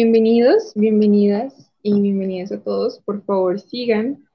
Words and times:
Bienvenidos, 0.00 0.74
bienvenidas 0.76 1.72
y 1.82 2.00
bienvenidas 2.00 2.52
a 2.52 2.62
todos. 2.62 3.00
Por 3.00 3.20
favor, 3.24 3.58
sigan, 3.58 4.28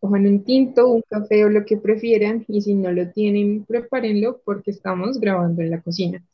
cojan 0.00 0.26
un 0.26 0.44
tinto, 0.44 0.88
un 0.88 1.02
café 1.02 1.44
o 1.44 1.50
lo 1.50 1.66
que 1.66 1.76
prefieran 1.76 2.46
y 2.48 2.62
si 2.62 2.72
no 2.72 2.90
lo 2.90 3.06
tienen, 3.10 3.66
prepárenlo 3.66 4.40
porque 4.46 4.70
estamos 4.70 5.20
grabando 5.20 5.60
en 5.60 5.72
la 5.72 5.82
cocina. 5.82 6.24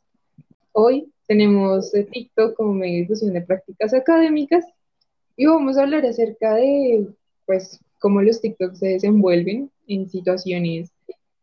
Hoy 0.71 1.11
tenemos 1.27 1.91
TikTok 1.91 2.55
como 2.55 2.75
medio 2.75 2.93
de 2.93 3.01
difusión 3.01 3.33
de 3.33 3.41
prácticas 3.41 3.93
académicas 3.93 4.63
y 5.35 5.47
vamos 5.47 5.77
a 5.77 5.81
hablar 5.81 6.05
acerca 6.05 6.55
de, 6.55 7.09
pues, 7.45 7.81
cómo 7.99 8.21
los 8.21 8.39
TikToks 8.39 8.79
se 8.79 8.87
desenvuelven 8.87 9.69
en 9.87 10.09
situaciones 10.09 10.93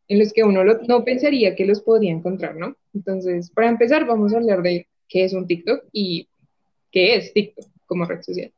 en 0.09 0.18
las 0.18 0.32
que 0.32 0.45
uno 0.45 0.65
no 0.65 1.04
pensaría 1.04 1.54
que 1.54 1.66
los 1.66 1.82
podría 1.82 2.12
encontrar, 2.12 2.56
¿no? 2.56 2.74
Entonces, 2.95 3.51
para 3.51 3.68
empezar, 3.68 4.06
vamos 4.06 4.32
a 4.32 4.38
hablar 4.38 4.62
de 4.62 4.87
qué 5.10 5.24
es 5.24 5.34
un 5.34 5.46
TikTok 5.46 5.84
y 5.92 6.26
qué 6.94 7.16
es 7.16 7.32
TikTok 7.32 7.66
como 7.86 8.06
red 8.06 8.22
social. 8.22 8.52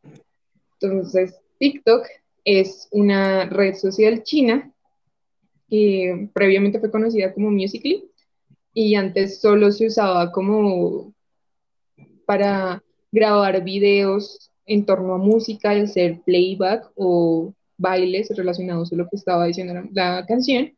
Entonces, 0.78 1.34
TikTok 1.58 2.06
es 2.44 2.86
una 2.92 3.46
red 3.46 3.74
social 3.74 4.22
china 4.22 4.70
que 5.68 6.28
previamente 6.34 6.78
fue 6.78 6.90
conocida 6.90 7.32
como 7.32 7.50
Musical.ly 7.50 8.04
y 8.74 8.94
antes 8.94 9.40
solo 9.40 9.72
se 9.72 9.86
usaba 9.86 10.30
como 10.30 11.14
para 12.26 12.82
grabar 13.10 13.64
videos 13.64 14.50
en 14.66 14.84
torno 14.84 15.14
a 15.14 15.18
música, 15.18 15.72
el 15.72 15.88
ser 15.88 16.20
playback 16.20 16.92
o 16.94 17.54
bailes 17.78 18.28
relacionados 18.36 18.92
a 18.92 18.96
lo 18.96 19.08
que 19.08 19.16
estaba 19.16 19.46
diciendo 19.46 19.72
la, 19.72 19.88
la 19.92 20.26
canción. 20.26 20.76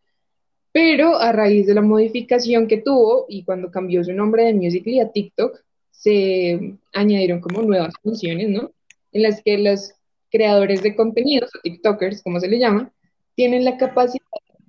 Pero 0.70 1.18
a 1.18 1.32
raíz 1.32 1.66
de 1.66 1.74
la 1.74 1.82
modificación 1.82 2.68
que 2.68 2.78
tuvo 2.78 3.26
y 3.28 3.42
cuando 3.42 3.70
cambió 3.70 4.04
su 4.04 4.12
nombre 4.12 4.44
de 4.44 4.54
Musical.ly 4.54 5.00
a 5.00 5.10
TikTok, 5.10 5.60
se 5.98 6.76
añadieron 6.92 7.40
como 7.40 7.60
nuevas 7.62 7.92
funciones, 8.02 8.48
¿no? 8.48 8.70
En 9.12 9.22
las 9.22 9.42
que 9.42 9.58
los 9.58 9.92
creadores 10.30 10.82
de 10.82 10.94
contenidos, 10.94 11.50
o 11.54 11.58
TikTokers, 11.60 12.22
como 12.22 12.38
se 12.38 12.46
le 12.46 12.60
llama, 12.60 12.92
tienen 13.34 13.64
la 13.64 13.76
capacidad 13.78 14.22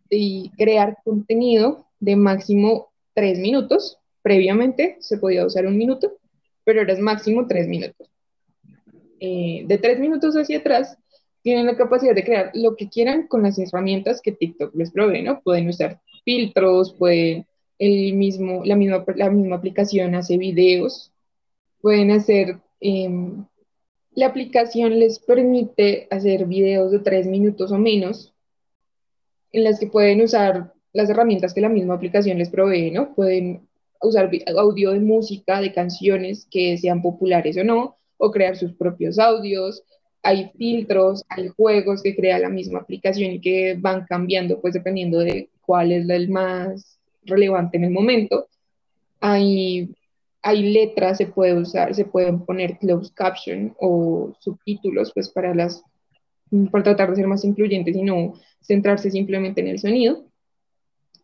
de 0.09 0.49
crear 0.57 0.97
contenido 1.03 1.85
de 1.99 2.15
máximo 2.15 2.89
tres 3.13 3.37
minutos. 3.37 3.99
Previamente 4.23 4.97
se 5.01 5.17
podía 5.19 5.45
usar 5.45 5.67
un 5.67 5.77
minuto, 5.77 6.17
pero 6.63 6.79
ahora 6.79 6.93
es 6.93 6.99
máximo 6.99 7.45
tres 7.45 7.67
minutos. 7.67 8.09
Eh, 9.19 9.65
de 9.67 9.77
tres 9.77 9.99
minutos 9.99 10.35
hacia 10.35 10.57
atrás, 10.57 10.97
tienen 11.43 11.67
la 11.67 11.77
capacidad 11.77 12.15
de 12.15 12.23
crear 12.23 12.51
lo 12.55 12.75
que 12.75 12.89
quieran 12.89 13.27
con 13.27 13.43
las 13.43 13.59
herramientas 13.59 14.19
que 14.21 14.31
TikTok 14.31 14.73
les 14.75 14.91
provee, 14.91 15.21
¿no? 15.21 15.41
Pueden 15.41 15.69
usar 15.69 16.01
filtros, 16.25 16.93
pueden 16.93 17.45
el 17.77 18.13
mismo, 18.13 18.63
la 18.65 18.75
misma, 18.75 19.05
la 19.15 19.29
misma 19.29 19.57
aplicación 19.57 20.15
hace 20.15 20.37
videos 20.37 21.13
pueden 21.81 22.11
hacer, 22.11 22.57
em, 22.79 23.45
la 24.13 24.27
aplicación 24.27 24.99
les 24.99 25.19
permite 25.19 26.07
hacer 26.11 26.45
videos 26.45 26.91
de 26.91 26.99
tres 26.99 27.27
minutos 27.27 27.71
o 27.71 27.77
menos, 27.77 28.33
en 29.51 29.63
las 29.63 29.79
que 29.79 29.87
pueden 29.87 30.21
usar 30.21 30.73
las 30.93 31.09
herramientas 31.09 31.53
que 31.53 31.61
la 31.61 31.69
misma 31.69 31.95
aplicación 31.95 32.37
les 32.37 32.49
provee, 32.49 32.91
¿no? 32.91 33.13
Pueden 33.13 33.67
usar 34.01 34.29
audio 34.57 34.91
de 34.91 34.99
música, 34.99 35.61
de 35.61 35.73
canciones 35.73 36.47
que 36.49 36.77
sean 36.77 37.01
populares 37.01 37.57
o 37.57 37.63
no, 37.63 37.97
o 38.17 38.31
crear 38.31 38.55
sus 38.57 38.73
propios 38.73 39.19
audios. 39.19 39.83
Hay 40.23 40.51
filtros, 40.57 41.23
hay 41.29 41.49
juegos 41.49 42.03
que 42.03 42.15
crea 42.15 42.39
la 42.39 42.49
misma 42.49 42.79
aplicación 42.79 43.31
y 43.33 43.41
que 43.41 43.75
van 43.79 44.05
cambiando, 44.05 44.59
pues 44.59 44.73
dependiendo 44.73 45.19
de 45.19 45.49
cuál 45.61 45.91
es 45.91 46.09
el 46.09 46.29
más 46.29 46.99
relevante 47.23 47.77
en 47.77 47.85
el 47.85 47.91
momento. 47.91 48.47
Hay 49.21 49.95
hay 50.41 50.71
letras, 50.71 51.17
se 51.17 51.27
puede 51.27 51.53
usar, 51.53 51.93
se 51.93 52.05
pueden 52.05 52.45
poner 52.45 52.77
closed 52.77 53.13
caption 53.13 53.75
o 53.79 54.33
subtítulos, 54.39 55.11
pues 55.13 55.29
para 55.29 55.53
las, 55.53 55.83
para 56.71 56.83
tratar 56.83 57.09
de 57.09 57.17
ser 57.17 57.27
más 57.27 57.43
incluyentes 57.43 57.95
y 57.95 58.03
no 58.03 58.33
centrarse 58.61 59.11
simplemente 59.11 59.61
en 59.61 59.67
el 59.67 59.79
sonido. 59.79 60.25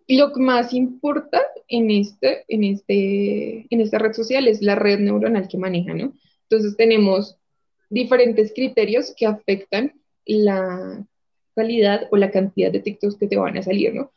Y 0.07 0.17
lo 0.17 0.33
que 0.33 0.39
más 0.39 0.73
importa 0.73 1.41
en, 1.67 1.89
este, 1.89 2.45
en, 2.47 2.63
este, 2.63 3.65
en 3.69 3.81
esta 3.81 3.97
red 3.97 4.13
social 4.13 4.47
es 4.47 4.61
la 4.61 4.75
red 4.75 4.99
neuronal 4.99 5.47
que 5.47 5.57
maneja, 5.57 5.93
¿no? 5.93 6.13
Entonces 6.43 6.77
tenemos 6.77 7.37
diferentes 7.89 8.53
criterios 8.53 9.13
que 9.17 9.25
afectan 9.25 9.93
la 10.25 11.05
calidad 11.55 12.07
o 12.11 12.17
la 12.17 12.31
cantidad 12.31 12.71
de 12.71 12.81
TikToks 12.81 13.15
que 13.15 13.27
te 13.27 13.37
van 13.37 13.57
a 13.57 13.63
salir, 13.63 13.95
¿no? 13.95 14.11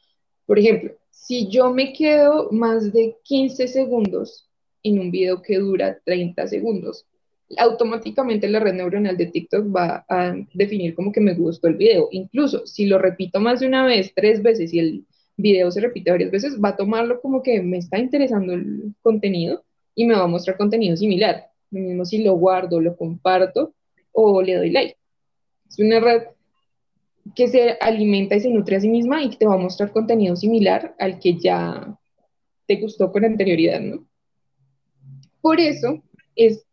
Por 0.44 0.58
ejemplo, 0.58 0.92
si 1.10 1.48
yo 1.48 1.72
me 1.72 1.92
quedo 1.92 2.48
más 2.50 2.92
de 2.92 3.16
15 3.22 3.68
segundos 3.68 4.47
en 4.82 4.98
un 4.98 5.10
video 5.10 5.42
que 5.42 5.58
dura 5.58 5.98
30 6.04 6.46
segundos. 6.48 7.06
Automáticamente 7.56 8.48
la 8.48 8.60
red 8.60 8.74
neuronal 8.74 9.16
de 9.16 9.26
TikTok 9.26 9.74
va 9.74 10.04
a 10.08 10.34
definir 10.54 10.94
como 10.94 11.12
que 11.12 11.20
me 11.20 11.34
gustó 11.34 11.68
el 11.68 11.76
video. 11.76 12.08
Incluso 12.12 12.66
si 12.66 12.86
lo 12.86 12.98
repito 12.98 13.40
más 13.40 13.60
de 13.60 13.66
una 13.66 13.86
vez, 13.86 14.12
tres 14.14 14.42
veces 14.42 14.72
y 14.74 14.78
el 14.78 15.06
video 15.36 15.70
se 15.70 15.80
repite 15.80 16.10
varias 16.10 16.30
veces, 16.30 16.58
va 16.62 16.70
a 16.70 16.76
tomarlo 16.76 17.20
como 17.20 17.42
que 17.42 17.62
me 17.62 17.78
está 17.78 17.98
interesando 17.98 18.52
el 18.52 18.94
contenido 19.00 19.64
y 19.94 20.04
me 20.04 20.14
va 20.14 20.24
a 20.24 20.28
mostrar 20.28 20.56
contenido 20.56 20.96
similar. 20.96 21.46
Lo 21.70 21.80
mismo 21.80 22.04
si 22.04 22.22
lo 22.22 22.34
guardo, 22.34 22.80
lo 22.80 22.96
comparto 22.96 23.74
o 24.12 24.42
le 24.42 24.56
doy 24.56 24.70
like. 24.70 24.96
Es 25.68 25.78
una 25.78 26.00
red 26.00 26.22
que 27.34 27.48
se 27.48 27.76
alimenta 27.80 28.36
y 28.36 28.40
se 28.40 28.50
nutre 28.50 28.76
a 28.76 28.80
sí 28.80 28.88
misma 28.88 29.22
y 29.22 29.30
que 29.30 29.36
te 29.36 29.46
va 29.46 29.54
a 29.54 29.58
mostrar 29.58 29.92
contenido 29.92 30.34
similar 30.34 30.94
al 30.98 31.18
que 31.18 31.38
ya 31.38 31.98
te 32.66 32.76
gustó 32.76 33.12
con 33.12 33.24
anterioridad, 33.24 33.80
¿no? 33.80 34.07
Por 35.40 35.60
eso 35.60 36.02
es 36.36 36.64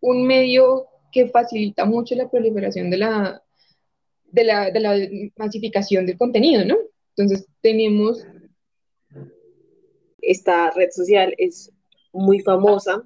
un 0.00 0.26
medio 0.26 0.86
que 1.12 1.28
facilita 1.28 1.84
mucho 1.84 2.14
la 2.14 2.30
proliferación 2.30 2.90
de 2.90 2.98
la, 2.98 3.42
de 4.24 4.44
la, 4.44 4.70
de 4.70 4.80
la 4.80 4.96
masificación 5.36 6.06
del 6.06 6.18
contenido, 6.18 6.64
¿no? 6.64 6.76
Entonces 7.16 7.46
tenemos... 7.60 8.24
Esta 10.26 10.70
red 10.70 10.88
social 10.90 11.34
es 11.36 11.70
muy 12.10 12.40
famosa 12.40 13.04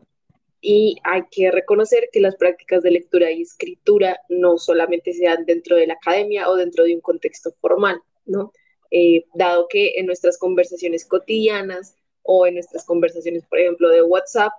y 0.61 0.97
hay 1.03 1.23
que 1.31 1.51
reconocer 1.51 2.09
que 2.13 2.21
las 2.21 2.37
prácticas 2.37 2.83
de 2.83 2.93
lectura 2.93 3.31
y 3.31 3.43
escritura 3.43 4.21
no 4.29 4.59
solamente 4.59 5.13
se 5.13 5.25
dan 5.25 5.45
dentro 5.45 5.77
de 5.77 5.87
la 5.87 5.95
academia 5.95 6.49
o 6.49 6.57
dentro 6.57 6.85
de 6.85 6.95
un 6.95 7.01
contexto 7.01 7.51
formal, 7.61 8.01
¿no? 8.25 8.53
Eh, 8.91 9.25
dado 9.35 9.67
que 9.69 9.99
en 9.99 10.07
nuestras 10.07 10.39
conversaciones 10.39 11.05
cotidianas 11.05 11.97
o 12.31 12.47
en 12.47 12.55
nuestras 12.55 12.85
conversaciones, 12.85 13.43
por 13.47 13.59
ejemplo, 13.59 13.89
de 13.89 14.03
WhatsApp, 14.03 14.53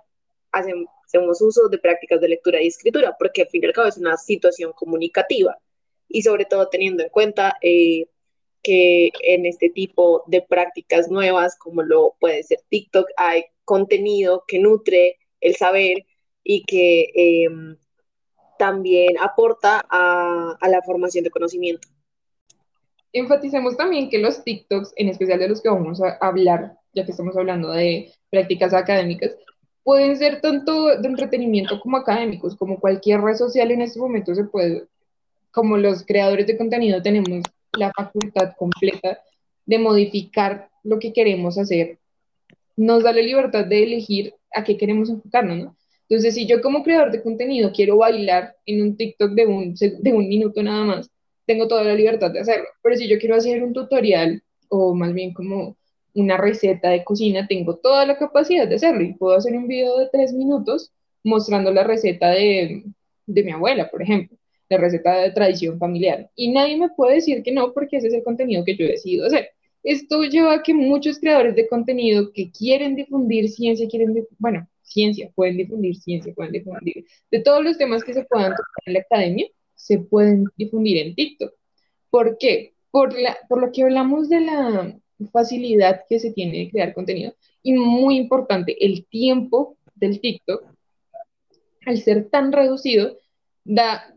hacemos 0.50 1.40
uso 1.40 1.68
de 1.68 1.78
prácticas 1.78 2.20
de 2.20 2.28
lectura 2.28 2.60
y 2.60 2.66
escritura, 2.66 3.14
porque 3.16 3.42
al 3.42 3.48
fin 3.48 3.62
y 3.62 3.66
al 3.66 3.72
cabo 3.72 3.86
es 3.86 3.96
una 3.96 4.16
situación 4.16 4.72
comunicativa. 4.72 5.56
Y 6.08 6.22
sobre 6.22 6.46
todo 6.46 6.68
teniendo 6.68 7.04
en 7.04 7.10
cuenta 7.10 7.56
eh, 7.62 8.06
que 8.60 9.10
en 9.22 9.46
este 9.46 9.70
tipo 9.70 10.24
de 10.26 10.42
prácticas 10.42 11.08
nuevas, 11.08 11.56
como 11.56 11.84
lo 11.84 12.16
puede 12.18 12.42
ser 12.42 12.58
TikTok, 12.68 13.06
hay 13.16 13.44
contenido 13.64 14.42
que 14.48 14.58
nutre 14.58 15.18
el 15.40 15.54
saber 15.54 16.04
y 16.42 16.64
que 16.64 17.12
em, 17.14 17.76
también 18.58 19.16
aporta 19.20 19.86
a, 19.88 20.56
a 20.60 20.68
la 20.68 20.82
formación 20.82 21.22
de 21.22 21.30
conocimiento. 21.30 21.86
Enfaticemos 23.12 23.76
también 23.76 24.10
que 24.10 24.18
los 24.18 24.42
TikToks, 24.42 24.92
en 24.96 25.08
especial 25.08 25.38
de 25.38 25.48
los 25.48 25.62
que 25.62 25.68
vamos 25.68 26.02
a 26.02 26.18
hablar, 26.20 26.79
ya 26.92 27.04
que 27.04 27.12
estamos 27.12 27.36
hablando 27.36 27.70
de 27.72 28.12
prácticas 28.30 28.74
académicas, 28.74 29.36
pueden 29.82 30.16
ser 30.16 30.40
tanto 30.40 30.96
de 30.96 31.08
entretenimiento 31.08 31.80
como 31.80 31.96
académicos, 31.96 32.56
como 32.56 32.78
cualquier 32.78 33.20
red 33.20 33.34
social 33.34 33.70
en 33.70 33.82
este 33.82 33.98
momento 33.98 34.34
se 34.34 34.44
puede, 34.44 34.84
como 35.50 35.76
los 35.76 36.04
creadores 36.04 36.46
de 36.46 36.56
contenido 36.56 37.02
tenemos 37.02 37.42
la 37.78 37.92
facultad 37.92 38.52
completa 38.58 39.20
de 39.66 39.78
modificar 39.78 40.68
lo 40.82 40.98
que 40.98 41.12
queremos 41.12 41.58
hacer. 41.58 41.98
Nos 42.76 43.02
da 43.02 43.12
la 43.12 43.22
libertad 43.22 43.64
de 43.66 43.82
elegir 43.82 44.34
a 44.54 44.64
qué 44.64 44.76
queremos 44.76 45.10
enfocarnos, 45.10 45.58
¿no? 45.58 45.76
Entonces, 46.08 46.34
si 46.34 46.44
yo 46.44 46.60
como 46.60 46.82
creador 46.82 47.12
de 47.12 47.22
contenido 47.22 47.70
quiero 47.72 47.98
bailar 47.98 48.56
en 48.66 48.82
un 48.82 48.96
TikTok 48.96 49.30
de 49.30 49.46
un, 49.46 49.74
de 49.74 50.12
un 50.12 50.28
minuto 50.28 50.60
nada 50.60 50.84
más, 50.84 51.10
tengo 51.46 51.68
toda 51.68 51.84
la 51.84 51.94
libertad 51.94 52.32
de 52.32 52.40
hacerlo. 52.40 52.66
Pero 52.82 52.96
si 52.96 53.08
yo 53.08 53.18
quiero 53.18 53.36
hacer 53.36 53.62
un 53.62 53.72
tutorial 53.72 54.42
o 54.68 54.92
más 54.94 55.12
bien 55.14 55.32
como 55.32 55.76
una 56.14 56.36
receta 56.36 56.90
de 56.90 57.04
cocina, 57.04 57.46
tengo 57.46 57.76
toda 57.76 58.06
la 58.06 58.18
capacidad 58.18 58.68
de 58.68 58.76
hacerlo 58.76 59.02
y 59.02 59.14
puedo 59.14 59.36
hacer 59.36 59.56
un 59.56 59.68
video 59.68 59.98
de 59.98 60.08
tres 60.10 60.32
minutos 60.32 60.92
mostrando 61.22 61.72
la 61.72 61.84
receta 61.84 62.30
de, 62.30 62.84
de 63.26 63.44
mi 63.44 63.52
abuela, 63.52 63.90
por 63.90 64.02
ejemplo, 64.02 64.36
la 64.68 64.78
receta 64.78 65.18
de 65.18 65.30
tradición 65.32 65.78
familiar. 65.78 66.30
Y 66.34 66.52
nadie 66.52 66.76
me 66.76 66.90
puede 66.90 67.16
decir 67.16 67.42
que 67.42 67.52
no 67.52 67.72
porque 67.72 67.98
ese 67.98 68.08
es 68.08 68.14
el 68.14 68.22
contenido 68.22 68.64
que 68.64 68.76
yo 68.76 68.84
he 68.84 68.92
decidido 68.92 69.26
hacer. 69.26 69.50
Esto 69.82 70.22
lleva 70.24 70.54
a 70.54 70.62
que 70.62 70.74
muchos 70.74 71.18
creadores 71.18 71.56
de 71.56 71.66
contenido 71.68 72.32
que 72.32 72.50
quieren 72.50 72.96
difundir 72.96 73.48
ciencia, 73.48 73.88
quieren, 73.88 74.26
bueno, 74.38 74.68
ciencia, 74.82 75.30
pueden 75.34 75.56
difundir 75.56 75.96
ciencia, 75.96 76.34
pueden 76.34 76.52
difundir 76.52 77.06
de 77.30 77.40
todos 77.40 77.64
los 77.64 77.78
temas 77.78 78.04
que 78.04 78.12
se 78.12 78.24
puedan 78.24 78.50
tocar 78.50 78.82
en 78.86 78.92
la 78.94 79.00
academia, 79.00 79.46
se 79.74 79.98
pueden 79.98 80.44
difundir 80.56 80.98
en 80.98 81.14
TikTok. 81.14 81.54
¿Por 82.10 82.36
qué? 82.38 82.74
Por, 82.90 83.18
la, 83.18 83.38
por 83.48 83.60
lo 83.60 83.72
que 83.72 83.84
hablamos 83.84 84.28
de 84.28 84.40
la, 84.40 84.98
facilidad 85.28 86.02
que 86.08 86.18
se 86.18 86.32
tiene 86.32 86.58
de 86.58 86.70
crear 86.70 86.94
contenido 86.94 87.34
y 87.62 87.74
muy 87.74 88.16
importante, 88.16 88.76
el 88.84 89.06
tiempo 89.06 89.76
del 89.94 90.20
TikTok 90.20 90.64
al 91.86 91.98
ser 91.98 92.28
tan 92.28 92.52
reducido, 92.52 93.18
da, 93.64 94.14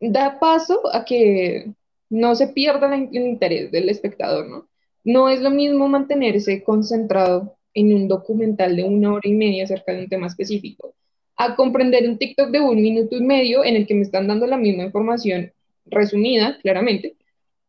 da 0.00 0.38
paso 0.38 0.80
a 0.92 1.04
que 1.04 1.72
no 2.08 2.34
se 2.34 2.48
pierda 2.48 2.94
el, 2.94 3.14
interés 3.14 3.70
del 3.72 3.88
espectador, 3.88 4.48
¿no? 4.48 4.68
No 5.04 5.28
es 5.28 5.40
lo 5.40 5.50
mismo 5.50 5.88
mantenerse 5.88 6.62
concentrado 6.64 7.56
en 7.74 7.92
un 7.94 8.08
documental 8.08 8.74
de 8.76 8.84
una 8.84 9.12
hora 9.12 9.28
y 9.28 9.34
media 9.34 9.64
acerca 9.64 9.92
de 9.92 10.00
un 10.00 10.08
tema 10.08 10.26
específico, 10.26 10.94
a 11.36 11.54
comprender 11.54 12.08
un 12.08 12.18
TikTok 12.18 12.50
de 12.50 12.60
un 12.60 12.80
minuto 12.80 13.16
y 13.16 13.20
medio 13.20 13.64
en 13.64 13.76
el 13.76 13.86
que 13.86 13.94
me 13.94 14.02
están 14.02 14.26
dando 14.26 14.46
la 14.46 14.56
misma 14.56 14.84
información 14.84 15.52
resumida, 15.84 16.58
claramente, 16.62 17.16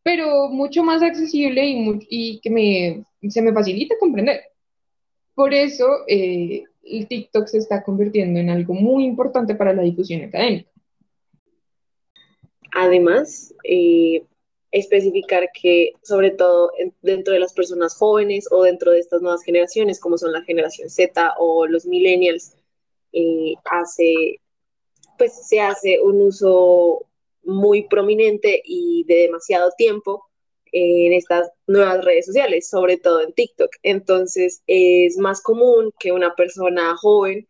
pero 0.07 0.48
mucho 0.48 0.83
más 0.83 1.04
accesible 1.04 1.65
y, 1.65 2.07
y 2.09 2.39
que 2.39 2.50
me, 2.50 3.04
se 3.30 3.42
me 3.42 3.51
facilita 3.51 3.94
comprender. 4.00 4.39
Por 5.36 5.54
eso 5.54 5.86
eh, 6.07 6.63
el 6.81 7.07
TikTok 7.09 7.45
se 7.48 7.57
está 7.57 7.83
convirtiendo 7.83 8.39
en 8.39 8.50
algo 8.50 8.74
muy 8.74 9.04
importante 9.04 9.54
para 9.54 9.74
la 9.74 9.81
difusión 9.81 10.21
académica. 10.21 10.71
Además, 12.71 13.54
eh, 13.65 14.24
especificar 14.71 15.50
que 15.54 15.92
sobre 16.04 16.31
todo 16.31 16.71
dentro 17.01 17.33
de 17.33 17.42
las 17.42 17.51
personas 17.51 17.94
jóvenes 17.94 18.48
o 18.50 18.63
dentro 18.63 18.94
de 18.94 19.00
estas 19.00 19.21
nuevas 19.21 19.44
generaciones, 19.44 20.00
como 20.00 20.18
son 20.18 20.31
la 20.31 20.44
generación 20.44 20.89
Z 20.89 21.33
o 21.38 21.68
los 21.68 21.86
millennials, 21.86 22.56
eh, 23.12 23.56
hace, 23.65 24.39
pues 25.18 25.50
se 25.50 25.59
hace 25.59 26.00
un 26.00 26.21
uso 26.21 27.06
muy 27.47 27.88
prominente 27.88 28.61
y 28.63 29.03
de 29.05 29.23
demasiado 29.23 29.71
tiempo 29.77 30.25
en 30.71 31.13
estas 31.13 31.49
nuevas 31.65 32.03
redes 32.03 32.25
sociales, 32.25 32.69
sobre 32.69 32.97
todo 32.97 33.21
en 33.21 33.33
TikTok. 33.33 33.71
Entonces 33.83 34.61
es 34.67 35.17
más 35.17 35.41
común 35.41 35.91
que 35.99 36.11
una 36.11 36.35
persona 36.35 36.95
joven 36.97 37.47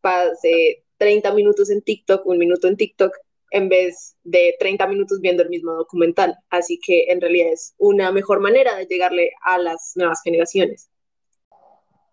pase 0.00 0.84
30 0.98 1.32
minutos 1.34 1.70
en 1.70 1.82
TikTok, 1.82 2.26
un 2.26 2.38
minuto 2.38 2.68
en 2.68 2.76
TikTok, 2.76 3.16
en 3.50 3.68
vez 3.68 4.16
de 4.22 4.54
30 4.58 4.86
minutos 4.86 5.20
viendo 5.20 5.42
el 5.42 5.48
mismo 5.48 5.72
documental. 5.72 6.36
Así 6.50 6.78
que 6.78 7.04
en 7.08 7.20
realidad 7.20 7.52
es 7.52 7.74
una 7.78 8.12
mejor 8.12 8.40
manera 8.40 8.76
de 8.76 8.86
llegarle 8.86 9.32
a 9.42 9.58
las 9.58 9.92
nuevas 9.96 10.20
generaciones. 10.22 10.90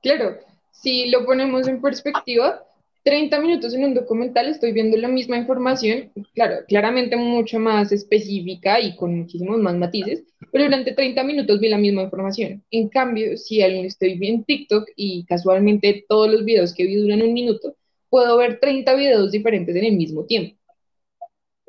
Claro, 0.01 0.37
si 0.71 1.09
lo 1.09 1.25
ponemos 1.25 1.67
en 1.67 1.81
perspectiva, 1.81 2.65
30 3.07 3.39
minutos 3.39 3.73
en 3.73 3.85
un 3.85 3.93
documental 3.93 4.49
estoy 4.49 4.73
viendo 4.73 4.97
la 4.97 5.07
misma 5.07 5.37
información, 5.37 6.11
claro, 6.33 6.65
claramente 6.67 7.15
mucho 7.15 7.57
más 7.57 7.93
específica 7.93 8.81
y 8.81 8.97
con 8.97 9.17
muchísimos 9.17 9.59
más 9.59 9.75
matices, 9.75 10.25
pero 10.51 10.65
durante 10.65 10.91
30 10.91 11.23
minutos 11.23 11.61
vi 11.61 11.69
la 11.69 11.77
misma 11.77 12.01
información. 12.01 12.65
En 12.69 12.89
cambio, 12.89 13.37
si 13.37 13.61
estoy 13.61 14.19
viendo 14.19 14.43
TikTok 14.43 14.89
y 14.97 15.23
casualmente 15.23 16.03
todos 16.09 16.29
los 16.29 16.43
videos 16.43 16.73
que 16.73 16.85
vi 16.85 16.95
duran 16.95 17.21
un 17.21 17.33
minuto, 17.33 17.77
puedo 18.09 18.35
ver 18.35 18.59
30 18.59 18.93
videos 18.95 19.31
diferentes 19.31 19.73
en 19.73 19.85
el 19.85 19.95
mismo 19.95 20.25
tiempo 20.25 20.57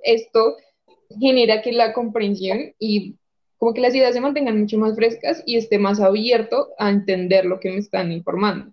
esto 0.03 0.57
genera 1.21 1.63
que 1.63 1.73
la 1.73 1.93
comprensión 1.93 2.75
y 2.79 3.17
como 3.59 3.75
que 3.75 3.81
las 3.81 3.95
ideas 3.95 4.15
se 4.15 4.21
mantengan 4.21 4.59
mucho 4.59 4.79
más 4.79 4.95
frescas 4.95 5.43
y 5.45 5.57
esté 5.57 5.79
más 5.79 6.01
abierto 6.01 6.69
a 6.79 6.91
entender 6.91 7.45
lo 7.45 7.59
que 7.61 7.71
me 7.71 7.79
están 7.79 8.13
informando. 8.13 8.73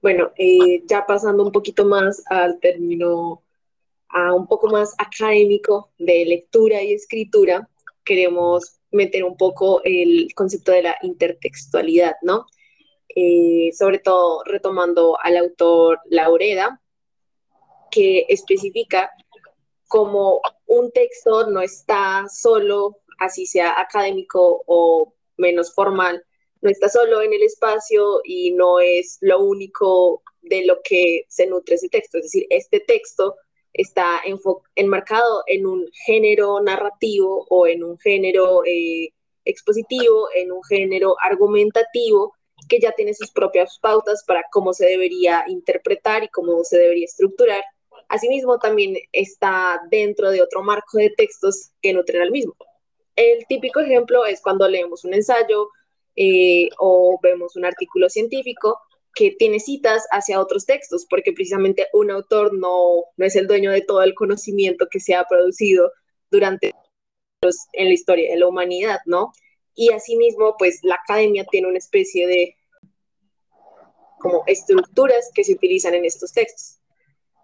Bueno, 0.00 0.30
eh, 0.36 0.82
ya 0.86 1.04
pasando 1.06 1.42
un 1.42 1.50
poquito 1.50 1.84
más 1.84 2.22
al 2.26 2.60
término, 2.60 3.42
a 4.08 4.32
un 4.32 4.46
poco 4.46 4.68
más 4.68 4.94
académico 4.98 5.90
de 5.98 6.24
lectura 6.24 6.82
y 6.82 6.92
escritura, 6.92 7.68
queremos 8.04 8.78
meter 8.92 9.24
un 9.24 9.36
poco 9.36 9.82
el 9.84 10.28
concepto 10.34 10.72
de 10.72 10.82
la 10.82 10.96
intertextualidad, 11.02 12.14
¿no? 12.22 12.46
Eh, 13.14 13.70
sobre 13.76 13.98
todo 13.98 14.44
retomando 14.44 15.18
al 15.20 15.36
autor 15.36 16.00
Laureda, 16.06 16.80
que 17.90 18.24
especifica 18.28 19.10
como 19.88 20.40
un 20.66 20.92
texto 20.92 21.50
no 21.50 21.60
está 21.60 22.26
solo, 22.28 22.98
así 23.18 23.46
sea 23.46 23.80
académico 23.80 24.62
o 24.66 25.14
menos 25.36 25.74
formal, 25.74 26.24
no 26.60 26.70
está 26.70 26.88
solo 26.88 27.22
en 27.22 27.32
el 27.32 27.42
espacio 27.42 28.20
y 28.24 28.52
no 28.52 28.80
es 28.80 29.18
lo 29.20 29.40
único 29.40 30.22
de 30.42 30.64
lo 30.64 30.80
que 30.82 31.24
se 31.28 31.46
nutre 31.46 31.76
ese 31.76 31.88
texto. 31.88 32.18
Es 32.18 32.24
decir, 32.24 32.46
este 32.50 32.80
texto 32.80 33.36
está 33.72 34.20
enmarcado 34.74 35.42
en 35.46 35.66
un 35.66 35.86
género 36.06 36.60
narrativo 36.60 37.46
o 37.48 37.66
en 37.66 37.84
un 37.84 37.98
género 37.98 38.64
eh, 38.64 39.10
expositivo, 39.44 40.28
en 40.34 40.52
un 40.52 40.62
género 40.64 41.16
argumentativo 41.22 42.34
que 42.68 42.80
ya 42.80 42.92
tiene 42.92 43.14
sus 43.14 43.30
propias 43.30 43.78
pautas 43.80 44.24
para 44.26 44.44
cómo 44.50 44.72
se 44.72 44.86
debería 44.86 45.44
interpretar 45.46 46.24
y 46.24 46.28
cómo 46.28 46.64
se 46.64 46.78
debería 46.78 47.04
estructurar 47.04 47.62
Asimismo, 48.08 48.58
también 48.58 48.96
está 49.12 49.82
dentro 49.90 50.30
de 50.30 50.40
otro 50.40 50.62
marco 50.62 50.96
de 50.96 51.10
textos 51.10 51.72
que 51.82 51.92
nutren 51.92 52.22
al 52.22 52.30
mismo. 52.30 52.56
El 53.16 53.46
típico 53.46 53.80
ejemplo 53.80 54.24
es 54.24 54.40
cuando 54.40 54.66
leemos 54.66 55.04
un 55.04 55.12
ensayo 55.12 55.68
eh, 56.20 56.68
o 56.80 57.20
vemos 57.22 57.54
un 57.54 57.64
artículo 57.64 58.10
científico 58.10 58.80
que 59.14 59.36
tiene 59.38 59.60
citas 59.60 60.04
hacia 60.10 60.40
otros 60.40 60.66
textos, 60.66 61.06
porque 61.08 61.32
precisamente 61.32 61.86
un 61.92 62.10
autor 62.10 62.52
no, 62.54 63.04
no 63.16 63.24
es 63.24 63.36
el 63.36 63.46
dueño 63.46 63.70
de 63.70 63.82
todo 63.82 64.02
el 64.02 64.14
conocimiento 64.14 64.88
que 64.90 64.98
se 64.98 65.14
ha 65.14 65.24
producido 65.28 65.92
durante 66.28 66.74
los, 67.40 67.56
en 67.72 67.86
la 67.86 67.94
historia 67.94 68.32
de 68.32 68.36
la 68.36 68.48
humanidad, 68.48 68.98
¿no? 69.06 69.32
Y 69.76 69.92
asimismo, 69.92 70.56
pues 70.58 70.80
la 70.82 70.96
academia 70.96 71.46
tiene 71.48 71.68
una 71.68 71.78
especie 71.78 72.26
de 72.26 72.56
como 74.18 74.42
estructuras 74.48 75.30
que 75.32 75.44
se 75.44 75.52
utilizan 75.52 75.94
en 75.94 76.04
estos 76.04 76.32
textos. 76.32 76.80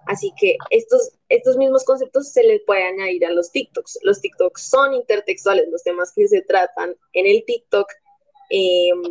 Así 0.07 0.33
que 0.37 0.57
estos, 0.71 1.13
estos 1.29 1.57
mismos 1.57 1.85
conceptos 1.85 2.33
se 2.33 2.43
les 2.43 2.61
puede 2.65 2.83
añadir 2.83 3.25
a 3.25 3.31
los 3.31 3.53
TikToks. 3.53 4.01
Los 4.03 4.21
TikToks 4.21 4.69
son 4.69 4.95
intertextuales, 4.95 5.69
los 5.71 5.85
temas 5.85 6.13
que 6.13 6.27
se 6.27 6.43
tratan 6.43 6.97
en 7.13 7.27
el 7.27 7.45
TikTok 7.47 7.87
em, 8.51 9.03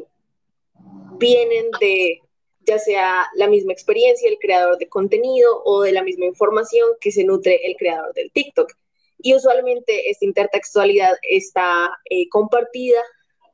vienen 1.17 1.67
de 1.79 2.19
ya 2.65 2.79
sea 2.79 3.27
la 3.35 3.47
misma 3.47 3.73
experiencia 3.73 4.29
del 4.29 4.39
creador 4.39 4.77
de 4.77 4.87
contenido 4.87 5.61
o 5.65 5.81
de 5.81 5.91
la 5.91 6.03
misma 6.03 6.25
información 6.25 6.89
que 7.01 7.11
se 7.11 7.23
nutre 7.23 7.65
el 7.65 7.75
creador 7.75 8.13
del 8.13 8.31
TikTok. 8.31 8.71
Y 9.17 9.35
usualmente 9.35 10.09
esta 10.09 10.25
intertextualidad 10.25 11.15
está 11.21 11.89
eh, 12.09 12.27
compartida 12.29 13.01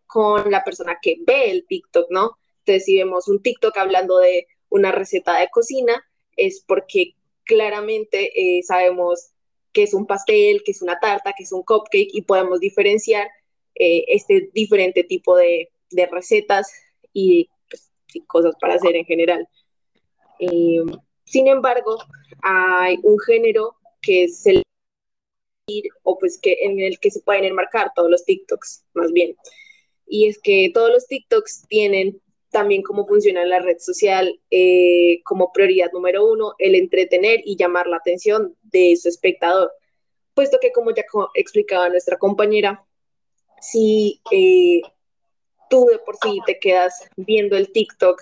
con 0.08 0.50
la 0.50 0.64
persona 0.64 0.98
que 1.02 1.18
ve 1.22 1.52
el 1.52 1.66
TikTok, 1.68 2.10
¿no? 2.10 2.38
Entonces, 2.60 2.86
si 2.86 2.98
vemos 2.98 3.28
un 3.28 3.42
TikTok 3.42 3.78
hablando 3.78 4.18
de 4.18 4.48
una 4.70 4.92
receta 4.92 5.40
de 5.40 5.50
cocina, 5.50 6.04
es 6.36 6.64
porque 6.68 7.14
claramente 7.44 8.32
eh, 8.36 8.64
sabemos 8.64 9.32
que 9.72 9.84
es 9.84 9.94
un 9.94 10.08
pastel, 10.08 10.64
que 10.64 10.72
es 10.72 10.82
una 10.82 11.00
tarta, 11.00 11.34
que 11.38 11.44
es 11.44 11.52
un 11.52 11.64
cupcake 11.64 12.10
y 12.12 12.24
podemos 12.24 12.60
diferenciar 12.60 13.30
eh, 13.80 14.06
este 14.10 14.50
diferente 14.54 15.04
tipo 15.04 15.36
de, 15.36 15.70
recetas 16.12 16.72
y, 17.14 17.50
pues, 17.70 17.92
cosas 18.28 18.54
para 18.60 18.76
hacer 18.76 18.96
en 18.96 19.06
general. 19.06 19.48
Eh, 20.40 20.84
sin 21.26 21.48
embargo, 21.48 21.98
hay 22.44 23.00
un 23.04 23.20
género 23.20 23.76
que 24.02 24.26
es 24.26 24.46
el 24.46 24.64
o 26.04 26.18
pues 26.18 26.40
que 26.42 26.58
en 26.62 26.80
el 26.80 27.00
que 27.00 27.12
se 27.12 27.22
pueden 27.22 27.46
enmarcar 27.46 27.92
todos 27.96 28.10
los 28.10 28.26
TikToks, 28.26 28.86
más 28.94 29.12
bien. 29.12 29.36
Y 30.08 30.28
es 30.28 30.40
que 30.40 30.72
todos 30.74 30.90
los 30.90 31.08
TikToks 31.08 31.68
tienen 31.68 32.20
también 32.50 32.82
cómo 32.82 33.06
funciona 33.06 33.46
la 33.46 33.60
red 33.60 33.78
social 33.80 34.40
eh, 34.50 35.22
como 35.24 35.52
prioridad 35.54 35.92
número 35.94 36.26
uno, 36.26 36.56
el 36.58 36.76
entretener 36.76 37.42
y 37.46 37.56
llamar 37.56 37.88
la 37.88 37.98
atención 37.98 38.56
de 38.64 38.96
su 38.96 39.08
espectador. 39.08 39.72
Puesto 40.34 40.58
que, 40.60 40.72
como 40.72 40.92
ya 40.92 41.04
explicaba 41.36 41.90
nuestra 41.90 42.18
compañera, 42.18 42.84
si 43.62 44.22
eh, 44.32 44.82
tú 45.70 45.86
de 45.86 46.00
por 46.00 46.18
sí 46.22 46.40
te 46.46 46.60
quedas 46.60 47.10
viendo 47.16 47.56
el 47.58 47.72
TikTok 47.72 48.22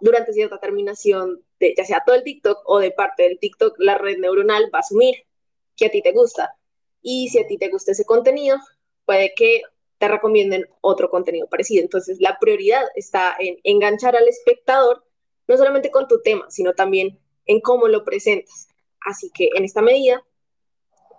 durante 0.00 0.32
cierta 0.32 0.58
terminación, 0.58 1.42
de, 1.60 1.74
ya 1.76 1.84
sea 1.84 2.02
todo 2.04 2.16
el 2.16 2.22
TikTok 2.22 2.58
o 2.66 2.78
de 2.78 2.90
parte 2.90 3.24
del 3.24 3.38
TikTok, 3.38 3.74
la 3.78 3.98
red 3.98 4.18
neuronal 4.18 4.70
va 4.72 4.78
a 4.78 4.80
asumir 4.80 5.14
que 5.76 5.86
a 5.86 5.90
ti 5.90 6.02
te 6.02 6.12
gusta. 6.12 6.54
Y 7.02 7.28
si 7.28 7.38
a 7.38 7.46
ti 7.46 7.58
te 7.58 7.68
gusta 7.68 7.92
ese 7.92 8.04
contenido, 8.04 8.58
puede 9.04 9.32
que 9.34 9.62
te 9.98 10.08
recomienden 10.08 10.66
otro 10.80 11.10
contenido 11.10 11.48
parecido. 11.48 11.82
Entonces, 11.82 12.18
la 12.20 12.38
prioridad 12.38 12.84
está 12.94 13.34
en 13.38 13.58
enganchar 13.64 14.16
al 14.16 14.28
espectador, 14.28 15.04
no 15.46 15.56
solamente 15.56 15.90
con 15.90 16.06
tu 16.06 16.20
tema, 16.22 16.50
sino 16.50 16.74
también 16.74 17.18
en 17.46 17.60
cómo 17.60 17.88
lo 17.88 18.04
presentas. 18.04 18.68
Así 19.00 19.30
que 19.32 19.48
en 19.54 19.64
esta 19.64 19.82
medida, 19.82 20.22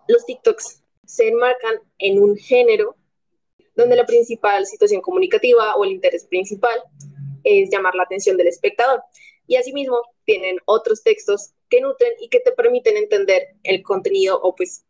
los 0.07 0.25
TikToks 0.25 0.83
se 1.05 1.27
enmarcan 1.27 1.75
en 1.97 2.21
un 2.21 2.37
género 2.37 2.95
donde 3.75 3.95
la 3.95 4.05
principal 4.05 4.65
situación 4.65 5.01
comunicativa 5.01 5.75
o 5.75 5.83
el 5.83 5.91
interés 5.91 6.25
principal 6.25 6.77
es 7.43 7.69
llamar 7.69 7.95
la 7.95 8.03
atención 8.03 8.37
del 8.37 8.47
espectador. 8.47 9.01
Y 9.47 9.55
asimismo, 9.55 10.01
tienen 10.25 10.57
otros 10.65 11.01
textos 11.01 11.53
que 11.69 11.81
nutren 11.81 12.11
y 12.19 12.29
que 12.29 12.39
te 12.39 12.51
permiten 12.51 12.97
entender 12.97 13.55
el 13.63 13.81
contenido 13.81 14.39
o 14.41 14.55
pues 14.55 14.85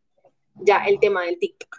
ya 0.56 0.84
el 0.86 1.00
tema 1.00 1.26
del 1.26 1.40
TikTok. 1.40 1.78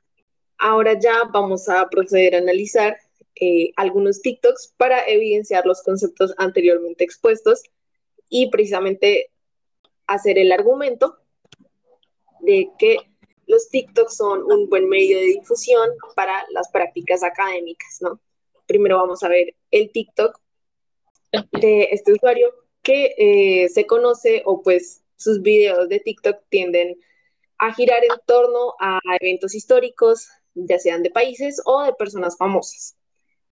Ahora 0.59 0.99
ya 0.99 1.25
vamos 1.33 1.69
a 1.69 1.88
proceder 1.88 2.35
a 2.35 2.38
analizar 2.38 2.97
eh, 3.40 3.73
algunos 3.76 4.21
TikToks 4.21 4.75
para 4.76 5.07
evidenciar 5.07 5.64
los 5.66 5.83
conceptos 5.83 6.35
anteriormente 6.37 7.04
expuestos 7.04 7.62
y 8.28 8.50
precisamente 8.50 9.30
hacer 10.07 10.38
el 10.38 10.52
argumento 10.52 11.16
de 12.40 12.69
que 12.78 12.97
los 13.50 13.69
TikToks 13.69 14.16
son 14.16 14.45
un 14.45 14.69
buen 14.69 14.88
medio 14.88 15.19
de 15.19 15.25
difusión 15.25 15.90
para 16.14 16.45
las 16.52 16.71
prácticas 16.71 17.23
académicas, 17.23 17.99
¿no? 18.00 18.21
Primero 18.66 18.97
vamos 18.97 19.23
a 19.25 19.28
ver 19.28 19.54
el 19.73 19.90
TikTok 19.90 20.38
de 21.61 21.88
este 21.90 22.12
usuario 22.12 22.52
que 22.83 23.14
eh, 23.19 23.69
se 23.69 23.87
conoce 23.87 24.42
o 24.47 24.62
pues 24.62 25.02
sus 25.16 25.42
videos 25.42 25.88
de 25.88 25.99
TikTok 25.99 26.37
tienden 26.49 26.97
a 27.59 27.75
girar 27.75 28.02
en 28.04 28.16
torno 28.25 28.75
a 28.80 29.00
eventos 29.21 29.54
históricos, 29.54 30.28
ya 30.54 30.78
sean 30.78 31.02
de 31.02 31.11
países 31.11 31.61
o 31.66 31.83
de 31.83 31.92
personas 31.92 32.37
famosas. 32.38 32.97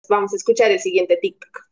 Vamos 0.07 0.33
a 0.33 0.37
escuchar 0.37 0.71
el 0.71 0.79
siguiente 0.79 1.17
TikTok. 1.21 1.65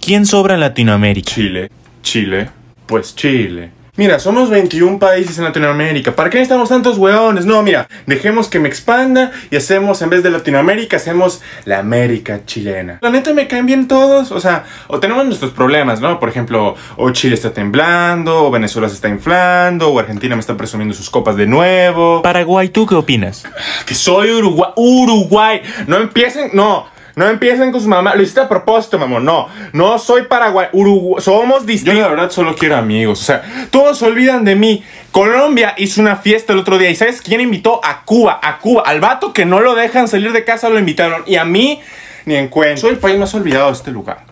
¿Quién 0.00 0.24
sobra 0.24 0.54
en 0.54 0.60
Latinoamérica? 0.60 1.30
Chile. 1.32 1.70
Chile. 2.02 2.50
Pues 2.86 3.14
Chile. 3.14 3.81
Mira, 3.94 4.18
somos 4.18 4.48
21 4.48 4.98
países 4.98 5.36
en 5.36 5.44
Latinoamérica. 5.44 6.16
¿Para 6.16 6.30
qué 6.30 6.38
necesitamos 6.38 6.70
tantos 6.70 6.96
hueones? 6.96 7.44
No, 7.44 7.62
mira, 7.62 7.88
dejemos 8.06 8.48
que 8.48 8.58
me 8.58 8.66
expanda 8.66 9.32
y 9.50 9.56
hacemos, 9.56 10.00
en 10.00 10.08
vez 10.08 10.22
de 10.22 10.30
Latinoamérica, 10.30 10.96
hacemos 10.96 11.42
la 11.66 11.80
América 11.80 12.40
chilena. 12.46 13.00
La 13.02 13.10
neta 13.10 13.34
me 13.34 13.46
caen 13.46 13.66
bien 13.66 13.88
todos. 13.88 14.32
O 14.32 14.40
sea, 14.40 14.64
o 14.88 14.98
tenemos 14.98 15.26
nuestros 15.26 15.50
problemas, 15.50 16.00
¿no? 16.00 16.18
Por 16.18 16.30
ejemplo, 16.30 16.74
o 16.96 17.10
Chile 17.10 17.34
está 17.34 17.52
temblando, 17.52 18.46
o 18.46 18.50
Venezuela 18.50 18.88
se 18.88 18.94
está 18.94 19.10
inflando, 19.10 19.90
o 19.90 19.98
Argentina 19.98 20.36
me 20.36 20.40
está 20.40 20.56
presumiendo 20.56 20.94
sus 20.94 21.10
copas 21.10 21.36
de 21.36 21.46
nuevo. 21.46 22.22
Paraguay, 22.22 22.70
¿tú 22.70 22.86
qué 22.86 22.94
opinas? 22.94 23.44
Que 23.84 23.94
soy 23.94 24.30
Uruguay. 24.30 24.70
Uruguay. 24.74 25.60
No 25.86 25.98
empiecen, 25.98 26.48
no. 26.54 26.86
No 27.14 27.28
empiecen 27.28 27.72
con 27.72 27.80
su 27.80 27.88
mamá. 27.88 28.14
Lo 28.14 28.22
hiciste 28.22 28.40
a 28.40 28.48
propósito, 28.48 28.98
mamón. 28.98 29.24
No, 29.24 29.48
no 29.72 29.98
soy 29.98 30.22
Paraguay. 30.22 30.68
Uruguay. 30.72 31.22
Somos 31.22 31.66
distintos. 31.66 31.96
Yo 31.96 32.02
la 32.02 32.08
verdad 32.08 32.30
solo 32.30 32.54
quiero 32.56 32.76
amigos. 32.76 33.20
O 33.20 33.24
sea, 33.24 33.42
todos 33.70 33.98
se 33.98 34.06
olvidan 34.06 34.44
de 34.44 34.54
mí. 34.54 34.82
Colombia 35.10 35.74
hizo 35.76 36.00
una 36.00 36.16
fiesta 36.16 36.52
el 36.52 36.58
otro 36.58 36.78
día. 36.78 36.90
¿Y 36.90 36.96
sabes 36.96 37.20
quién 37.20 37.40
invitó? 37.40 37.80
A 37.84 38.04
Cuba. 38.04 38.40
A 38.42 38.58
Cuba. 38.58 38.82
Al 38.86 39.00
vato 39.00 39.32
que 39.32 39.44
no 39.44 39.60
lo 39.60 39.74
dejan 39.74 40.08
salir 40.08 40.32
de 40.32 40.44
casa 40.44 40.68
lo 40.68 40.78
invitaron. 40.78 41.22
Y 41.26 41.36
a 41.36 41.44
mí, 41.44 41.80
ni 42.24 42.36
en 42.36 42.48
cuenta. 42.48 42.80
Soy 42.80 42.90
el 42.90 42.98
país 42.98 43.18
más 43.18 43.34
olvidado 43.34 43.66
de 43.66 43.72
este 43.74 43.90
lugar. 43.90 44.31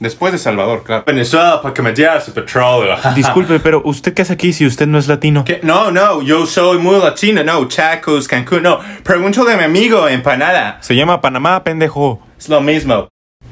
Después 0.00 0.32
de 0.32 0.38
Salvador, 0.38 0.82
claro. 0.82 1.04
Venezuela, 1.06 1.60
para 1.60 1.74
que 1.74 1.82
me 1.82 1.94
su 1.94 2.32
petróleo. 2.32 2.96
Disculpe, 3.14 3.60
pero 3.60 3.82
¿usted 3.84 4.14
qué 4.14 4.22
hace 4.22 4.32
aquí 4.32 4.54
si 4.54 4.66
usted 4.66 4.86
no 4.86 4.98
es 4.98 5.06
latino? 5.08 5.44
¿Qué? 5.44 5.60
No, 5.62 5.90
no, 5.90 6.22
yo 6.22 6.46
soy 6.46 6.78
muy 6.78 6.98
latino, 6.98 7.44
no, 7.44 7.68
Chacos, 7.68 8.26
Cancún, 8.26 8.62
no. 8.62 8.80
Pregúntale 9.02 9.52
a 9.52 9.56
mi 9.58 9.64
amigo 9.64 10.08
Empanada. 10.08 10.78
Se 10.80 10.96
llama 10.96 11.20
Panamá, 11.20 11.62
pendejo. 11.62 12.18
Es 12.38 12.48
lo 12.48 12.62
mismo. 12.62 13.08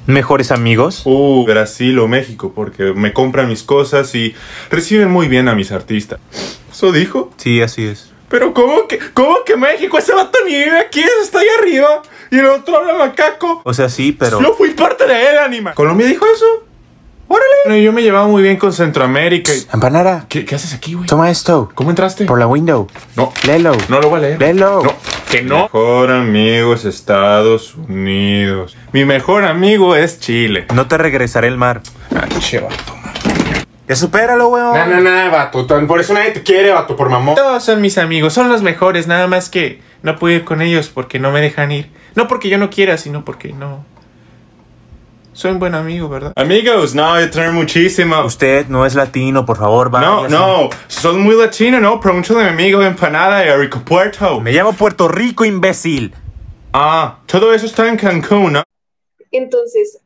¿Mejores 0.06 0.50
amigos? 0.50 1.02
Uh, 1.04 1.44
Brasil 1.44 1.98
o 1.98 2.08
México, 2.08 2.52
porque 2.54 2.94
me 2.94 3.12
compran 3.12 3.46
mis 3.46 3.62
cosas 3.62 4.14
y 4.14 4.34
reciben 4.70 5.10
muy 5.10 5.28
bien 5.28 5.48
a 5.48 5.54
mis 5.54 5.70
artistas. 5.70 6.18
¿Eso 6.72 6.92
dijo? 6.92 7.30
Sí, 7.36 7.60
así 7.60 7.84
es. 7.84 8.07
Pero 8.28 8.52
¿cómo 8.52 8.86
que, 8.86 8.98
cómo 9.14 9.38
que 9.44 9.56
México? 9.56 9.96
Ese 9.98 10.14
vato 10.14 10.38
ni 10.44 10.54
vive 10.54 10.78
aquí, 10.78 11.02
está 11.22 11.40
ahí 11.40 11.46
arriba. 11.60 12.02
Y 12.30 12.38
el 12.38 12.46
otro 12.46 12.76
habla 12.76 12.94
macaco. 12.94 13.62
O 13.64 13.72
sea, 13.72 13.88
sí, 13.88 14.12
pero... 14.12 14.40
Yo 14.42 14.54
fui 14.54 14.70
parte 14.70 15.06
de 15.06 15.30
él, 15.30 15.38
anima. 15.38 15.72
¿Colombia 15.74 16.06
dijo 16.06 16.26
eso? 16.26 16.44
¡Órale! 17.30 17.46
No, 17.66 17.76
yo 17.76 17.92
me 17.92 18.02
llevaba 18.02 18.26
muy 18.26 18.42
bien 18.42 18.56
con 18.56 18.72
Centroamérica. 18.72 19.52
y- 19.54 19.66
Empanada, 19.72 20.24
¿Qué, 20.28 20.44
qué 20.46 20.54
haces 20.54 20.72
aquí, 20.72 20.94
güey? 20.94 21.06
toma 21.06 21.30
esto. 21.30 21.70
¿Cómo 21.74 21.90
entraste? 21.90 22.24
Por 22.24 22.38
la 22.38 22.46
window. 22.46 22.86
No, 23.16 23.32
Léelo. 23.46 23.72
no 23.88 24.00
lo 24.00 24.08
voy 24.08 24.18
a 24.18 24.22
leer. 24.22 24.40
Léelo. 24.40 24.82
No, 24.82 24.94
que 25.30 25.42
no. 25.42 25.64
Mejor 25.64 26.10
amigo 26.10 26.72
es 26.74 26.86
Estados 26.86 27.74
Unidos. 27.74 28.76
Mi 28.92 29.04
mejor 29.04 29.44
amigo 29.44 29.94
es 29.94 30.20
Chile. 30.20 30.66
No 30.74 30.86
te 30.88 30.96
regresaré 30.96 31.48
el 31.48 31.58
mar. 31.58 31.82
Ah, 32.14 32.26
che, 32.40 32.60
vato. 32.60 32.94
Ya 33.88 33.96
supéralo, 33.96 34.48
weón. 34.48 34.74
No, 34.76 34.86
no, 34.86 35.00
no, 35.00 35.30
vato. 35.30 35.64
tan- 35.66 35.86
Por 35.86 36.00
eso 36.00 36.12
nadie 36.12 36.32
te 36.32 36.42
quiere, 36.42 36.70
vato, 36.70 36.94
por 36.96 37.08
mamón. 37.08 37.34
Todos 37.34 37.64
son 37.64 37.80
mis 37.80 37.96
amigos, 37.98 38.34
son 38.34 38.48
los 38.50 38.60
mejores. 38.62 39.06
Nada 39.06 39.26
más 39.26 39.48
que 39.48 39.80
no 40.02 40.16
puedo 40.16 40.34
ir 40.36 40.44
con 40.44 40.60
ellos 40.60 40.90
porque 40.92 41.18
no 41.18 41.30
me 41.32 41.40
dejan 41.40 41.72
ir. 41.72 41.90
No 42.14 42.28
porque 42.28 42.48
yo 42.50 42.58
no 42.58 42.68
quiera, 42.70 42.98
sino 42.98 43.24
porque 43.24 43.52
no. 43.52 43.84
Soy 45.32 45.52
un 45.52 45.60
buen 45.60 45.74
amigo, 45.76 46.08
¿verdad? 46.08 46.32
Amigos, 46.34 46.94
no, 46.96 47.18
yo 47.20 47.30
tengo 47.30 47.52
muchísimo. 47.52 48.20
Usted 48.24 48.66
no 48.68 48.84
es 48.84 48.94
latino, 48.96 49.46
por 49.46 49.56
favor, 49.56 49.94
va. 49.94 50.00
No, 50.00 50.28
no, 50.28 50.68
soy 50.88 51.16
muy 51.16 51.36
latino, 51.36 51.78
¿no? 51.80 52.00
Pregúntale 52.00 52.40
a 52.40 52.44
mi 52.44 52.48
amigo 52.50 52.80
de 52.80 52.88
Empanada 52.88 53.38
de 53.38 53.56
Rico 53.56 53.80
Puerto. 53.84 54.40
Me 54.40 54.50
llamo 54.52 54.72
Puerto 54.72 55.06
Rico, 55.06 55.44
imbécil. 55.44 56.12
Ah, 56.72 57.20
todo 57.26 57.54
eso 57.54 57.66
está 57.66 57.88
en 57.88 57.96
Cancún, 57.96 58.54
¿no? 58.54 58.62
Entonces, 59.30 60.00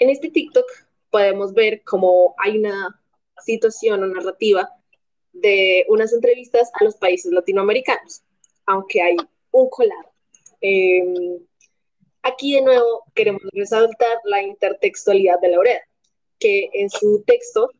en 0.00 0.10
este 0.10 0.28
TikTok 0.28 0.64
podemos 1.10 1.54
ver 1.54 1.82
cómo 1.84 2.34
hay 2.44 2.58
una 2.58 2.98
situación 3.44 4.02
o 4.02 4.06
narrativa 4.06 4.68
de 5.32 5.84
unas 5.88 6.12
entrevistas 6.12 6.70
a 6.74 6.84
los 6.84 6.96
países 6.96 7.32
latinoamericanos, 7.32 8.22
aunque 8.66 9.02
hay 9.02 9.16
un 9.50 9.68
colado. 9.68 10.12
Eh, 10.60 11.38
aquí 12.22 12.54
de 12.54 12.62
nuevo 12.62 13.04
queremos 13.14 13.42
resaltar 13.52 14.18
la 14.24 14.42
intertextualidad 14.42 15.40
de 15.40 15.48
Laureda, 15.48 15.82
que 16.38 16.70
en 16.72 16.88
su 16.90 17.22
texto 17.26 17.70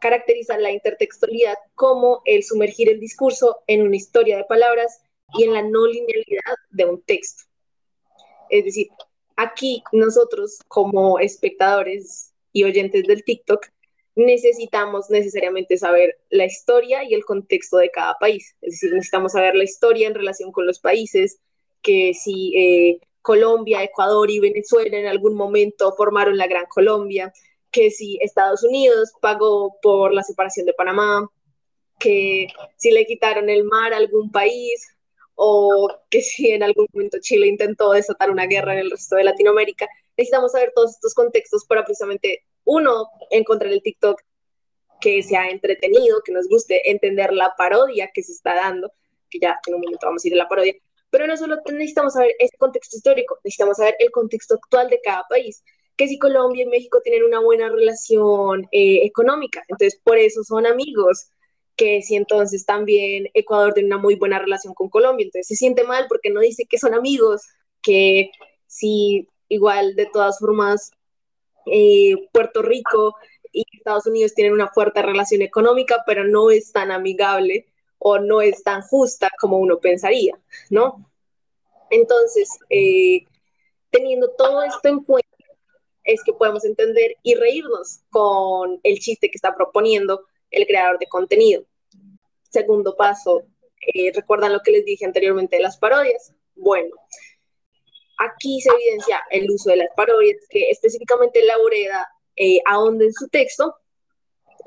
caracteriza 0.00 0.58
la 0.58 0.70
intertextualidad 0.70 1.56
como 1.74 2.20
el 2.26 2.42
sumergir 2.44 2.90
el 2.90 3.00
discurso 3.00 3.62
en 3.66 3.82
una 3.82 3.96
historia 3.96 4.36
de 4.36 4.44
palabras 4.44 5.00
y 5.32 5.44
en 5.44 5.54
la 5.54 5.62
no 5.62 5.86
linealidad 5.86 6.56
de 6.70 6.84
un 6.84 7.02
texto. 7.02 7.44
Es 8.50 8.64
decir, 8.64 8.88
aquí 9.36 9.82
nosotros 9.92 10.60
como 10.68 11.18
espectadores 11.18 12.32
y 12.52 12.64
oyentes 12.64 13.04
del 13.04 13.24
TikTok 13.24 13.66
necesitamos 14.16 15.10
necesariamente 15.10 15.76
saber 15.76 16.16
la 16.30 16.44
historia 16.44 17.04
y 17.04 17.14
el 17.14 17.24
contexto 17.24 17.78
de 17.78 17.90
cada 17.90 18.14
país. 18.20 18.56
Es 18.60 18.74
decir, 18.74 18.92
necesitamos 18.92 19.32
saber 19.32 19.54
la 19.54 19.64
historia 19.64 20.06
en 20.06 20.14
relación 20.14 20.52
con 20.52 20.66
los 20.66 20.78
países, 20.78 21.40
que 21.82 22.14
si 22.14 22.56
eh, 22.56 23.00
Colombia, 23.22 23.82
Ecuador 23.82 24.30
y 24.30 24.40
Venezuela 24.40 24.98
en 24.98 25.06
algún 25.06 25.34
momento 25.34 25.94
formaron 25.96 26.38
la 26.38 26.46
Gran 26.46 26.66
Colombia, 26.66 27.32
que 27.70 27.90
si 27.90 28.18
Estados 28.20 28.62
Unidos 28.62 29.12
pagó 29.20 29.76
por 29.82 30.14
la 30.14 30.22
separación 30.22 30.66
de 30.66 30.74
Panamá, 30.74 31.28
que 31.98 32.48
si 32.76 32.90
le 32.90 33.06
quitaron 33.06 33.50
el 33.50 33.64
mar 33.64 33.92
a 33.92 33.96
algún 33.96 34.30
país, 34.30 34.86
o 35.34 35.88
que 36.10 36.22
si 36.22 36.50
en 36.50 36.62
algún 36.62 36.86
momento 36.92 37.18
Chile 37.20 37.46
intentó 37.46 37.92
desatar 37.92 38.30
una 38.30 38.46
guerra 38.46 38.74
en 38.74 38.80
el 38.80 38.90
resto 38.90 39.16
de 39.16 39.24
Latinoamérica, 39.24 39.88
necesitamos 40.16 40.52
saber 40.52 40.72
todos 40.74 40.92
estos 40.92 41.14
contextos 41.14 41.64
para 41.64 41.84
precisamente, 41.84 42.44
uno, 42.64 43.08
encontrar 43.30 43.72
el 43.72 43.82
TikTok 43.82 44.20
que 45.00 45.22
sea 45.22 45.48
entretenido, 45.50 46.22
que 46.24 46.32
nos 46.32 46.48
guste 46.48 46.90
entender 46.90 47.32
la 47.32 47.54
parodia 47.56 48.10
que 48.12 48.22
se 48.22 48.32
está 48.32 48.54
dando, 48.54 48.90
que 49.30 49.38
ya 49.38 49.58
en 49.66 49.74
un 49.74 49.80
momento 49.80 50.06
vamos 50.06 50.24
a 50.24 50.28
ir 50.28 50.34
a 50.34 50.38
la 50.38 50.48
parodia, 50.48 50.74
pero 51.10 51.26
no 51.26 51.36
solo 51.36 51.56
necesitamos 51.66 52.14
saber 52.14 52.34
ese 52.38 52.56
contexto 52.56 52.96
histórico, 52.96 53.38
necesitamos 53.44 53.76
saber 53.76 53.96
el 53.98 54.10
contexto 54.10 54.54
actual 54.54 54.88
de 54.88 55.00
cada 55.02 55.24
país, 55.28 55.62
que 55.96 56.08
si 56.08 56.18
Colombia 56.18 56.64
y 56.64 56.66
México 56.66 57.00
tienen 57.02 57.24
una 57.24 57.40
buena 57.40 57.68
relación 57.68 58.66
eh, 58.72 59.04
económica, 59.04 59.62
entonces 59.68 60.00
por 60.02 60.18
eso 60.18 60.42
son 60.42 60.66
amigos, 60.66 61.28
que 61.76 62.02
si 62.02 62.16
entonces 62.16 62.64
también 62.64 63.28
Ecuador 63.34 63.74
tiene 63.74 63.88
una 63.88 63.98
muy 63.98 64.14
buena 64.14 64.38
relación 64.38 64.74
con 64.74 64.88
Colombia, 64.88 65.24
entonces 65.24 65.48
se 65.48 65.56
siente 65.56 65.84
mal 65.84 66.06
porque 66.08 66.30
no 66.30 66.40
dice 66.40 66.66
que 66.68 66.78
son 66.78 66.94
amigos, 66.94 67.42
que 67.82 68.30
si 68.66 69.28
igual 69.48 69.94
de 69.94 70.06
todas 70.06 70.38
formas 70.38 70.90
eh, 71.66 72.28
Puerto 72.32 72.62
Rico 72.62 73.16
y 73.52 73.64
Estados 73.72 74.06
Unidos 74.06 74.34
tienen 74.34 74.52
una 74.52 74.68
fuerte 74.68 75.02
relación 75.02 75.42
económica, 75.42 76.02
pero 76.06 76.24
no 76.24 76.50
es 76.50 76.72
tan 76.72 76.90
amigable 76.90 77.66
o 77.98 78.18
no 78.18 78.40
es 78.40 78.62
tan 78.62 78.82
justa 78.82 79.30
como 79.40 79.58
uno 79.58 79.78
pensaría, 79.78 80.38
¿no? 80.70 81.10
Entonces, 81.90 82.48
eh, 82.70 83.24
teniendo 83.90 84.30
todo 84.30 84.62
esto 84.62 84.88
en 84.88 85.04
cuenta, 85.04 85.28
es 86.02 86.22
que 86.22 86.32
podemos 86.32 86.64
entender 86.64 87.16
y 87.22 87.34
reírnos 87.34 88.00
con 88.10 88.80
el 88.82 88.98
chiste 88.98 89.30
que 89.30 89.36
está 89.36 89.54
proponiendo 89.54 90.26
el 90.50 90.66
creador 90.66 90.98
de 90.98 91.06
contenido. 91.06 91.64
Segundo 92.50 92.94
paso, 92.96 93.44
eh, 93.94 94.12
¿recuerdan 94.14 94.52
lo 94.52 94.60
que 94.60 94.72
les 94.72 94.84
dije 94.84 95.04
anteriormente 95.04 95.56
de 95.56 95.62
las 95.62 95.78
parodias? 95.78 96.34
Bueno, 96.54 96.94
aquí 98.18 98.60
se 98.60 98.70
evidencia 98.70 99.20
el 99.30 99.50
uso 99.50 99.70
de 99.70 99.76
las 99.76 99.88
parodias, 99.96 100.36
que 100.48 100.70
específicamente 100.70 101.44
Laureda 101.44 102.08
eh, 102.36 102.60
ahonda 102.66 103.04
en 103.04 103.12
su 103.12 103.28
texto 103.28 103.76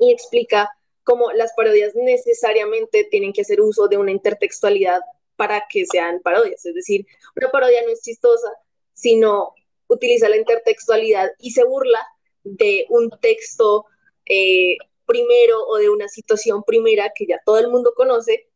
y 0.00 0.12
explica 0.12 0.70
cómo 1.04 1.32
las 1.32 1.52
parodias 1.54 1.94
necesariamente 1.94 3.04
tienen 3.10 3.32
que 3.32 3.40
hacer 3.40 3.60
uso 3.60 3.88
de 3.88 3.96
una 3.96 4.10
intertextualidad 4.10 5.00
para 5.36 5.64
que 5.70 5.86
sean 5.86 6.20
parodias. 6.20 6.64
Es 6.66 6.74
decir, 6.74 7.06
una 7.36 7.50
parodia 7.50 7.82
no 7.82 7.90
es 7.90 8.02
chistosa, 8.02 8.50
sino 8.92 9.54
utiliza 9.86 10.28
la 10.28 10.36
intertextualidad 10.36 11.30
y 11.38 11.52
se 11.52 11.64
burla 11.64 12.00
de 12.44 12.86
un 12.90 13.10
texto 13.20 13.86
eh, 14.26 14.76
primero 15.06 15.66
o 15.66 15.76
de 15.76 15.88
una 15.88 16.08
situación 16.08 16.62
primera 16.62 17.10
que 17.14 17.26
ya 17.26 17.40
todo 17.44 17.58
el 17.58 17.68
mundo 17.68 17.92
conoce 17.96 18.48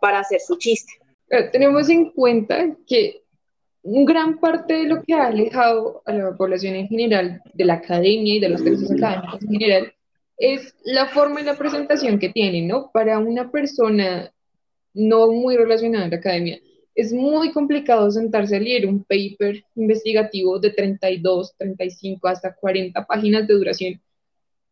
para 0.00 0.20
hacer 0.20 0.40
su 0.40 0.56
chiste. 0.56 0.92
Tenemos 1.52 1.88
en 1.88 2.10
cuenta 2.12 2.76
que 2.86 3.24
gran 3.82 4.38
parte 4.38 4.74
de 4.74 4.84
lo 4.84 5.02
que 5.02 5.14
ha 5.14 5.26
alejado 5.26 6.02
a 6.04 6.12
la 6.12 6.36
población 6.36 6.74
en 6.74 6.88
general 6.88 7.42
de 7.54 7.64
la 7.64 7.74
academia 7.74 8.34
y 8.34 8.40
de 8.40 8.48
los 8.48 8.62
textos 8.62 8.90
académicos 8.90 9.42
en 9.42 9.48
general 9.48 9.92
es 10.36 10.74
la 10.84 11.06
forma 11.06 11.40
y 11.40 11.44
la 11.44 11.56
presentación 11.56 12.18
que 12.18 12.30
tienen, 12.30 12.68
¿no? 12.68 12.90
Para 12.92 13.18
una 13.18 13.50
persona 13.50 14.32
no 14.94 15.30
muy 15.30 15.56
relacionada 15.56 16.06
a 16.06 16.08
la 16.08 16.16
academia, 16.16 16.58
es 16.94 17.12
muy 17.12 17.52
complicado 17.52 18.10
sentarse 18.10 18.56
a 18.56 18.60
leer 18.60 18.86
un 18.86 19.04
paper 19.04 19.64
investigativo 19.76 20.58
de 20.58 20.70
32, 20.70 21.54
35, 21.56 22.28
hasta 22.28 22.54
40 22.54 23.06
páginas 23.06 23.46
de 23.46 23.54
duración, 23.54 24.00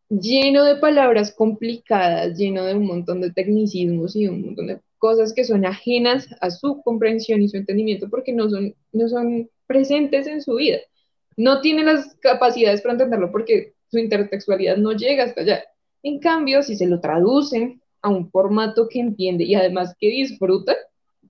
lleno 0.09 0.65
de 0.65 0.75
palabras 0.75 1.33
complicadas, 1.33 2.37
lleno 2.37 2.65
de 2.65 2.75
un 2.75 2.85
montón 2.85 3.21
de 3.21 3.31
tecnicismos 3.31 4.15
y 4.15 4.27
un 4.27 4.45
montón 4.45 4.67
de 4.67 4.79
cosas 4.99 5.33
que 5.33 5.43
son 5.43 5.65
ajenas 5.65 6.27
a 6.41 6.51
su 6.51 6.81
comprensión 6.83 7.41
y 7.41 7.49
su 7.49 7.57
entendimiento 7.57 8.09
porque 8.09 8.33
no 8.33 8.49
son, 8.49 8.75
no 8.91 9.07
son 9.07 9.49
presentes 9.65 10.27
en 10.27 10.41
su 10.41 10.55
vida. 10.55 10.77
No 11.37 11.61
tiene 11.61 11.83
las 11.83 12.15
capacidades 12.15 12.81
para 12.81 12.93
entenderlo 12.93 13.31
porque 13.31 13.73
su 13.89 13.97
intertextualidad 13.97 14.77
no 14.77 14.91
llega 14.91 15.23
hasta 15.23 15.41
allá. 15.41 15.63
En 16.03 16.19
cambio, 16.19 16.61
si 16.61 16.75
se 16.75 16.85
lo 16.85 16.99
traducen 16.99 17.81
a 18.01 18.09
un 18.09 18.29
formato 18.29 18.87
que 18.87 18.99
entiende 18.99 19.43
y 19.45 19.55
además 19.55 19.95
que 19.99 20.07
disfruta, 20.07 20.75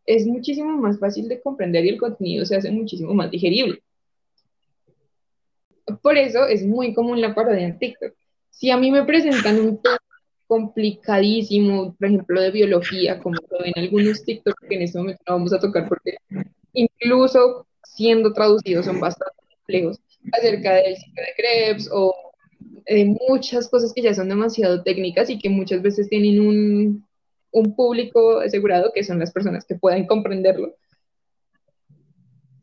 es 0.05 0.25
muchísimo 0.25 0.75
más 0.77 0.99
fácil 0.99 1.27
de 1.27 1.41
comprender 1.41 1.85
y 1.85 1.89
el 1.89 1.97
contenido 1.97 2.45
se 2.45 2.55
hace 2.55 2.71
muchísimo 2.71 3.13
más 3.13 3.31
digerible. 3.31 3.81
Por 6.01 6.17
eso 6.17 6.45
es 6.45 6.65
muy 6.65 6.93
común 6.93 7.21
la 7.21 7.33
parodia 7.33 7.65
en 7.65 7.79
TikTok. 7.79 8.13
Si 8.49 8.69
a 8.71 8.77
mí 8.77 8.91
me 8.91 9.03
presentan 9.05 9.59
un 9.59 9.81
tema 9.81 9.99
complicadísimo, 10.49 11.95
por 11.95 12.07
ejemplo, 12.07 12.41
de 12.41 12.49
biología, 12.49 13.19
como 13.19 13.35
lo 13.35 13.59
ven 13.59 13.73
algunos 13.75 14.23
TikTok 14.23 14.67
que 14.67 14.75
en 14.75 14.81
este 14.81 14.97
momento 14.97 15.21
no 15.27 15.35
vamos 15.35 15.53
a 15.53 15.59
tocar 15.59 15.87
porque 15.87 16.17
incluso 16.73 17.67
siendo 17.83 18.33
traducidos 18.33 18.87
son 18.87 18.99
bastante 18.99 19.35
complejos, 19.47 19.99
acerca 20.33 20.73
del 20.73 20.97
ciclo 20.97 21.21
de 21.21 21.33
Krebs 21.37 21.89
o 21.93 22.15
de 22.87 23.15
muchas 23.29 23.69
cosas 23.69 23.93
que 23.93 24.01
ya 24.01 24.15
son 24.15 24.27
demasiado 24.27 24.81
técnicas 24.81 25.29
y 25.29 25.37
que 25.37 25.51
muchas 25.51 25.83
veces 25.83 26.09
tienen 26.09 26.39
un, 26.41 27.07
un 27.51 27.75
público 27.75 28.39
asegurado 28.39 28.91
que 28.91 29.03
son 29.03 29.19
las 29.19 29.31
personas 29.31 29.65
que 29.65 29.75
pueden 29.75 30.07
comprenderlo. 30.07 30.73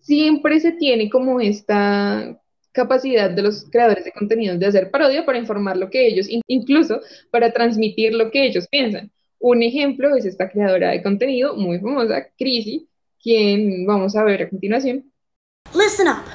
Siempre 0.00 0.58
se 0.58 0.72
tiene 0.72 1.08
como 1.08 1.40
esta 1.40 2.36
capacidad 2.76 3.30
de 3.30 3.42
los 3.42 3.64
creadores 3.64 4.04
de 4.04 4.12
contenidos 4.12 4.60
de 4.60 4.66
hacer 4.66 4.90
parodia 4.90 5.24
para 5.24 5.38
informar 5.38 5.76
lo 5.78 5.88
que 5.88 6.06
ellos, 6.06 6.26
incluso 6.46 7.00
para 7.30 7.50
transmitir 7.50 8.14
lo 8.14 8.30
que 8.30 8.44
ellos 8.44 8.68
piensan. 8.68 9.10
Un 9.40 9.62
ejemplo 9.62 10.14
es 10.14 10.26
esta 10.26 10.48
creadora 10.48 10.90
de 10.90 11.02
contenido 11.02 11.56
muy 11.56 11.78
famosa, 11.78 12.28
Chrissy, 12.38 12.86
quien 13.22 13.86
vamos 13.86 14.14
a 14.14 14.22
ver 14.24 14.42
a 14.42 14.48
continuación. 14.48 15.10
Listen 15.74 16.06
up. 16.06 16.26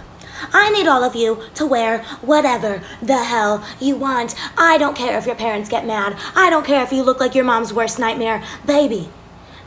I 0.51 0.71
need 0.71 0.87
all 0.87 1.03
of 1.03 1.15
you 1.15 1.37
to 1.53 1.65
wear 1.67 1.99
whatever 2.21 2.81
the 3.01 3.23
hell 3.23 3.63
you 3.79 3.95
want. 3.95 4.33
I 4.57 4.79
don't 4.79 4.97
care 4.97 5.17
if 5.17 5.27
your 5.27 5.35
parents 5.35 5.69
get 5.69 5.85
mad. 5.85 6.15
I 6.35 6.49
don't 6.49 6.65
care 6.65 6.83
if 6.83 6.91
you 6.91 7.03
look 7.03 7.19
like 7.19 7.35
your 7.35 7.45
mom's 7.45 7.71
worst 7.71 7.99
nightmare. 7.99 8.43
Baby, 8.65 9.09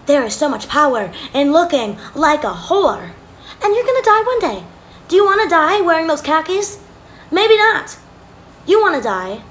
there 0.07 0.25
is 0.25 0.35
so 0.35 0.49
much 0.49 0.69
power 0.69 1.13
in 1.33 1.53
looking 1.53 1.97
like 2.15 2.43
a 2.43 2.53
whore. 2.67 3.11
And 3.63 3.75
you're 3.75 3.87
gonna 3.87 4.03
die 4.03 4.25
one 4.27 4.41
day. 4.41 4.74
Do 5.09 5.17
you 5.17 5.25
wanna 5.25 5.49
die 5.49 5.81
wearing 5.81 6.07
those 6.07 6.23
khakis? 6.23 6.79
Maybe 7.31 7.57
not. 7.57 7.97
You 8.67 8.81
wanna 8.81 9.03
die 9.03 9.43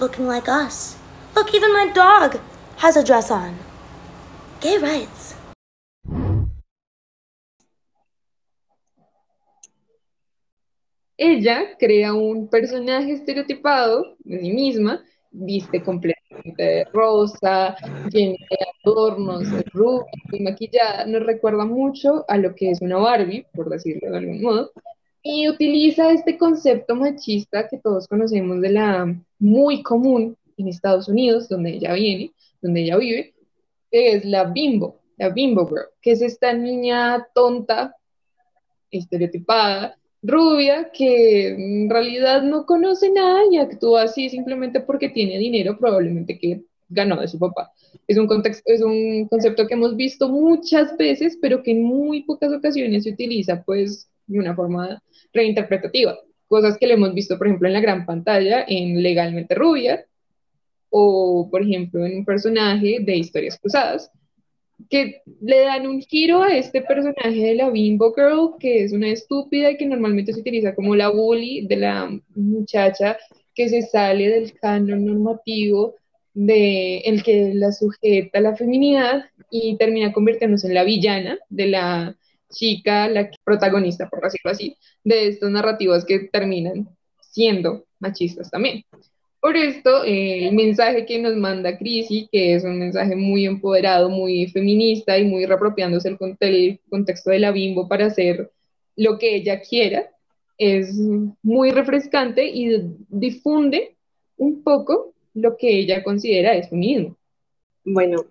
looking 0.00 0.26
like 0.26 0.48
us. 0.48 0.96
Look, 1.34 1.54
even 1.54 1.72
my 1.72 1.88
dog 1.88 2.40
has 2.78 2.96
a 2.96 3.04
dress 3.04 3.30
on. 3.30 3.58
Gay 4.60 4.78
rights. 4.78 5.34
ella 11.22 11.76
crea 11.78 12.14
un 12.14 12.48
personaje 12.48 13.12
estereotipado 13.12 14.16
de 14.24 14.40
sí 14.40 14.50
misma, 14.50 15.04
viste 15.30 15.80
completamente 15.82 16.21
de 16.44 16.84
rosa, 16.92 17.76
llena 18.10 18.36
de 18.50 18.56
adornos, 18.84 19.46
rubia 19.72 20.06
y 20.32 20.42
maquillada, 20.42 21.06
nos 21.06 21.24
recuerda 21.24 21.64
mucho 21.64 22.24
a 22.28 22.36
lo 22.36 22.54
que 22.54 22.70
es 22.70 22.80
una 22.80 22.98
Barbie, 22.98 23.46
por 23.54 23.68
decirlo 23.68 24.10
de 24.10 24.18
algún 24.18 24.42
modo, 24.42 24.70
y 25.22 25.48
utiliza 25.48 26.10
este 26.10 26.36
concepto 26.36 26.96
machista 26.96 27.68
que 27.68 27.78
todos 27.78 28.08
conocemos 28.08 28.60
de 28.60 28.70
la 28.70 29.14
muy 29.38 29.82
común 29.82 30.36
en 30.56 30.68
Estados 30.68 31.08
Unidos, 31.08 31.48
donde 31.48 31.70
ella 31.70 31.94
viene, 31.94 32.32
donde 32.60 32.82
ella 32.82 32.96
vive, 32.96 33.34
que 33.90 34.14
es 34.14 34.24
la 34.24 34.44
bimbo, 34.44 35.00
la 35.16 35.28
bimbo 35.28 35.66
girl, 35.68 35.86
que 36.00 36.12
es 36.12 36.22
esta 36.22 36.52
niña 36.52 37.26
tonta, 37.34 37.94
estereotipada, 38.90 39.96
rubia 40.22 40.90
que 40.92 41.48
en 41.48 41.90
realidad 41.90 42.42
no 42.42 42.64
conoce 42.64 43.10
nada 43.10 43.40
y 43.50 43.58
actúa 43.58 44.04
así 44.04 44.28
simplemente 44.28 44.80
porque 44.80 45.08
tiene 45.08 45.38
dinero, 45.38 45.76
probablemente 45.78 46.38
que 46.38 46.62
ganó 46.88 47.20
de 47.20 47.28
su 47.28 47.38
papá. 47.38 47.72
Es 48.06 48.18
un, 48.18 48.26
contexto, 48.26 48.62
es 48.66 48.82
un 48.82 49.26
concepto 49.28 49.66
que 49.66 49.74
hemos 49.74 49.96
visto 49.96 50.28
muchas 50.28 50.96
veces, 50.96 51.38
pero 51.40 51.62
que 51.62 51.72
en 51.72 51.82
muy 51.82 52.22
pocas 52.22 52.52
ocasiones 52.52 53.04
se 53.04 53.10
utiliza 53.10 53.62
pues 53.62 54.08
de 54.26 54.38
una 54.38 54.54
forma 54.54 55.02
reinterpretativa. 55.32 56.16
Cosas 56.46 56.76
que 56.78 56.86
le 56.86 56.94
hemos 56.94 57.14
visto, 57.14 57.38
por 57.38 57.46
ejemplo, 57.46 57.66
en 57.66 57.74
la 57.74 57.80
gran 57.80 58.06
pantalla, 58.06 58.64
en 58.68 59.02
Legalmente 59.02 59.54
Rubia, 59.54 60.04
o 60.90 61.48
por 61.50 61.62
ejemplo 61.62 62.04
en 62.04 62.18
un 62.18 62.24
personaje 62.24 62.98
de 63.00 63.16
Historias 63.16 63.58
Cruzadas, 63.58 64.10
que 64.88 65.22
le 65.40 65.60
dan 65.60 65.86
un 65.86 66.00
giro 66.00 66.42
a 66.42 66.54
este 66.54 66.82
personaje 66.82 67.42
de 67.42 67.54
la 67.54 67.70
Bimbo 67.70 68.14
Girl, 68.14 68.54
que 68.58 68.84
es 68.84 68.92
una 68.92 69.08
estúpida 69.08 69.70
y 69.70 69.76
que 69.76 69.86
normalmente 69.86 70.32
se 70.32 70.40
utiliza 70.40 70.74
como 70.74 70.96
la 70.96 71.08
bully 71.08 71.66
de 71.66 71.76
la 71.76 72.10
muchacha 72.34 73.18
que 73.54 73.68
se 73.68 73.82
sale 73.82 74.28
del 74.28 74.52
canon 74.54 75.04
normativo 75.04 75.94
de 76.34 76.98
el 76.98 77.22
que 77.22 77.52
la 77.54 77.72
sujeta 77.72 78.40
la 78.40 78.56
feminidad 78.56 79.24
y 79.50 79.76
termina 79.76 80.12
convirtiéndose 80.12 80.68
en 80.68 80.74
la 80.74 80.84
villana 80.84 81.38
de 81.50 81.66
la 81.66 82.16
chica, 82.50 83.08
la 83.08 83.30
protagonista, 83.44 84.08
por 84.08 84.22
decirlo 84.22 84.50
así, 84.50 84.76
de 85.04 85.28
estas 85.28 85.50
narrativas 85.50 86.04
que 86.04 86.28
terminan 86.30 86.88
siendo 87.20 87.86
machistas 87.98 88.50
también. 88.50 88.84
Por 89.42 89.56
esto, 89.56 90.04
eh, 90.04 90.46
el 90.46 90.54
mensaje 90.54 91.04
que 91.04 91.18
nos 91.18 91.34
manda 91.34 91.76
Crisi, 91.76 92.28
que 92.30 92.54
es 92.54 92.62
un 92.62 92.78
mensaje 92.78 93.16
muy 93.16 93.44
empoderado, 93.44 94.08
muy 94.08 94.46
feminista 94.46 95.18
y 95.18 95.24
muy 95.24 95.46
reapropiándose 95.46 96.10
el, 96.10 96.36
el 96.38 96.80
contexto 96.88 97.30
de 97.30 97.40
la 97.40 97.50
bimbo 97.50 97.88
para 97.88 98.06
hacer 98.06 98.52
lo 98.94 99.18
que 99.18 99.34
ella 99.34 99.60
quiera, 99.60 100.08
es 100.58 100.96
muy 101.42 101.72
refrescante 101.72 102.46
y 102.46 102.84
difunde 103.08 103.96
un 104.36 104.62
poco 104.62 105.12
lo 105.34 105.56
que 105.56 105.76
ella 105.76 106.04
considera 106.04 106.54
es 106.54 106.68
feminismo. 106.70 107.16
Bueno, 107.84 108.26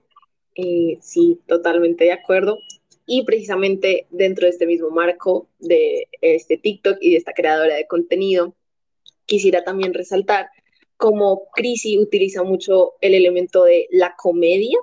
eh, 0.56 0.97
sí, 1.02 1.41
totalmente 1.45 2.06
de 2.06 2.13
acuerdo. 2.13 2.58
Y 3.06 3.26
precisamente 3.26 4.08
dentro 4.12 4.45
de 4.45 4.52
este 4.52 4.65
mismo 4.65 4.89
marco 4.91 5.50
de 5.60 6.08
este 6.21 6.56
TikTok 6.56 7.00
y 7.02 7.12
de 7.12 7.17
esta 7.17 7.34
creadora 7.34 7.76
de 7.76 7.86
contenido, 7.86 8.56
quisiera 9.26 9.65
también 9.65 9.93
resaltar 9.93 10.47
como 11.02 11.50
Crisi 11.54 11.98
utiliza 11.98 12.44
mucho 12.44 12.94
el 13.02 13.16
elemento 13.16 13.64
de 13.64 13.88
la 13.90 14.16
comedia 14.16 14.78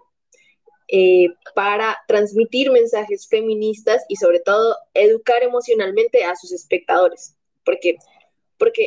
eh, 0.88 1.28
para 1.54 1.96
transmitir 2.08 2.72
mensajes 2.72 3.28
feministas 3.28 4.04
y 4.08 4.16
sobre 4.16 4.40
todo 4.40 4.76
educar 4.94 5.44
emocionalmente 5.44 6.24
a 6.24 6.34
sus 6.34 6.50
espectadores. 6.50 7.36
Porque 7.64 7.98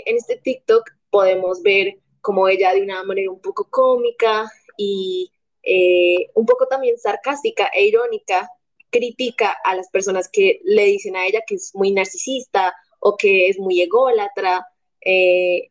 en 0.06 0.18
este 0.18 0.42
TikTok 0.44 0.90
podemos 1.10 1.64
ver 1.64 2.00
como 2.20 2.50
ella 2.50 2.74
de 2.74 2.82
una 2.82 3.02
manera 3.06 3.32
un 3.32 3.40
poco 3.40 3.70
cómica 3.70 4.52
y 4.76 5.32
eh, 5.64 6.32
un 6.34 6.46
poco 6.46 6.68
también 6.68 6.98
sarcástica 6.98 7.68
e 7.74 7.86
irónica 7.86 8.50
critica 8.90 9.56
a 9.64 9.74
las 9.74 9.90
personas 9.90 10.28
que 10.28 10.60
le 10.66 10.84
dicen 10.84 11.16
a 11.16 11.26
ella 11.26 11.44
que 11.48 11.56
es 11.56 11.72
muy 11.76 11.94
narcisista 11.94 12.74
o 13.00 13.16
que 13.16 13.48
es 13.48 13.58
muy 13.58 13.82
ególatra, 13.82 14.68
eh, 15.00 15.71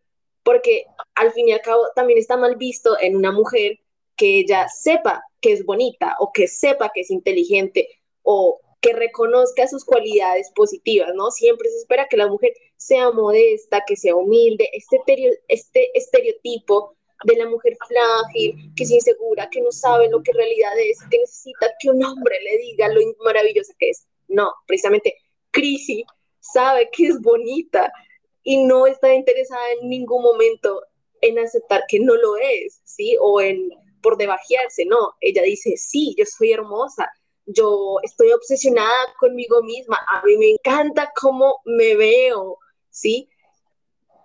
porque 0.50 0.84
al 1.14 1.30
fin 1.30 1.48
y 1.48 1.52
al 1.52 1.60
cabo 1.60 1.84
también 1.94 2.18
está 2.18 2.36
mal 2.36 2.56
visto 2.56 2.98
en 3.00 3.14
una 3.14 3.30
mujer 3.30 3.78
que 4.16 4.40
ella 4.40 4.66
sepa 4.68 5.22
que 5.40 5.52
es 5.52 5.64
bonita 5.64 6.16
o 6.18 6.32
que 6.32 6.48
sepa 6.48 6.90
que 6.92 7.02
es 7.02 7.10
inteligente 7.12 7.86
o 8.22 8.58
que 8.80 8.92
reconozca 8.92 9.68
sus 9.68 9.84
cualidades 9.84 10.50
positivas, 10.52 11.10
¿no? 11.14 11.30
Siempre 11.30 11.68
se 11.68 11.78
espera 11.78 12.08
que 12.10 12.16
la 12.16 12.26
mujer 12.26 12.52
sea 12.76 13.12
modesta, 13.12 13.84
que 13.86 13.94
sea 13.94 14.16
humilde, 14.16 14.68
este, 14.72 14.98
este 15.46 15.96
estereotipo 15.96 16.96
de 17.22 17.36
la 17.36 17.48
mujer 17.48 17.76
frágil, 17.86 18.72
que 18.74 18.82
es 18.82 18.90
insegura, 18.90 19.48
que 19.50 19.60
no 19.60 19.70
sabe 19.70 20.10
lo 20.10 20.20
que 20.20 20.32
realidad 20.32 20.72
es, 20.80 20.98
que 21.12 21.18
necesita 21.18 21.70
que 21.78 21.90
un 21.90 22.02
hombre 22.02 22.40
le 22.42 22.58
diga 22.58 22.88
lo 22.88 23.00
maravillosa 23.22 23.72
que 23.78 23.90
es. 23.90 24.04
No, 24.26 24.52
precisamente 24.66 25.14
Crisi 25.52 26.04
sabe 26.40 26.90
que 26.90 27.06
es 27.06 27.20
bonita, 27.20 27.92
y 28.50 28.64
no 28.64 28.84
está 28.84 29.14
interesada 29.14 29.62
en 29.80 29.88
ningún 29.88 30.24
momento 30.24 30.82
en 31.20 31.38
aceptar 31.38 31.84
que 31.86 32.00
no 32.00 32.16
lo 32.16 32.36
es, 32.36 32.80
¿sí? 32.82 33.16
O 33.20 33.40
en 33.40 33.70
por 34.02 34.16
debajearse, 34.16 34.84
no. 34.86 35.14
Ella 35.20 35.42
dice, 35.42 35.76
sí, 35.76 36.16
yo 36.18 36.24
soy 36.26 36.50
hermosa, 36.50 37.08
yo 37.46 37.98
estoy 38.02 38.32
obsesionada 38.32 39.14
conmigo 39.20 39.62
misma, 39.62 40.00
a 40.08 40.24
mí 40.24 40.36
me 40.36 40.50
encanta 40.50 41.12
cómo 41.20 41.60
me 41.64 41.94
veo, 41.94 42.58
¿sí? 42.90 43.28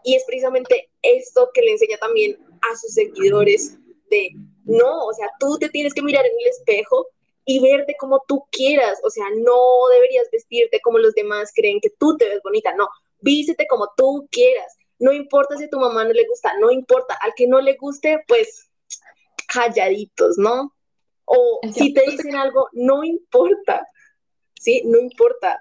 Y 0.04 0.16
es 0.16 0.24
precisamente 0.26 0.90
esto 1.04 1.52
que 1.54 1.62
le 1.62 1.74
enseña 1.74 1.98
también 1.98 2.36
a 2.72 2.76
sus 2.78 2.96
seguidores 2.96 3.78
de, 4.10 4.32
no, 4.64 5.06
o 5.06 5.14
sea, 5.14 5.30
tú 5.40 5.60
te 5.60 5.70
tienes 5.70 5.94
que 5.94 6.02
mirar 6.02 6.26
en 6.26 6.34
el 6.40 6.48
espejo 6.48 7.10
y 7.46 7.60
verte 7.60 7.96
como 8.00 8.24
tú 8.28 8.44
quieras, 8.52 9.00
o 9.04 9.12
sea, 9.12 9.26
no 9.36 9.88
deberías 9.94 10.28
vestirte 10.32 10.82
como 10.82 10.98
los 10.98 11.14
demás 11.14 11.52
creen 11.54 11.80
que 11.80 11.92
tú 12.00 12.18
te 12.18 12.28
ves 12.28 12.42
bonita, 12.44 12.74
no, 12.74 12.88
vístete 13.20 13.68
como 13.68 13.90
tú 13.98 14.28
quieras, 14.32 14.76
no 15.00 15.12
importa 15.12 15.58
si 15.58 15.66
a 15.66 15.70
tu 15.70 15.80
mamá 15.80 16.04
no 16.04 16.12
le 16.12 16.28
gusta, 16.28 16.54
no 16.60 16.72
importa, 16.72 17.18
al 17.22 17.34
que 17.36 17.48
no 17.48 17.60
le 17.62 17.76
guste, 17.76 18.24
pues 18.28 18.70
calladitos, 19.48 20.38
¿no? 20.38 20.74
O 21.26 21.60
si 21.74 21.94
te 21.94 22.04
dicen 22.10 22.36
algo, 22.36 22.70
no 22.74 23.04
importa, 23.04 23.86
¿sí? 24.60 24.84
No 24.86 25.00
importa, 25.00 25.60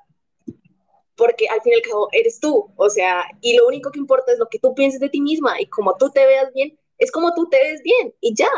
porque 1.16 1.46
al 1.48 1.60
fin 1.62 1.72
y 1.72 1.76
al 1.76 1.82
cabo 1.82 2.08
eres 2.12 2.40
tú, 2.40 2.72
o 2.76 2.90
sea, 2.90 3.24
y 3.40 3.56
lo 3.56 3.66
único 3.66 3.90
que 3.90 3.98
importa 3.98 4.32
es 4.32 4.38
lo 4.38 4.48
que 4.48 4.58
tú 4.58 4.74
pienses 4.74 5.00
de 5.00 5.08
ti 5.08 5.20
misma 5.20 5.60
y 5.60 5.66
como 5.66 5.96
tú 5.96 6.10
te 6.10 6.26
veas 6.26 6.52
bien, 6.52 6.78
es 6.98 7.10
como 7.10 7.34
tú 7.34 7.48
te 7.48 7.58
ves 7.58 7.82
bien 7.82 8.14
y 8.20 8.34
ya. 8.34 8.50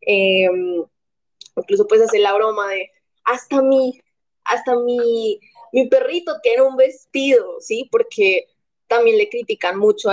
Em, 0.00 0.84
incluso 1.56 1.86
puedes 1.86 2.04
hacer 2.04 2.20
la 2.20 2.34
broma 2.34 2.68
de, 2.68 2.90
hasta 3.24 3.62
mi, 3.62 4.00
hasta 4.44 4.76
mi, 4.76 5.38
mi 5.72 5.88
perrito 5.88 6.40
tiene 6.42 6.62
un 6.62 6.76
vestido, 6.76 7.60
¿sí? 7.60 7.88
Porque 7.90 8.46
también 8.86 9.18
le 9.18 9.28
critican 9.28 9.78
mucho 9.78 10.10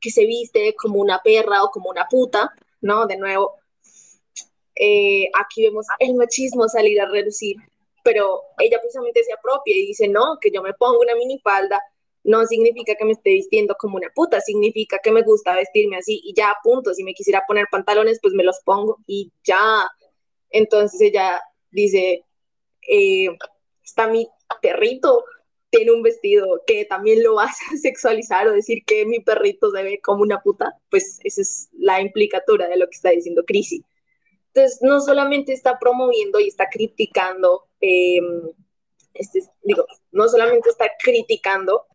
que 0.00 0.10
se 0.10 0.24
viste 0.24 0.74
como 0.74 1.00
una 1.00 1.20
perra 1.22 1.62
o 1.62 1.70
como 1.70 1.90
una 1.90 2.06
puta, 2.08 2.50
¿no? 2.80 3.06
De 3.06 3.16
nuevo, 3.16 3.56
eh, 4.74 5.30
aquí 5.38 5.62
vemos 5.62 5.86
el 5.98 6.14
machismo 6.14 6.68
salir 6.68 7.00
a 7.00 7.06
reducir, 7.06 7.56
pero 8.02 8.42
ella 8.58 8.78
precisamente 8.80 9.22
se 9.24 9.32
apropia 9.32 9.74
y 9.76 9.86
dice, 9.86 10.08
no, 10.08 10.38
que 10.40 10.50
yo 10.50 10.62
me 10.62 10.72
pongo 10.74 11.00
una 11.00 11.14
minifalda 11.14 11.80
no 12.24 12.44
significa 12.46 12.94
que 12.94 13.04
me 13.04 13.12
esté 13.12 13.30
vistiendo 13.30 13.74
como 13.78 13.96
una 13.96 14.08
puta, 14.14 14.40
significa 14.40 14.98
que 15.02 15.10
me 15.10 15.22
gusta 15.22 15.54
vestirme 15.54 15.96
así 15.96 16.20
y 16.24 16.34
ya, 16.34 16.54
punto. 16.62 16.92
Si 16.94 17.02
me 17.02 17.14
quisiera 17.14 17.44
poner 17.46 17.66
pantalones, 17.70 18.18
pues 18.20 18.34
me 18.34 18.44
los 18.44 18.60
pongo 18.64 18.98
y 19.06 19.32
ya. 19.44 19.88
Entonces 20.50 21.00
ella 21.00 21.40
dice, 21.70 22.24
eh, 22.88 23.28
está 23.82 24.06
mi 24.08 24.28
perrito, 24.60 25.24
tiene 25.70 25.92
un 25.92 26.02
vestido 26.02 26.62
que 26.66 26.84
también 26.84 27.22
lo 27.22 27.36
vas 27.36 27.56
a 27.72 27.76
sexualizar 27.76 28.48
o 28.48 28.52
decir 28.52 28.84
que 28.84 29.06
mi 29.06 29.20
perrito 29.20 29.70
se 29.70 29.82
ve 29.82 30.00
como 30.00 30.22
una 30.22 30.42
puta, 30.42 30.74
pues 30.90 31.20
esa 31.24 31.40
es 31.42 31.68
la 31.72 32.00
implicatura 32.00 32.68
de 32.68 32.76
lo 32.76 32.86
que 32.86 32.96
está 32.96 33.10
diciendo 33.10 33.44
Crisi. 33.46 33.84
Entonces, 34.52 34.80
no 34.82 35.00
solamente 35.00 35.52
está 35.52 35.78
promoviendo 35.78 36.40
y 36.40 36.48
está 36.48 36.68
criticando, 36.68 37.68
em, 37.80 38.50
este, 39.14 39.42
digo, 39.62 39.86
no 40.10 40.28
solamente 40.28 40.70
está 40.70 40.86
criticando 41.02 41.86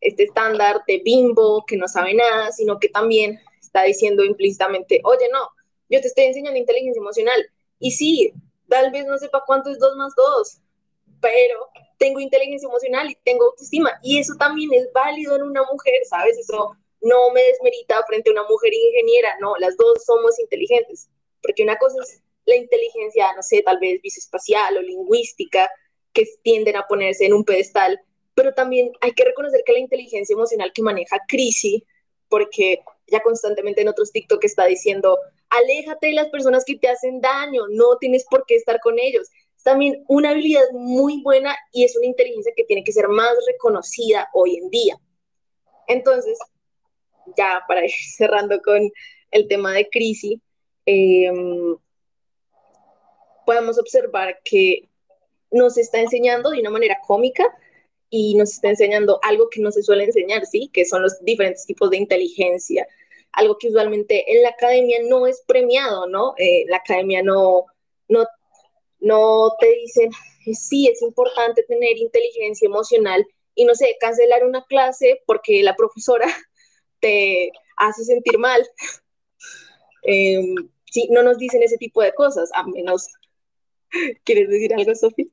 este 0.00 0.24
estándar 0.24 0.82
de 0.86 0.98
bimbo 1.04 1.64
que 1.66 1.76
no 1.76 1.88
sabe 1.88 2.14
nada, 2.14 2.52
sino 2.52 2.78
que 2.78 2.88
también 2.88 3.40
está 3.60 3.82
diciendo 3.82 4.24
implícitamente, 4.24 5.00
oye, 5.02 5.28
no, 5.32 5.48
yo 5.88 6.00
te 6.00 6.06
estoy 6.06 6.24
enseñando 6.24 6.58
inteligencia 6.58 7.00
emocional. 7.00 7.44
Y 7.80 7.90
sí, 7.90 8.32
tal 8.68 8.92
vez 8.92 9.06
no 9.06 9.18
sepa 9.18 9.42
cuánto 9.46 9.70
es 9.70 9.78
2 9.78 9.96
más 9.96 10.14
2, 10.16 10.58
pero 11.20 11.68
tengo 12.04 12.20
inteligencia 12.20 12.66
emocional 12.66 13.10
y 13.10 13.16
tengo 13.24 13.46
autoestima. 13.46 13.90
Y 14.02 14.18
eso 14.18 14.34
también 14.38 14.72
es 14.74 14.92
válido 14.92 15.36
en 15.36 15.42
una 15.42 15.62
mujer, 15.62 16.00
¿sabes? 16.08 16.36
Eso 16.38 16.76
no 17.00 17.30
me 17.30 17.42
desmerita 17.42 18.04
frente 18.06 18.30
a 18.30 18.32
una 18.32 18.44
mujer 18.44 18.72
ingeniera, 18.74 19.36
no, 19.40 19.56
las 19.58 19.76
dos 19.76 20.04
somos 20.04 20.38
inteligentes. 20.38 21.08
Porque 21.42 21.62
una 21.62 21.76
cosa 21.76 21.96
es 22.02 22.22
la 22.46 22.56
inteligencia, 22.56 23.32
no 23.34 23.42
sé, 23.42 23.62
tal 23.62 23.78
vez 23.78 24.02
visoespacial 24.02 24.76
o 24.76 24.82
lingüística, 24.82 25.70
que 26.12 26.26
tienden 26.42 26.76
a 26.76 26.86
ponerse 26.86 27.26
en 27.26 27.34
un 27.34 27.44
pedestal 27.44 28.00
pero 28.34 28.52
también 28.52 28.92
hay 29.00 29.12
que 29.12 29.24
reconocer 29.24 29.62
que 29.64 29.72
la 29.72 29.78
inteligencia 29.78 30.34
emocional 30.34 30.72
que 30.74 30.82
maneja 30.82 31.18
Crisi, 31.28 31.84
porque 32.28 32.80
ya 33.06 33.22
constantemente 33.22 33.82
en 33.82 33.88
otros 33.88 34.12
TikTok 34.12 34.42
está 34.44 34.66
diciendo, 34.66 35.18
aléjate 35.50 36.08
de 36.08 36.14
las 36.14 36.28
personas 36.28 36.64
que 36.64 36.76
te 36.76 36.88
hacen 36.88 37.20
daño, 37.20 37.62
no 37.70 37.96
tienes 37.98 38.24
por 38.28 38.44
qué 38.46 38.56
estar 38.56 38.80
con 38.80 38.98
ellos. 38.98 39.28
También 39.64 40.04
una 40.08 40.30
habilidad 40.30 40.70
muy 40.72 41.22
buena 41.22 41.56
y 41.72 41.84
es 41.84 41.96
una 41.96 42.06
inteligencia 42.06 42.52
que 42.54 42.64
tiene 42.64 42.84
que 42.84 42.92
ser 42.92 43.08
más 43.08 43.32
reconocida 43.46 44.28
hoy 44.34 44.56
en 44.56 44.70
día. 44.70 44.96
Entonces, 45.88 46.38
ya 47.36 47.62
para 47.66 47.84
ir 47.84 47.90
cerrando 48.16 48.60
con 48.62 48.90
el 49.30 49.48
tema 49.48 49.72
de 49.72 49.88
Crisi, 49.88 50.40
em, 50.86 51.76
podemos 53.46 53.78
observar 53.78 54.38
que 54.44 54.88
nos 55.50 55.78
está 55.78 55.98
enseñando 56.00 56.50
de 56.50 56.60
una 56.60 56.70
manera 56.70 56.98
cómica 57.06 57.44
y 58.10 58.34
nos 58.34 58.52
está 58.52 58.68
enseñando 58.68 59.18
algo 59.22 59.48
que 59.48 59.60
no 59.60 59.70
se 59.70 59.82
suele 59.82 60.04
enseñar, 60.04 60.44
¿sí? 60.46 60.70
Que 60.72 60.84
son 60.84 61.02
los 61.02 61.18
diferentes 61.24 61.64
tipos 61.66 61.90
de 61.90 61.96
inteligencia, 61.96 62.86
algo 63.32 63.56
que 63.58 63.68
usualmente 63.68 64.30
en 64.30 64.42
la 64.42 64.50
academia 64.50 64.98
no 65.08 65.26
es 65.26 65.42
premiado, 65.46 66.06
¿no? 66.06 66.34
Eh, 66.36 66.64
la 66.68 66.76
academia 66.76 67.22
no, 67.22 67.64
no, 68.08 68.26
no 69.04 69.54
te 69.60 69.68
dicen, 69.68 70.10
sí, 70.52 70.88
es 70.88 71.02
importante 71.02 71.62
tener 71.64 71.96
inteligencia 71.98 72.66
emocional 72.66 73.24
y 73.54 73.64
no 73.64 73.74
sé, 73.74 73.96
cancelar 74.00 74.44
una 74.44 74.64
clase 74.64 75.22
porque 75.26 75.62
la 75.62 75.76
profesora 75.76 76.26
te 77.00 77.52
hace 77.76 78.04
sentir 78.04 78.38
mal. 78.38 78.66
Em, 80.02 80.54
sí, 80.90 81.08
no 81.10 81.22
nos 81.22 81.38
dicen 81.38 81.62
ese 81.62 81.76
tipo 81.76 82.02
de 82.02 82.12
cosas, 82.12 82.50
a 82.54 82.64
menos... 82.64 83.08
¿Quieres 84.24 84.48
decir 84.48 84.74
algo, 84.74 84.94
Sofía? 84.94 85.26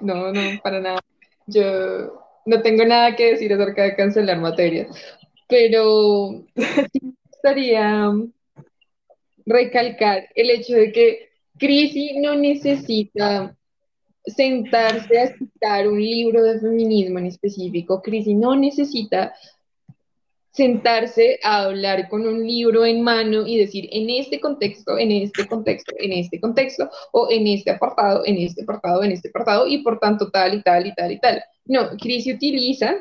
No, 0.00 0.32
no, 0.32 0.60
para 0.62 0.80
nada. 0.80 1.00
Yo 1.46 2.24
no 2.46 2.62
tengo 2.62 2.84
nada 2.84 3.14
que 3.16 3.32
decir 3.32 3.52
acerca 3.52 3.82
de 3.82 3.96
cancelar 3.96 4.40
materias, 4.40 4.96
pero 5.48 6.44
sí 6.54 7.00
gustaría 7.30 8.10
recalcar 9.44 10.28
el 10.34 10.50
hecho 10.50 10.74
de 10.74 10.92
que 10.92 11.35
Crisi 11.58 12.18
no 12.18 12.34
necesita 12.34 13.56
sentarse 14.24 15.18
a 15.18 15.36
citar 15.36 15.88
un 15.88 16.00
libro 16.00 16.42
de 16.42 16.60
feminismo 16.60 17.18
en 17.18 17.26
específico. 17.26 18.02
Crisi 18.02 18.34
no 18.34 18.56
necesita 18.56 19.32
sentarse 20.56 21.38
a 21.42 21.64
hablar 21.64 22.08
con 22.08 22.26
un 22.26 22.46
libro 22.46 22.86
en 22.86 23.02
mano 23.02 23.46
y 23.46 23.58
decir 23.58 23.88
en 23.92 24.08
este 24.08 24.40
contexto, 24.40 24.98
en 24.98 25.12
este 25.12 25.46
contexto, 25.46 25.94
en 25.98 26.12
este 26.12 26.40
contexto, 26.40 26.90
o 27.12 27.28
en 27.30 27.46
este 27.46 27.72
apartado, 27.72 28.22
en 28.24 28.38
este 28.38 28.62
apartado, 28.62 29.04
en 29.04 29.12
este 29.12 29.28
apartado, 29.28 29.66
y 29.66 29.82
por 29.82 29.98
tanto 29.98 30.30
tal 30.30 30.54
y 30.54 30.62
tal 30.62 30.86
y 30.86 30.94
tal 30.94 31.12
y 31.12 31.20
tal. 31.20 31.42
No, 31.66 31.90
Chris 32.00 32.26
utiliza 32.26 32.96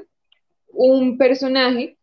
un 0.73 1.17
personaje 1.17 1.97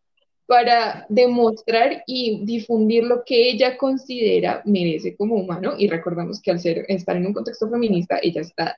para 0.45 1.05
demostrar 1.09 2.03
y 2.05 2.45
difundir 2.45 3.03
lo 3.05 3.23
que 3.23 3.49
ella 3.49 3.77
considera 3.77 4.61
merece 4.65 5.15
como 5.15 5.35
humano, 5.35 5.73
y 5.77 5.87
recordamos 5.87 6.41
que 6.41 6.51
al 6.51 6.59
ser, 6.59 6.85
estar 6.89 7.15
en 7.15 7.27
un 7.27 7.33
contexto 7.33 7.69
feminista, 7.69 8.19
ella 8.21 8.41
está 8.41 8.77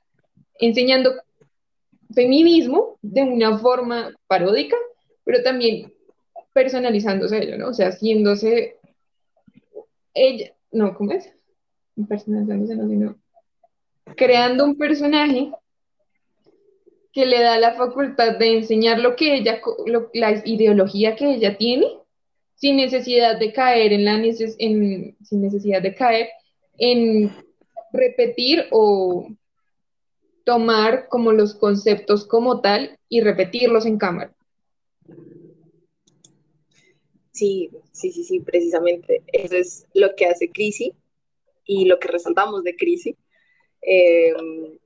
enseñando 0.58 1.14
feminismo 2.14 2.98
de 3.02 3.22
una 3.22 3.58
forma 3.58 4.14
paródica, 4.26 4.76
pero 5.24 5.42
también 5.42 5.92
personalizándose 6.52 7.42
ello, 7.42 7.58
¿no? 7.58 7.68
O 7.68 7.74
sea, 7.74 7.88
haciéndose 7.88 8.76
ella, 10.14 10.52
no, 10.72 10.94
¿cómo 10.94 11.12
es? 11.12 11.30
Personalizándose, 12.08 13.14
creando 14.16 14.64
un 14.64 14.76
personaje 14.76 15.50
que 17.16 17.24
le 17.24 17.40
da 17.40 17.58
la 17.58 17.72
facultad 17.72 18.36
de 18.36 18.58
enseñar 18.58 18.98
lo 18.98 19.16
que 19.16 19.36
ella, 19.36 19.58
la 20.12 20.42
ideología 20.44 21.16
que 21.16 21.30
ella 21.30 21.56
tiene, 21.56 21.86
sin 22.56 22.76
necesidad 22.76 23.38
de 23.38 23.54
caer 23.54 23.94
en 23.94 24.04
la 24.04 24.22
sin 24.34 25.16
necesidad 25.30 25.80
de 25.80 25.94
caer 25.94 26.28
en 26.76 27.34
repetir 27.90 28.66
o 28.70 29.30
tomar 30.44 31.08
como 31.08 31.32
los 31.32 31.54
conceptos 31.54 32.26
como 32.26 32.60
tal 32.60 32.98
y 33.08 33.22
repetirlos 33.22 33.86
en 33.86 33.96
cámara. 33.96 34.36
Sí, 37.32 37.70
sí, 37.92 38.12
sí, 38.12 38.24
sí, 38.24 38.40
precisamente. 38.40 39.22
Eso 39.32 39.56
es 39.56 39.86
lo 39.94 40.14
que 40.16 40.26
hace 40.26 40.50
Crisi 40.50 40.92
y 41.64 41.86
lo 41.86 41.98
que 41.98 42.08
resaltamos 42.08 42.62
de 42.62 42.76
Crisi. 42.76 43.16
Em, 43.80 44.78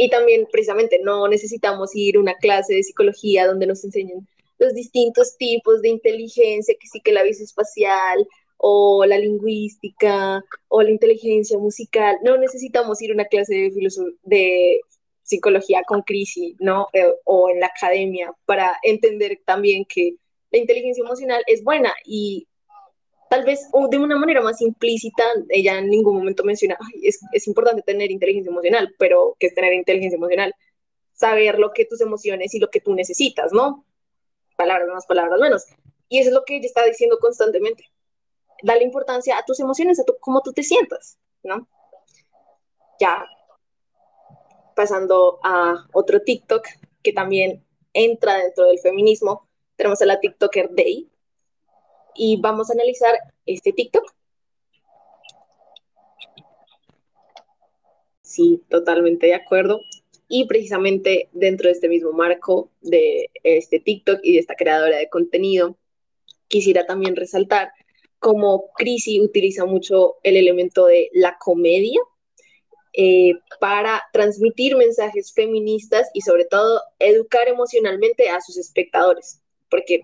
y 0.00 0.08
también, 0.08 0.48
precisamente, 0.50 0.98
no 1.04 1.28
necesitamos 1.28 1.94
ir 1.94 2.16
a 2.16 2.20
una 2.20 2.34
clase 2.36 2.72
de 2.72 2.82
psicología 2.82 3.46
donde 3.46 3.66
nos 3.66 3.84
enseñen 3.84 4.26
los 4.58 4.72
distintos 4.72 5.36
tipos 5.36 5.82
de 5.82 5.90
inteligencia, 5.90 6.74
que 6.80 6.88
sí 6.88 7.02
que 7.02 7.12
la 7.12 7.22
espacial 7.22 8.26
o 8.56 9.04
la 9.04 9.18
lingüística 9.18 10.42
o 10.68 10.80
la 10.82 10.90
inteligencia 10.90 11.58
musical. 11.58 12.16
No 12.24 12.38
necesitamos 12.38 13.02
ir 13.02 13.10
a 13.10 13.14
una 13.14 13.26
clase 13.26 13.54
de, 13.54 13.70
de 14.22 14.80
psicología 15.22 15.82
con 15.86 16.00
Crisi, 16.00 16.56
¿no? 16.60 16.88
Eh, 16.94 17.12
o 17.24 17.50
en 17.50 17.60
la 17.60 17.66
academia 17.66 18.32
para 18.46 18.78
entender 18.82 19.38
también 19.44 19.84
que 19.84 20.14
la 20.50 20.60
inteligencia 20.60 21.04
emocional 21.04 21.42
es 21.46 21.62
buena 21.62 21.92
y 22.06 22.48
tal 23.30 23.44
vez 23.44 23.68
de 23.90 23.96
una 23.96 24.16
manera 24.18 24.40
más 24.42 24.60
implícita, 24.60 25.22
ella 25.50 25.78
en 25.78 25.88
ningún 25.88 26.16
momento 26.16 26.42
menciona, 26.42 26.76
es, 27.00 27.20
es, 27.32 27.46
importante 27.46 27.80
tener 27.82 28.10
inteligencia 28.10 28.50
emocional, 28.50 28.92
pero 28.98 29.36
¿qué 29.38 29.46
es 29.46 29.54
tener 29.54 29.72
inteligencia 29.72 30.16
emocional? 30.16 30.52
Saber 31.12 31.60
lo 31.60 31.70
que 31.72 31.84
tus 31.84 32.00
emociones 32.00 32.52
y 32.54 32.58
lo 32.58 32.70
que 32.70 32.80
tú 32.80 32.92
necesitas, 32.92 33.52
¿no? 33.52 33.86
Palabras 34.56 34.88
más, 34.88 35.06
palabras 35.06 35.38
menos. 35.38 35.64
Y 36.08 36.18
eso 36.18 36.30
es 36.30 36.34
lo 36.34 36.44
que 36.44 36.56
ella 36.56 36.66
está 36.66 36.84
diciendo 36.84 37.18
constantemente. 37.20 37.84
Dale 38.64 38.82
importancia 38.82 39.38
a 39.38 39.44
tus 39.44 39.60
emociones, 39.60 40.00
a 40.00 40.04
cómo 40.18 40.42
tú 40.42 40.52
te 40.52 40.64
sientas, 40.64 41.16
¿no? 41.44 41.68
Ya 42.98 43.24
pasando 44.74 45.38
a 45.44 45.86
otro 45.92 46.20
TikTok 46.20 46.66
que 47.00 47.12
también 47.12 47.64
entra 47.92 48.38
dentro 48.38 48.64
del 48.64 48.80
feminismo, 48.80 49.48
tenemos 49.76 50.02
a 50.02 50.06
la 50.06 50.18
TikToker 50.18 50.74
Day 50.74 51.08
y 52.22 52.36
vamos 52.36 52.68
a 52.68 52.74
analizar 52.74 53.18
este 53.46 53.72
TikTok. 53.72 54.04
Sí, 58.20 58.62
totalmente 58.68 59.28
de 59.28 59.34
acuerdo. 59.34 59.80
Y 60.28 60.46
precisamente 60.46 61.30
dentro 61.32 61.68
de 61.68 61.72
este 61.72 61.88
mismo 61.88 62.12
marco 62.12 62.70
de 62.82 63.30
este 63.42 63.80
TikTok 63.80 64.20
y 64.22 64.34
de 64.34 64.38
esta 64.38 64.54
creadora 64.54 64.98
de 64.98 65.08
contenido, 65.08 65.78
quisiera 66.46 66.84
también 66.84 67.16
resaltar 67.16 67.72
cómo 68.18 68.68
Crisi 68.76 69.18
utiliza 69.22 69.64
mucho 69.64 70.16
el 70.22 70.36
elemento 70.36 70.84
de 70.84 71.08
la 71.14 71.38
comedia 71.38 72.00
eh, 72.92 73.32
para 73.60 74.02
transmitir 74.12 74.76
mensajes 74.76 75.32
feministas 75.32 76.10
y 76.12 76.20
sobre 76.20 76.44
todo 76.44 76.82
educar 76.98 77.48
emocionalmente 77.48 78.28
a 78.28 78.42
sus 78.42 78.58
espectadores. 78.58 79.40
Porque, 79.70 80.02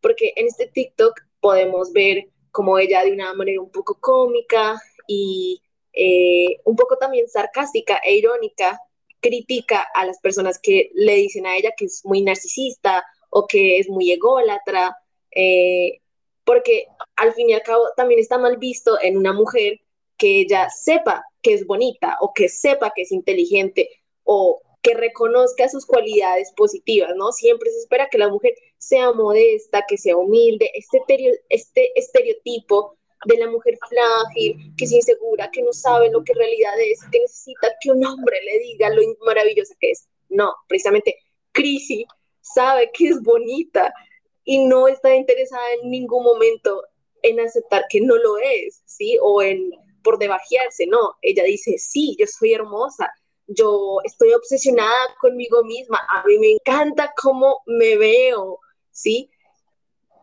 porque 0.00 0.32
en 0.36 0.46
este 0.46 0.68
TikTok 0.68 1.27
podemos 1.40 1.92
ver 1.92 2.28
como 2.50 2.78
ella 2.78 3.04
de 3.04 3.12
una 3.12 3.34
manera 3.34 3.60
un 3.60 3.70
poco 3.70 3.98
cómica 4.00 4.80
y 5.06 5.62
eh, 5.92 6.60
un 6.64 6.76
poco 6.76 6.96
también 6.96 7.28
sarcástica 7.28 8.00
e 8.04 8.16
irónica 8.16 8.80
critica 9.20 9.86
a 9.94 10.06
las 10.06 10.18
personas 10.20 10.58
que 10.58 10.90
le 10.94 11.14
dicen 11.14 11.46
a 11.46 11.56
ella 11.56 11.72
que 11.76 11.86
es 11.86 12.04
muy 12.04 12.22
narcisista 12.22 13.04
o 13.30 13.46
que 13.46 13.78
es 13.78 13.88
muy 13.88 14.12
ególatra, 14.12 14.96
eh, 15.32 16.00
porque 16.44 16.86
al 17.16 17.32
fin 17.34 17.50
y 17.50 17.52
al 17.52 17.62
cabo 17.62 17.84
también 17.96 18.20
está 18.20 18.38
mal 18.38 18.56
visto 18.56 18.98
en 19.02 19.16
una 19.16 19.32
mujer 19.32 19.80
que 20.16 20.40
ella 20.40 20.68
sepa 20.70 21.24
que 21.42 21.54
es 21.54 21.66
bonita 21.66 22.16
o 22.20 22.32
que 22.32 22.48
sepa 22.48 22.92
que 22.94 23.02
es 23.02 23.12
inteligente 23.12 23.88
o 24.24 24.60
que 24.82 24.94
reconozca 24.94 25.68
sus 25.68 25.84
cualidades 25.86 26.52
positivas, 26.56 27.10
¿no? 27.16 27.32
Siempre 27.32 27.70
se 27.70 27.78
espera 27.78 28.08
que 28.08 28.18
la 28.18 28.28
mujer 28.28 28.54
sea 28.78 29.12
modesta, 29.12 29.84
que 29.86 29.98
sea 29.98 30.16
humilde, 30.16 30.70
este, 30.74 31.04
este 31.48 31.98
estereotipo 31.98 32.96
de 33.24 33.36
la 33.36 33.50
mujer 33.50 33.76
frágil, 33.88 34.72
que 34.76 34.84
es 34.84 34.92
insegura, 34.92 35.50
que 35.50 35.62
no 35.62 35.72
sabe 35.72 36.10
lo 36.10 36.22
que 36.22 36.32
en 36.32 36.38
realidad 36.38 36.80
es, 36.80 37.00
que 37.10 37.20
necesita 37.20 37.68
que 37.80 37.90
un 37.90 38.04
hombre 38.04 38.40
le 38.44 38.58
diga 38.60 38.90
lo 38.90 39.02
maravillosa 39.26 39.74
que 39.80 39.90
es. 39.90 40.08
No, 40.28 40.54
precisamente 40.68 41.16
Crisi 41.52 42.06
sabe 42.40 42.90
que 42.92 43.08
es 43.08 43.22
bonita 43.22 43.92
y 44.44 44.64
no 44.64 44.88
está 44.88 45.14
interesada 45.14 45.64
en 45.82 45.90
ningún 45.90 46.22
momento 46.22 46.82
en 47.22 47.40
aceptar 47.40 47.84
que 47.90 48.00
no 48.00 48.16
lo 48.16 48.38
es, 48.38 48.82
¿sí? 48.86 49.18
O 49.20 49.42
en 49.42 49.72
por 50.02 50.18
debajearse, 50.18 50.86
no. 50.86 51.16
Ella 51.20 51.44
dice, 51.44 51.76
sí, 51.78 52.16
yo 52.18 52.26
soy 52.26 52.54
hermosa, 52.54 53.12
yo 53.46 53.98
estoy 54.04 54.32
obsesionada 54.32 55.14
conmigo 55.20 55.64
misma, 55.64 56.00
a 56.08 56.24
mí 56.24 56.38
me 56.38 56.52
encanta 56.52 57.12
cómo 57.20 57.62
me 57.66 57.96
veo, 57.96 58.60
¿sí? 58.98 59.30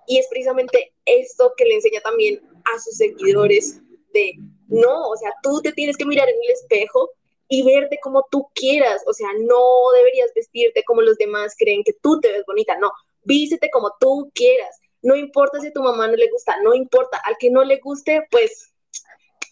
Y 0.07 0.17
es 0.19 0.27
precisamente 0.27 0.93
esto 1.05 1.53
que 1.57 1.65
le 1.65 1.75
enseña 1.75 2.01
también 2.01 2.41
a 2.73 2.79
sus 2.79 2.97
seguidores 2.97 3.81
de, 4.13 4.33
no, 4.67 5.09
o 5.09 5.17
sea, 5.17 5.31
tú 5.41 5.61
te 5.61 5.71
tienes 5.71 5.97
que 5.97 6.05
mirar 6.05 6.29
en 6.29 6.35
el 6.35 6.51
espejo 6.51 7.11
y 7.47 7.63
verte 7.63 7.99
como 8.01 8.25
tú 8.29 8.49
quieras, 8.53 9.03
o 9.07 9.13
sea, 9.13 9.29
no 9.39 9.91
deberías 9.95 10.31
vestirte 10.35 10.83
como 10.83 11.01
los 11.01 11.17
demás 11.17 11.55
creen 11.57 11.83
que 11.83 11.93
tú 12.01 12.19
te 12.19 12.31
ves 12.31 12.43
bonita, 12.45 12.77
no, 12.77 12.91
vístete 13.23 13.69
como 13.69 13.91
tú 13.99 14.31
quieras, 14.33 14.79
no 15.01 15.15
importa 15.15 15.59
si 15.59 15.67
a 15.67 15.73
tu 15.73 15.83
mamá 15.83 16.07
no 16.07 16.15
le 16.15 16.29
gusta, 16.29 16.59
no 16.61 16.73
importa, 16.73 17.21
al 17.25 17.35
que 17.39 17.51
no 17.51 17.63
le 17.63 17.77
guste, 17.77 18.25
pues 18.31 18.73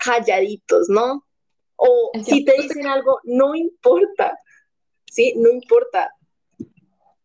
calladitos, 0.03 0.89
¿no? 0.89 1.25
O 1.75 2.11
si 2.25 2.43
te 2.43 2.53
dicen 2.61 2.87
algo, 2.87 3.19
no 3.23 3.55
importa, 3.55 4.37
¿sí? 5.11 5.33
No 5.35 5.49
importa, 5.49 6.11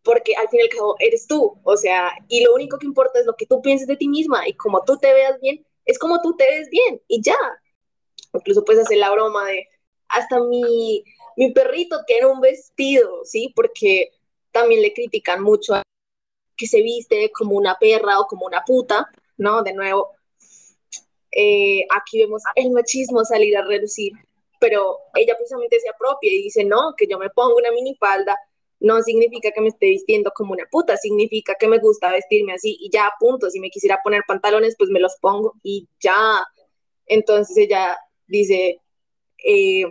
porque 0.08 0.34
al 0.36 0.48
fin 0.48 0.60
y 0.60 0.62
al 0.62 0.68
cabo 0.70 0.96
eres 1.00 1.26
tú, 1.26 1.60
o 1.62 1.76
sea, 1.76 2.10
y 2.28 2.42
lo 2.42 2.54
único 2.54 2.78
que 2.78 2.86
importa 2.86 3.20
es 3.20 3.26
lo 3.26 3.36
que 3.36 3.44
tú 3.44 3.60
pienses 3.60 3.86
de 3.86 3.94
ti 3.94 4.08
misma 4.08 4.48
y 4.48 4.54
como 4.54 4.82
tú 4.82 4.96
te 4.96 5.12
veas 5.12 5.38
bien, 5.38 5.66
es 5.84 5.98
como 5.98 6.22
tú 6.22 6.34
te 6.34 6.46
ves 6.46 6.70
bien 6.70 6.98
y 7.08 7.20
ya. 7.20 7.36
Incluso 8.32 8.64
puedes 8.64 8.86
hacer 8.86 8.96
la 8.96 9.10
broma 9.10 9.44
de, 9.44 9.66
hasta 10.08 10.40
mi, 10.40 11.04
mi 11.36 11.52
perrito 11.52 11.98
tiene 12.06 12.24
un 12.24 12.40
vestido, 12.40 13.22
¿sí? 13.24 13.52
Porque 13.54 14.12
también 14.50 14.80
le 14.80 14.94
critican 14.94 15.42
mucho 15.42 15.74
a 15.74 15.82
que 16.56 16.66
se 16.66 16.80
viste 16.80 17.30
como 17.30 17.54
una 17.54 17.76
perra 17.78 18.18
o 18.18 18.26
como 18.26 18.46
una 18.46 18.64
puta, 18.64 19.10
¿no? 19.36 19.62
De 19.62 19.74
nuevo, 19.74 20.12
eh, 21.32 21.84
aquí 21.94 22.18
vemos 22.18 22.42
el 22.54 22.70
machismo 22.70 23.26
salir 23.26 23.58
a 23.58 23.62
reducir, 23.66 24.14
pero 24.58 25.00
ella 25.14 25.36
precisamente 25.36 25.78
se 25.80 25.90
apropia 25.90 26.32
y 26.32 26.44
dice, 26.44 26.64
no, 26.64 26.94
que 26.96 27.06
yo 27.06 27.18
me 27.18 27.28
pongo 27.28 27.56
una 27.56 27.72
minifalda 27.72 28.34
no 28.80 29.02
significa 29.02 29.50
que 29.50 29.60
me 29.60 29.68
esté 29.68 29.86
vistiendo 29.86 30.30
como 30.34 30.52
una 30.52 30.66
puta, 30.70 30.96
significa 30.96 31.54
que 31.58 31.68
me 31.68 31.78
gusta 31.78 32.12
vestirme 32.12 32.52
así 32.52 32.76
y 32.80 32.90
ya, 32.90 33.10
punto. 33.18 33.50
Si 33.50 33.60
me 33.60 33.70
quisiera 33.70 34.00
poner 34.02 34.22
pantalones, 34.26 34.76
pues 34.78 34.90
me 34.90 35.00
los 35.00 35.16
pongo 35.20 35.54
y 35.62 35.88
ya. 36.00 36.44
Entonces 37.06 37.56
ella 37.56 37.98
dice, 38.26 38.80
eh, 39.44 39.84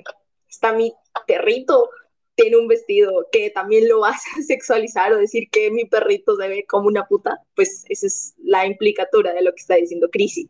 está 0.49 0.73
mi 0.73 0.93
perrito, 1.25 1.89
tiene 2.35 2.57
un 2.57 2.67
vestido 2.67 3.27
que 3.31 3.49
también 3.49 3.89
lo 3.89 4.01
vas 4.01 4.21
a 4.37 4.41
sexualizar 4.47 5.11
o 5.11 5.17
decir 5.17 5.49
que 5.51 5.71
mi 5.71 5.85
perrito 5.85 6.35
se 6.37 6.47
ve 6.47 6.65
como 6.67 6.87
una 6.87 7.07
puta, 7.07 7.39
pues 7.55 7.83
esa 7.89 8.07
es 8.07 8.35
la 8.37 8.65
implicatura 8.65 9.33
de 9.33 9.41
lo 9.41 9.51
que 9.51 9.61
está 9.61 9.75
diciendo 9.75 10.09
Crisi. 10.11 10.49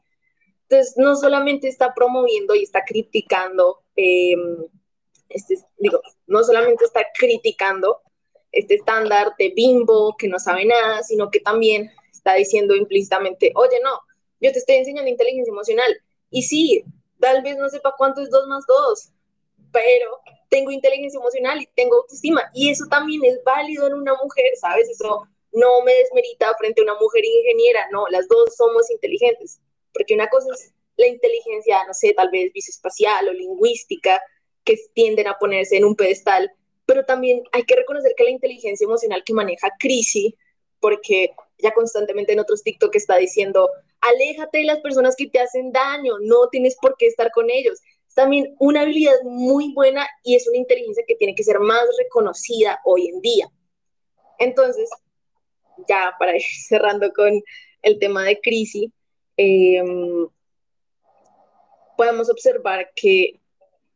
Entonces, 0.70 0.96
no 0.98 1.16
solamente 1.16 1.70
está 1.70 1.94
promoviendo 1.94 2.54
y 2.54 2.64
está 2.64 2.84
criticando, 2.84 3.84
em, 3.96 4.66
este, 5.30 5.56
digo, 5.78 6.02
no 6.28 6.44
solamente 6.44 6.84
está 6.84 7.06
criticando 7.18 8.02
este 8.52 8.76
estándar 8.76 9.34
de 9.38 9.50
bimbo 9.56 10.16
que 10.18 10.28
no 10.28 10.40
sabe 10.40 10.66
nada, 10.66 11.04
sino 11.04 11.30
que 11.30 11.40
también 11.40 11.92
está 12.12 12.34
diciendo 12.34 12.76
implícitamente, 12.76 13.52
oye, 13.56 13.80
no, 13.84 14.00
yo 14.40 14.52
te 14.52 14.60
estoy 14.60 14.76
enseñando 14.76 15.10
inteligencia 15.10 15.52
emocional. 15.52 16.02
Y 16.30 16.44
sí, 16.44 16.84
tal 17.20 17.42
vez 17.42 17.58
no 17.58 17.70
sepa 17.70 17.96
cuánto 17.98 18.22
es 18.22 18.30
2 18.30 18.48
más 18.48 18.66
2, 18.68 19.10
pero 19.72 20.20
tengo 20.50 20.72
inteligencia 20.72 21.20
emocional 21.20 21.62
y 21.62 21.70
tengo 21.76 21.98
autoestima. 21.98 22.50
Y 22.54 22.70
eso 22.70 22.86
también 22.90 23.24
es 23.26 23.44
válido 23.44 23.88
en 23.88 23.94
una 23.94 24.14
mujer, 24.16 24.52
¿sabes? 24.60 24.90
Eso 24.90 25.28
no 25.52 25.82
me 25.82 25.94
desmerita 25.94 26.54
frente 26.58 26.82
a 26.82 26.84
una 26.84 26.96
mujer 27.00 27.24
ingeniera, 27.26 27.88
no, 27.92 28.08
las 28.10 28.28
dos 28.28 28.56
somos 28.56 28.90
inteligentes. 28.92 29.60
Porque 29.94 30.14
una 30.14 30.28
cosa 30.28 30.48
es 30.54 30.74
la 30.98 31.08
inteligencia, 31.08 31.84
no 31.86 31.94
sé, 31.94 32.14
tal 32.14 32.30
vez 32.30 32.52
visoespacial 32.54 33.30
o 33.30 33.34
lingüística, 33.34 34.22
que 34.64 34.78
tienden 34.94 35.28
a 35.28 35.38
ponerse 35.38 35.78
en 35.78 35.86
un 35.86 35.96
pedestal 35.96 36.52
pero 36.88 37.06
también 37.06 37.44
hay 37.52 37.64
que 37.64 37.76
reconocer 37.76 38.14
que 38.16 38.24
la 38.24 38.32
inteligencia 38.32 38.86
emocional 38.86 39.22
que 39.24 39.34
maneja 39.34 39.70
Crisi, 39.78 40.36
porque 40.80 41.32
ya 41.60 41.74
constantemente 41.74 42.32
en 42.32 42.40
otros 42.40 42.64
TikTok 42.64 42.96
está 42.96 43.18
diciendo, 43.18 43.70
aléjate 44.00 44.60
de 44.60 44.64
las 44.64 44.80
personas 44.80 45.16
que 45.18 45.28
te 45.28 45.40
hacen 45.40 45.74
daño, 45.74 46.14
no 46.22 46.48
tienes 46.50 46.78
por 46.82 46.96
qué 46.98 47.08
estar 47.08 47.30
con 47.32 47.50
ellos. 47.50 47.82
Es 48.08 48.16
también 48.16 48.56
una 48.60 48.82
habilidad 48.82 49.22
muy 49.24 49.74
buena 49.74 50.08
y 50.24 50.36
es 50.36 50.48
una 50.48 50.58
inteligencia 50.58 51.04
que 51.06 51.16
tiene 51.16 51.36
que 51.36 51.44
ser 51.44 51.60
más 51.60 51.84
reconocida 52.00 52.80
hoy 52.86 53.10
en 53.10 53.20
día. 53.20 53.50
Entonces, 54.40 54.90
ya 55.90 56.16
para 56.18 56.38
ir 56.38 56.42
cerrando 56.68 57.12
con 57.12 57.42
el 57.82 58.00
tema 58.00 58.24
de 58.24 58.40
Crisi, 58.40 58.94
em, 59.36 60.26
podemos 61.98 62.30
observar 62.30 62.92
que 62.96 63.42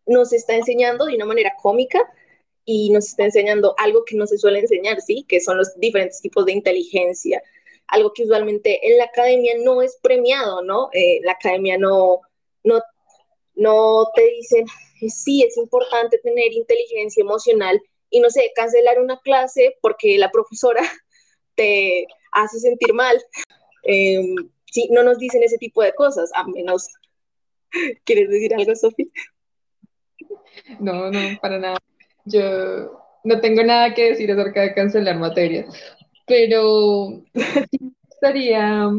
nos 0.05 0.33
está 0.33 0.55
enseñando 0.55 1.05
de 1.05 1.15
una 1.15 1.25
manera 1.25 1.53
cómica 1.61 1.99
y 2.65 2.89
nos 2.91 3.07
está 3.07 3.25
enseñando 3.25 3.75
algo 3.77 4.03
que 4.05 4.15
no 4.15 4.27
se 4.27 4.37
suele 4.37 4.59
enseñar, 4.59 5.01
¿sí? 5.01 5.25
Que 5.27 5.39
son 5.39 5.57
los 5.57 5.73
diferentes 5.77 6.21
tipos 6.21 6.45
de 6.45 6.53
inteligencia, 6.53 7.41
algo 7.87 8.13
que 8.13 8.23
usualmente 8.23 8.87
en 8.87 8.97
la 8.97 9.05
academia 9.05 9.53
no 9.63 9.81
es 9.81 9.97
premiado, 10.01 10.63
¿no? 10.63 10.89
Eh, 10.93 11.19
la 11.23 11.33
academia 11.33 11.77
no, 11.77 12.21
no, 12.63 12.81
no 13.55 14.07
te 14.15 14.23
dicen, 14.29 14.65
sí, 15.09 15.43
es 15.43 15.57
importante 15.57 16.17
tener 16.19 16.53
inteligencia 16.53 17.21
emocional 17.21 17.81
y 18.09 18.19
no 18.19 18.29
sé, 18.29 18.51
cancelar 18.55 18.99
una 18.99 19.19
clase 19.19 19.77
porque 19.81 20.17
la 20.17 20.31
profesora 20.31 20.81
te 21.55 22.05
hace 22.31 22.59
sentir 22.59 22.93
mal. 22.93 23.21
Em, 23.83 24.35
sí, 24.71 24.87
no 24.91 25.03
nos 25.03 25.17
dicen 25.17 25.43
ese 25.43 25.57
tipo 25.57 25.81
de 25.81 25.93
cosas, 25.93 26.29
a 26.35 26.45
menos... 26.47 26.87
¿Quieres 28.05 28.29
decir 28.29 28.53
algo, 28.53 28.75
Sofía? 28.75 29.07
No, 30.79 31.09
no, 31.09 31.39
para 31.41 31.57
nada. 31.57 31.77
Yo 32.25 33.01
no 33.23 33.39
tengo 33.39 33.63
nada 33.63 33.93
que 33.93 34.09
decir 34.09 34.31
acerca 34.31 34.61
de 34.61 34.73
cancelar 34.73 35.17
materias, 35.17 35.73
pero 36.25 37.23
me 37.33 37.91
gustaría 38.07 38.89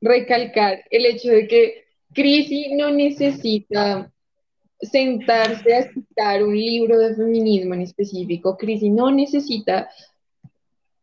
recalcar 0.00 0.84
el 0.90 1.06
hecho 1.06 1.30
de 1.30 1.46
que 1.48 1.84
Crisi 2.12 2.74
no 2.74 2.90
necesita 2.90 4.10
sentarse 4.80 5.74
a 5.74 5.92
citar 5.92 6.42
un 6.42 6.56
libro 6.56 6.98
de 6.98 7.14
feminismo 7.14 7.74
en 7.74 7.82
específico. 7.82 8.56
Crisi 8.56 8.90
no 8.90 9.10
necesita 9.10 9.88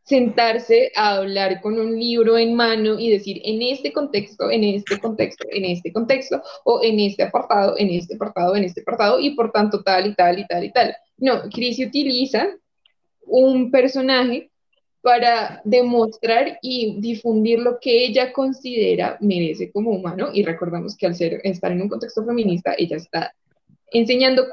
sentarse 0.06 0.92
a 0.96 1.16
hablar 1.16 1.62
con 1.62 1.80
un 1.80 2.00
libro 2.00 2.38
en 2.38 2.54
mano 2.54 3.00
y 3.00 3.10
decir 3.10 3.42
en 3.44 3.62
este 3.64 3.92
contexto, 3.92 4.52
en 4.52 4.64
este 4.64 5.00
contexto, 5.00 5.48
en 5.52 5.66
este 5.66 5.92
contexto, 5.92 6.42
o 6.64 6.82
en 6.84 7.00
este 7.00 7.24
apartado, 7.24 7.76
en 7.78 7.90
este 7.90 8.16
apartado, 8.16 8.56
en 8.56 8.64
este 8.64 8.82
apartado, 8.82 9.20
y 9.20 9.32
por 9.36 9.52
tanto 9.52 9.82
tal 9.84 10.08
y 10.08 10.16
tal 10.16 10.40
y 10.40 10.46
tal 10.46 10.64
y 10.64 10.72
tal. 10.72 10.96
No, 11.18 11.50
Chris 11.52 11.80
utiliza 11.80 12.50
un 13.22 13.72
personaje 13.72 14.52
para 15.02 15.62
demostrar 15.66 16.60
y 16.62 17.00
difundir 17.00 17.60
lo 17.60 17.80
que 17.80 18.06
ella 18.06 18.32
considera 18.32 19.18
merece 19.22 19.72
como 19.72 19.92
humano. 19.92 20.30
Y 20.34 20.44
recordamos 20.44 20.96
que 20.96 21.08
al 21.08 21.16
ser, 21.16 21.42
estar 21.44 21.72
en 21.72 21.82
un 21.82 21.90
contexto 21.90 22.24
feminista, 22.24 22.76
ella 22.78 22.98
está 22.98 23.34
enseñando 23.92 24.46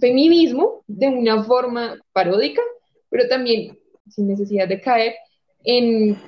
feminismo 0.00 0.82
de 0.86 1.08
una 1.08 1.42
forma 1.44 1.96
paródica, 2.12 2.62
pero 3.10 3.28
también 3.28 3.78
sin 4.10 4.28
necesidad 4.28 4.68
de 4.68 4.80
caer 4.80 5.14
en 5.64 6.20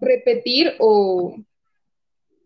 repetir 0.00 0.74
o 0.78 1.36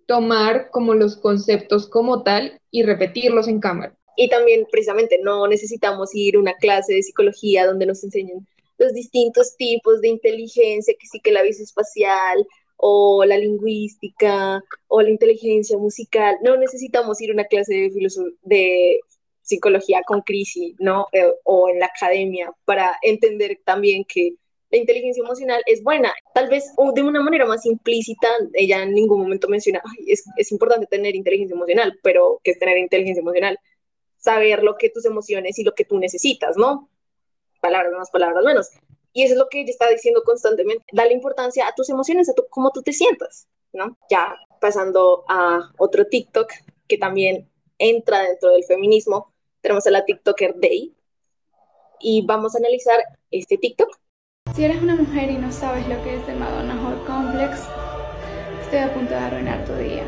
tomar 0.06 0.70
como 0.70 0.94
los 0.94 1.16
conceptos 1.16 1.88
como 1.88 2.22
tal 2.22 2.60
y 2.70 2.82
repetirlos 2.82 3.48
en 3.48 3.60
cámara. 3.60 3.96
Y 4.16 4.28
también 4.28 4.66
precisamente 4.70 5.18
no 5.22 5.46
necesitamos 5.48 6.10
ir 6.14 6.36
a 6.36 6.40
una 6.40 6.54
clase 6.54 6.94
de 6.94 7.02
psicología 7.02 7.66
donde 7.66 7.86
nos 7.86 8.04
enseñen 8.04 8.46
los 8.78 8.92
distintos 8.92 9.56
tipos 9.56 10.00
de 10.00 10.08
inteligencia, 10.08 10.94
que 10.98 11.06
sí 11.06 11.20
que 11.20 11.32
la 11.32 11.42
espacial 11.42 12.46
o 12.76 13.24
la 13.24 13.38
lingüística 13.38 14.62
o 14.88 15.02
la 15.02 15.10
inteligencia 15.10 15.78
musical. 15.78 16.36
No 16.42 16.56
necesitamos 16.56 17.20
ir 17.20 17.30
a 17.30 17.34
una 17.34 17.44
clase 17.44 17.74
de, 17.74 17.90
de 18.42 19.00
psicología 19.42 20.02
con 20.06 20.22
crisis, 20.22 20.74
¿no? 20.78 21.06
Eh, 21.12 21.32
o 21.44 21.68
en 21.68 21.78
la 21.78 21.86
academia 21.86 22.52
para 22.64 22.96
entender 23.02 23.60
también 23.64 24.04
que 24.04 24.34
la 24.74 24.80
inteligencia 24.80 25.22
emocional 25.22 25.62
es 25.66 25.84
buena. 25.84 26.12
Tal 26.34 26.48
vez 26.48 26.72
de 26.94 27.02
una 27.02 27.22
manera 27.22 27.46
más 27.46 27.64
implícita, 27.64 28.26
ella 28.54 28.82
en 28.82 28.92
ningún 28.92 29.20
momento 29.20 29.46
menciona, 29.46 29.80
es, 30.04 30.24
es 30.36 30.50
importante 30.50 30.86
tener 30.86 31.14
inteligencia 31.14 31.54
emocional, 31.54 31.96
pero 32.02 32.40
¿qué 32.42 32.50
es 32.50 32.58
tener 32.58 32.76
inteligencia 32.78 33.20
emocional? 33.20 33.56
Saber 34.16 34.64
lo 34.64 34.76
que 34.76 34.90
tus 34.90 35.04
emociones 35.04 35.60
y 35.60 35.62
lo 35.62 35.74
que 35.74 35.84
tú 35.84 35.96
necesitas, 36.00 36.56
¿no? 36.56 36.90
Palabras 37.60 37.92
más, 37.96 38.10
palabras 38.10 38.44
menos. 38.44 38.70
Y 39.12 39.22
eso 39.22 39.34
es 39.34 39.38
lo 39.38 39.48
que 39.48 39.60
ella 39.60 39.70
está 39.70 39.88
diciendo 39.88 40.22
constantemente. 40.24 40.84
Dale 40.92 41.12
importancia 41.12 41.68
a 41.68 41.74
tus 41.76 41.88
emociones, 41.88 42.28
a 42.28 42.34
tu, 42.34 42.44
cómo 42.50 42.72
tú 42.72 42.82
te 42.82 42.92
sientas, 42.92 43.46
¿no? 43.72 43.96
Ya 44.10 44.34
pasando 44.60 45.24
a 45.28 45.70
otro 45.78 46.08
TikTok 46.08 46.50
que 46.88 46.98
también 46.98 47.48
entra 47.78 48.24
dentro 48.24 48.50
del 48.50 48.64
feminismo, 48.64 49.32
tenemos 49.60 49.86
a 49.86 49.92
la 49.92 50.04
TikToker 50.04 50.58
Day 50.58 50.92
y 52.00 52.26
vamos 52.26 52.56
a 52.56 52.58
analizar 52.58 53.00
este 53.30 53.56
TikTok 53.56 54.03
si 54.54 54.62
eres 54.62 54.80
una 54.80 54.94
mujer 54.94 55.30
y 55.30 55.36
no 55.36 55.50
sabes 55.50 55.86
lo 55.88 56.00
que 56.04 56.14
es 56.14 56.28
el 56.28 56.38
Madonna 56.38 56.76
Whore 56.80 57.04
Complex, 57.06 57.62
estoy 58.62 58.78
a 58.78 58.94
punto 58.94 59.12
de 59.12 59.18
arruinar 59.18 59.64
tu 59.64 59.74
día. 59.74 60.04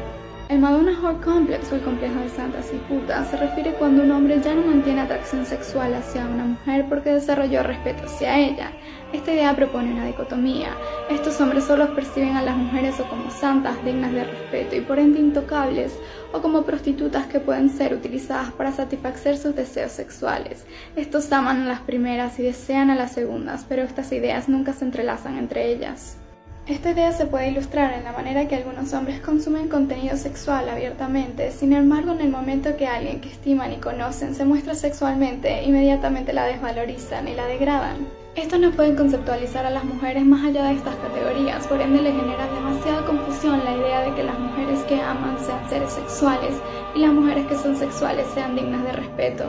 El 0.48 0.60
Madonna 0.60 0.96
Whore 1.02 1.18
Complex 1.24 1.72
o 1.72 1.74
el 1.74 1.80
complejo 1.80 2.20
de 2.20 2.28
santas 2.28 2.70
y 2.72 2.76
putas 2.76 3.28
se 3.28 3.36
refiere 3.36 3.72
cuando 3.72 4.04
un 4.04 4.12
hombre 4.12 4.40
ya 4.40 4.54
no 4.54 4.62
mantiene 4.62 5.00
atracción 5.00 5.44
sexual 5.44 5.92
hacia 5.92 6.24
una 6.24 6.44
mujer 6.44 6.86
porque 6.88 7.10
desarrolló 7.10 7.64
respeto 7.64 8.04
hacia 8.04 8.38
ella. 8.38 8.70
Esta 9.12 9.32
idea 9.32 9.56
propone 9.56 9.92
una 9.92 10.06
dicotomía. 10.06 10.68
Estos 11.10 11.40
hombres 11.40 11.64
solo 11.64 11.92
perciben 11.96 12.36
a 12.36 12.42
las 12.42 12.56
mujeres 12.56 13.00
o 13.00 13.08
como 13.08 13.28
santas 13.28 13.84
dignas 13.84 14.12
de 14.12 14.22
respeto 14.22 14.76
y 14.76 14.82
por 14.82 15.00
ende 15.00 15.18
intocables, 15.18 15.98
o 16.32 16.40
como 16.40 16.62
prostitutas 16.62 17.26
que 17.26 17.40
pueden 17.40 17.68
ser 17.68 17.92
utilizadas 17.92 18.52
para 18.52 18.70
satisfacer 18.70 19.38
sus 19.38 19.56
deseos 19.56 19.90
sexuales. 19.90 20.64
Estos 20.94 21.32
aman 21.32 21.62
a 21.62 21.66
las 21.66 21.80
primeras 21.80 22.38
y 22.38 22.44
desean 22.44 22.90
a 22.90 22.94
las 22.94 23.12
segundas, 23.12 23.66
pero 23.68 23.82
estas 23.82 24.12
ideas 24.12 24.48
nunca 24.48 24.72
se 24.74 24.84
entrelazan 24.84 25.38
entre 25.38 25.72
ellas. 25.72 26.18
Esta 26.66 26.90
idea 26.90 27.12
se 27.12 27.26
puede 27.26 27.50
ilustrar 27.50 27.92
en 27.92 28.02
la 28.02 28.10
manera 28.10 28.48
que 28.48 28.56
algunos 28.56 28.92
hombres 28.92 29.20
consumen 29.20 29.68
contenido 29.68 30.16
sexual 30.16 30.68
abiertamente, 30.68 31.52
sin 31.52 31.72
embargo 31.72 32.10
en 32.10 32.20
el 32.20 32.28
momento 32.28 32.76
que 32.76 32.88
alguien 32.88 33.20
que 33.20 33.28
estiman 33.28 33.72
y 33.72 33.76
conocen 33.76 34.34
se 34.34 34.44
muestra 34.44 34.74
sexualmente, 34.74 35.62
inmediatamente 35.62 36.32
la 36.32 36.44
desvalorizan 36.44 37.28
y 37.28 37.34
la 37.34 37.46
degradan. 37.46 38.08
Estos 38.34 38.58
no 38.58 38.72
pueden 38.72 38.96
conceptualizar 38.96 39.64
a 39.64 39.70
las 39.70 39.84
mujeres 39.84 40.24
más 40.24 40.44
allá 40.44 40.64
de 40.64 40.74
estas 40.74 40.96
categorías, 40.96 41.64
por 41.68 41.80
ende 41.80 42.02
le 42.02 42.10
genera 42.10 42.52
demasiada 42.52 43.06
confusión 43.06 43.64
la 43.64 43.76
idea 43.76 44.00
de 44.00 44.14
que 44.16 44.24
las 44.24 44.38
mujeres 44.38 44.80
que 44.88 45.00
aman 45.00 45.38
sean 45.38 45.70
seres 45.70 45.92
sexuales 45.92 46.54
y 46.96 46.98
las 46.98 47.12
mujeres 47.12 47.46
que 47.46 47.54
son 47.54 47.76
sexuales 47.76 48.26
sean 48.34 48.56
dignas 48.56 48.82
de 48.82 48.90
respeto, 48.90 49.44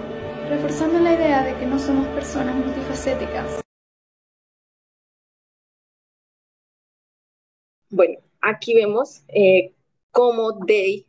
reforzando 0.51 0.99
la 0.99 1.13
idea 1.13 1.43
de 1.43 1.56
que 1.56 1.65
no 1.65 1.80
somos 1.80 2.06
personas 2.10 2.53
multifacéticas. 2.56 3.66
Bueno, 7.89 8.19
aquí 8.41 8.73
vemos 8.73 9.21
eh, 9.30 9.73
cómo 10.12 10.52
Day 10.65 11.06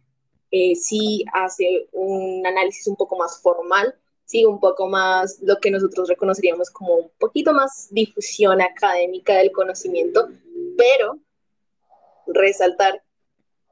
eh, 0.51 0.77
sí 0.77 1.25
hace 1.33 1.89
un 1.93 2.47
análisis 2.47 2.87
un 2.87 2.97
poco 2.97 3.17
más 3.17 3.41
formal, 3.43 3.95
sí, 4.25 4.45
un 4.45 4.61
poco 4.61 4.87
más 4.89 5.39
lo 5.43 5.59
que 5.59 5.71
nosotros 5.71 6.09
reconoceríamos 6.09 6.71
como 6.71 6.95
un 6.95 7.11
poquito 7.19 7.53
más 7.53 7.89
difusión 7.91 8.61
académica 8.63 9.37
del 9.37 9.51
conocimiento, 9.53 10.29
pero 10.77 11.19
resaltar 12.27 13.03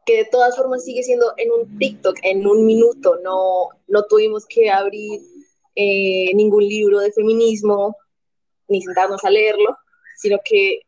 que 0.04 0.18
de 0.18 0.24
todas 0.24 0.56
formas 0.56 0.84
sigue 0.84 1.02
siendo 1.02 1.32
en 1.36 1.50
un 1.50 1.78
TikTok, 1.78 2.18
en 2.22 2.46
un 2.46 2.66
minuto, 2.66 3.18
no, 3.22 3.68
no 3.88 4.04
tuvimos 4.04 4.46
que 4.46 4.70
abrir 4.70 5.20
eh, 5.74 6.32
ningún 6.34 6.66
libro 6.66 7.00
de 7.00 7.12
feminismo 7.12 7.96
ni 8.68 8.82
sentarnos 8.82 9.24
a 9.24 9.30
leerlo, 9.30 9.76
sino 10.16 10.38
que 10.44 10.80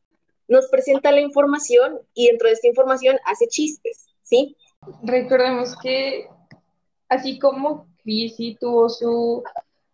nos 0.49 0.67
presenta 0.69 1.13
la 1.13 1.21
información 1.21 1.99
y 2.15 2.29
dentro 2.29 2.49
de 2.49 2.55
esta 2.55 2.69
información 2.69 3.17
hace 3.25 3.47
chistes, 3.49 4.07
¿sí? 4.23 4.57
Recordemos 5.03 5.77
que 5.83 6.27
así 7.09 7.39
como 7.39 7.87
Chrissy 8.03 8.57
tuvo 8.61 8.89
su 8.89 9.43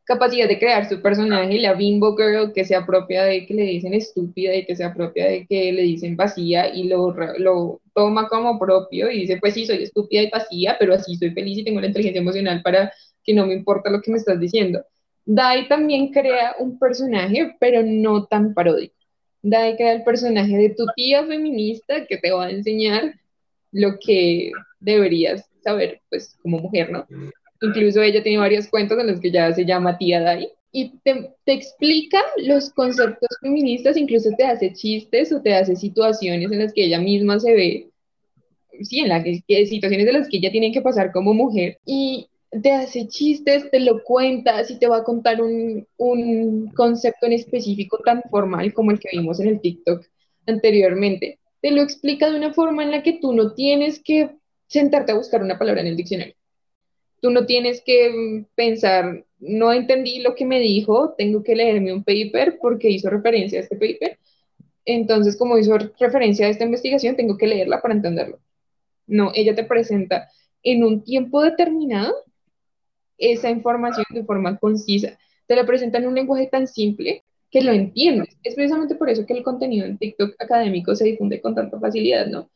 capacidad 0.05 0.47
de 0.47 0.59
crear 0.59 0.89
su 0.89 1.01
personaje, 1.01 1.59
la 1.59 1.73
Bimbo 1.75 2.15
Girl, 2.17 2.53
que 2.53 2.65
se 2.65 2.77
apropia 2.77 3.25
de 3.25 3.47
que 3.47 3.55
le 3.55 3.63
dicen 3.63 3.95
estúpida 3.95 4.55
y 4.55 4.67
que 4.67 4.77
se 4.77 4.85
apropia 4.85 5.27
de 5.27 5.47
que 5.47 5.73
le 5.73 5.83
dicen 5.83 6.17
vacía 6.17 6.69
y 6.73 6.85
lo, 6.85 7.15
lo 7.39 7.81
toma 7.95 8.29
como 8.29 8.59
propio 8.59 9.11
y 9.11 9.21
dice, 9.21 9.39
pues 9.41 9.55
sí, 9.55 9.67
soy 9.67 9.83
estúpida 9.83 10.23
y 10.23 10.31
vacía, 10.31 10.77
pero 10.79 10.95
así 10.95 11.17
soy 11.17 11.31
feliz 11.31 11.59
y 11.59 11.65
tengo 11.65 11.81
la 11.81 11.87
inteligencia 11.87 12.21
emocional 12.21 12.63
para 12.63 12.93
que 13.25 13.35
no 13.35 13.47
me 13.47 13.55
importa 13.55 13.91
lo 13.91 14.03
que 14.03 14.11
me 14.11 14.19
estás 14.19 14.39
diciendo. 14.39 14.85
Dai 15.25 15.67
también 15.69 16.13
crea 16.13 16.55
un 16.59 16.79
personaje, 16.79 17.57
pero 17.59 17.83
no 17.83 18.27
tan 18.27 18.53
paródico. 18.53 18.95
Dai 19.47 19.77
crea 19.77 19.93
el 19.93 20.05
personaje 20.05 20.57
de 20.57 20.71
tu 20.71 20.87
tía 20.97 21.23
feminista 21.27 22.07
que 22.07 22.17
te 22.17 22.31
va 22.31 22.47
a 22.47 22.51
enseñar 22.51 23.15
lo 23.73 23.99
que 23.99 24.53
deberías 24.81 25.51
saber, 25.63 26.01
pues, 26.09 26.35
como 26.41 26.61
mujer, 26.61 26.91
¿no? 26.91 27.07
Incluso 27.61 28.01
ella 28.01 28.23
tiene 28.23 28.39
varios 28.39 28.69
cuentos 28.69 28.99
en 28.99 29.07
los 29.07 29.21
que 29.21 29.31
ya 29.31 29.53
se 29.53 29.67
llama 29.67 29.99
tía 29.99 30.23
Dai. 30.23 30.49
Y 30.73 30.99
te, 31.05 31.31
te, 31.45 31.53
explica 31.53 32.21
los 32.39 32.71
conceptos 32.71 33.29
feministas, 33.43 33.99
incluso 33.99 34.31
te 34.37 34.45
hace 34.45 34.73
chistes 34.73 35.31
o 35.31 35.43
te 35.43 35.55
hace 35.55 35.77
situaciones 35.77 36.51
en 36.51 36.59
las 36.59 36.73
que 36.73 36.87
ella 36.87 36.99
misma 36.99 37.39
se 37.39 37.53
ve, 37.53 37.91
sí, 38.81 39.01
en 39.01 39.11
las 39.11 39.25
que, 39.25 39.67
situaciones 39.67 40.07
de 40.07 40.13
las 40.15 40.29
que 40.29 40.39
ella 40.39 40.51
tiene 40.51 40.73
que 40.73 40.81
pasar 40.81 41.13
como 41.13 41.35
mujer. 41.35 41.79
Y 41.85 42.29
te 42.63 42.73
hace 42.73 43.09
chistes, 43.09 43.71
te 43.71 43.81
lo 43.81 44.03
cuentas 44.03 44.71
y 44.71 44.79
te 44.79 44.87
va 44.87 44.99
a 44.99 45.05
contar 45.05 45.43
un, 45.43 45.87
un 45.97 46.69
concepto 46.75 47.27
en 47.27 47.33
específico 47.33 47.99
tan 48.05 48.23
formal 48.31 48.73
como 48.73 48.91
el 48.91 48.99
que 48.99 49.09
vimos 49.13 49.41
en 49.41 49.49
el 49.49 49.61
TikTok 49.61 50.05
anteriormente. 50.47 51.39
Te 51.61 51.71
lo 51.71 51.83
explica 51.83 52.31
de 52.31 52.37
una 52.37 52.53
forma 52.53 52.83
en 52.83 52.91
la 52.91 53.03
que 53.03 53.15
tú 53.15 53.33
no 53.33 53.55
tienes 53.55 54.01
que 54.03 54.31
sentarte 54.67 55.13
a 55.13 55.17
buscar 55.17 55.43
una 55.43 55.59
palabra 55.59 55.81
en 55.81 55.89
el 55.89 55.97
diccionario. 55.97 56.35
Tú 57.21 57.31
no 57.31 57.47
tienes 57.47 57.83
que 57.83 58.45
pensar, 58.55 59.25
no 59.39 59.73
entendí 59.73 60.21
lo 60.21 60.35
que 60.35 60.45
me 60.45 60.61
dijo, 60.61 61.15
tengo 61.17 61.43
que 61.43 61.57
leerme 61.57 61.93
un 61.93 62.05
paper 62.05 62.59
porque 62.61 62.91
hizo 62.91 63.09
referencia 63.09 63.59
a 63.59 63.63
este 63.63 63.77
paper. 63.77 64.19
Entonces, 64.85 65.37
como 65.37 65.57
hizo 65.57 65.79
referencia 65.99 66.47
a 66.47 66.51
esta 66.51 66.65
investigación, 66.65 67.17
tengo 67.17 67.39
que 67.39 67.47
leerla 67.47 67.81
para 67.81 67.95
entenderlo. 67.95 68.39
No, 69.07 69.33
ella 69.35 69.55
te 69.55 69.65
presenta 69.65 70.29
en 70.63 70.85
un 70.85 71.03
tiempo 71.03 71.43
determinado 71.43 72.15
esa 73.19 73.51
información 73.51 74.05
de 74.11 74.25
forma 74.25 74.57
concisa. 74.59 75.19
Te 75.47 75.57
la 75.57 75.67
presenta 75.67 75.99
en 75.99 76.09
un 76.09 76.15
lenguaje 76.15 76.47
tan 76.47 76.67
simple 76.67 77.25
que 77.55 77.63
lo 77.63 77.73
entiendes. 77.73 78.37
Es 78.43 78.57
precisamente 78.57 78.97
por 78.97 79.09
eso 79.09 79.25
que 79.25 79.33
el 79.33 79.45
contenido 79.45 79.87
en 79.87 79.97
TikTok 79.97 80.35
académico 80.41 80.97
se 80.97 81.05
difunde 81.05 81.41
con 81.41 81.55
tanta 81.55 81.79
facilidad, 81.79 82.27
¿no? 82.27 82.51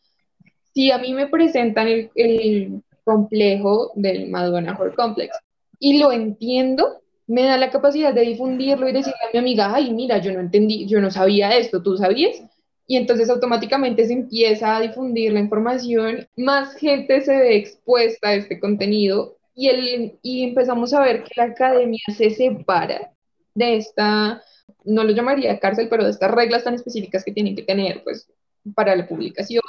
Si 0.75 0.91
a 0.91 0.99
mí 0.99 1.15
me 1.15 1.29
presentan 1.29 1.87
el, 1.89 2.83
complejo 3.05 3.93
del 3.95 4.29
Madonna 4.29 4.77
Horror 4.79 4.95
Complex 4.95 5.39
y 5.79 5.99
lo 5.99 6.13
entiendo, 6.13 7.01
me 7.27 7.45
da 7.45 7.57
la 7.57 7.71
capacidad 7.71 8.13
de 8.13 8.21
difundirlo 8.21 8.87
y 8.87 8.93
decirle 8.93 9.19
a 9.27 9.33
mi 9.33 9.39
amiga, 9.39 9.75
ay, 9.75 9.95
mira, 9.95 10.19
yo 10.19 10.31
no 10.35 10.41
entendí, 10.41 10.87
yo 10.87 11.01
no 11.01 11.11
sabía 11.11 11.57
esto, 11.57 11.83
¿tú 11.83 11.97
sabías? 11.97 12.43
Y 12.87 12.97
entonces 12.97 13.31
automáticamente 13.31 14.05
se 14.05 14.13
empieza 14.13 14.77
a 14.77 14.81
difundir 14.83 15.33
la 15.33 15.41
información, 15.41 16.29
más 16.37 16.75
gente 16.75 17.23
se 17.23 17.35
ve 17.35 17.57
expuesta 17.57 18.29
a 18.29 18.35
este 18.35 18.61
contenido 18.61 19.38
y, 19.59 20.43
empezamos 20.45 20.93
a 20.95 21.01
ver 21.01 21.25
que 21.25 21.33
la 21.37 21.45
academia 21.45 22.01
se 22.17 22.31
separa 22.31 23.13
de 23.55 23.77
esta 23.77 24.43
no 24.85 25.05
lo 25.05 25.11
llamaría 25.11 25.59
cárcel, 25.59 25.89
pero 25.89 26.05
de 26.05 26.11
estas 26.11 26.31
reglas 26.31 26.65
tan 26.65 26.75
específicas 26.75 27.25
que 27.25 27.33
tienen 27.33 27.57
que 27.57 27.63
tener, 27.63 28.03
pues, 28.05 28.29
para 28.75 28.95
la 28.95 29.07
publicación 29.07 29.63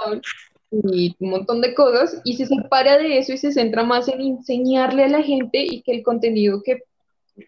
y 0.72 1.16
un 1.20 1.30
montón 1.32 1.62
de 1.62 1.74
cosas, 1.74 2.22
y 2.24 2.36
se 2.36 2.46
separa 2.46 2.98
de 2.98 3.18
eso 3.18 3.34
y 3.34 3.38
se 3.38 3.52
centra 3.52 3.84
más 3.84 4.08
en 4.08 4.22
enseñarle 4.22 5.06
a 5.06 5.10
la 5.10 5.24
gente 5.24 5.66
y 5.68 5.82
que 5.82 5.94
el 5.94 6.04
contenido 6.04 6.62
que 6.64 6.84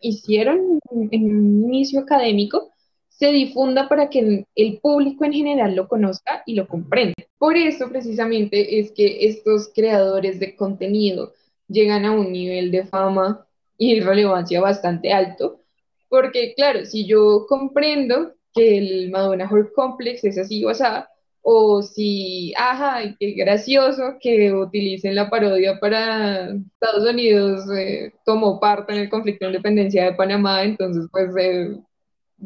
hicieron 0.01 0.79
en 0.89 1.23
un 1.23 1.65
inicio 1.65 1.99
académico 1.99 2.71
se 3.09 3.31
difunda 3.31 3.87
para 3.87 4.09
que 4.09 4.45
el 4.55 4.79
público 4.79 5.25
en 5.25 5.33
general 5.33 5.75
lo 5.75 5.87
conozca 5.87 6.41
y 6.47 6.55
lo 6.55 6.67
comprenda. 6.67 7.13
Por 7.37 7.55
eso 7.55 7.89
precisamente 7.89 8.79
es 8.79 8.91
que 8.91 9.27
estos 9.27 9.69
creadores 9.75 10.39
de 10.39 10.55
contenido 10.55 11.33
llegan 11.71 12.05
a 12.05 12.11
un 12.11 12.31
nivel 12.31 12.71
de 12.71 12.85
fama 12.85 13.45
y 13.77 13.99
relevancia 14.01 14.61
bastante 14.61 15.11
alto, 15.13 15.61
porque 16.09 16.53
claro, 16.55 16.85
si 16.85 17.05
yo 17.07 17.45
comprendo 17.47 18.33
que 18.53 18.77
el 18.77 19.11
Madonna 19.11 19.45
Horror 19.49 19.71
Complex 19.73 20.23
es 20.25 20.37
así 20.37 20.65
o 20.65 20.73
sea, 20.73 21.07
o 21.41 21.81
si, 21.81 22.53
ajá, 22.57 23.15
qué 23.19 23.31
gracioso 23.31 24.17
que 24.19 24.53
utilicen 24.53 25.15
la 25.15 25.29
parodia 25.29 25.79
para 25.79 26.49
Estados 26.51 27.09
Unidos, 27.09 27.65
eh, 27.75 28.13
tomó 28.25 28.59
parte 28.59 28.93
en 28.93 28.99
el 28.99 29.09
conflicto 29.09 29.45
de 29.45 29.51
independencia 29.51 30.05
de 30.05 30.13
Panamá, 30.13 30.63
entonces 30.63 31.07
pues 31.11 31.29
eh, 31.39 31.77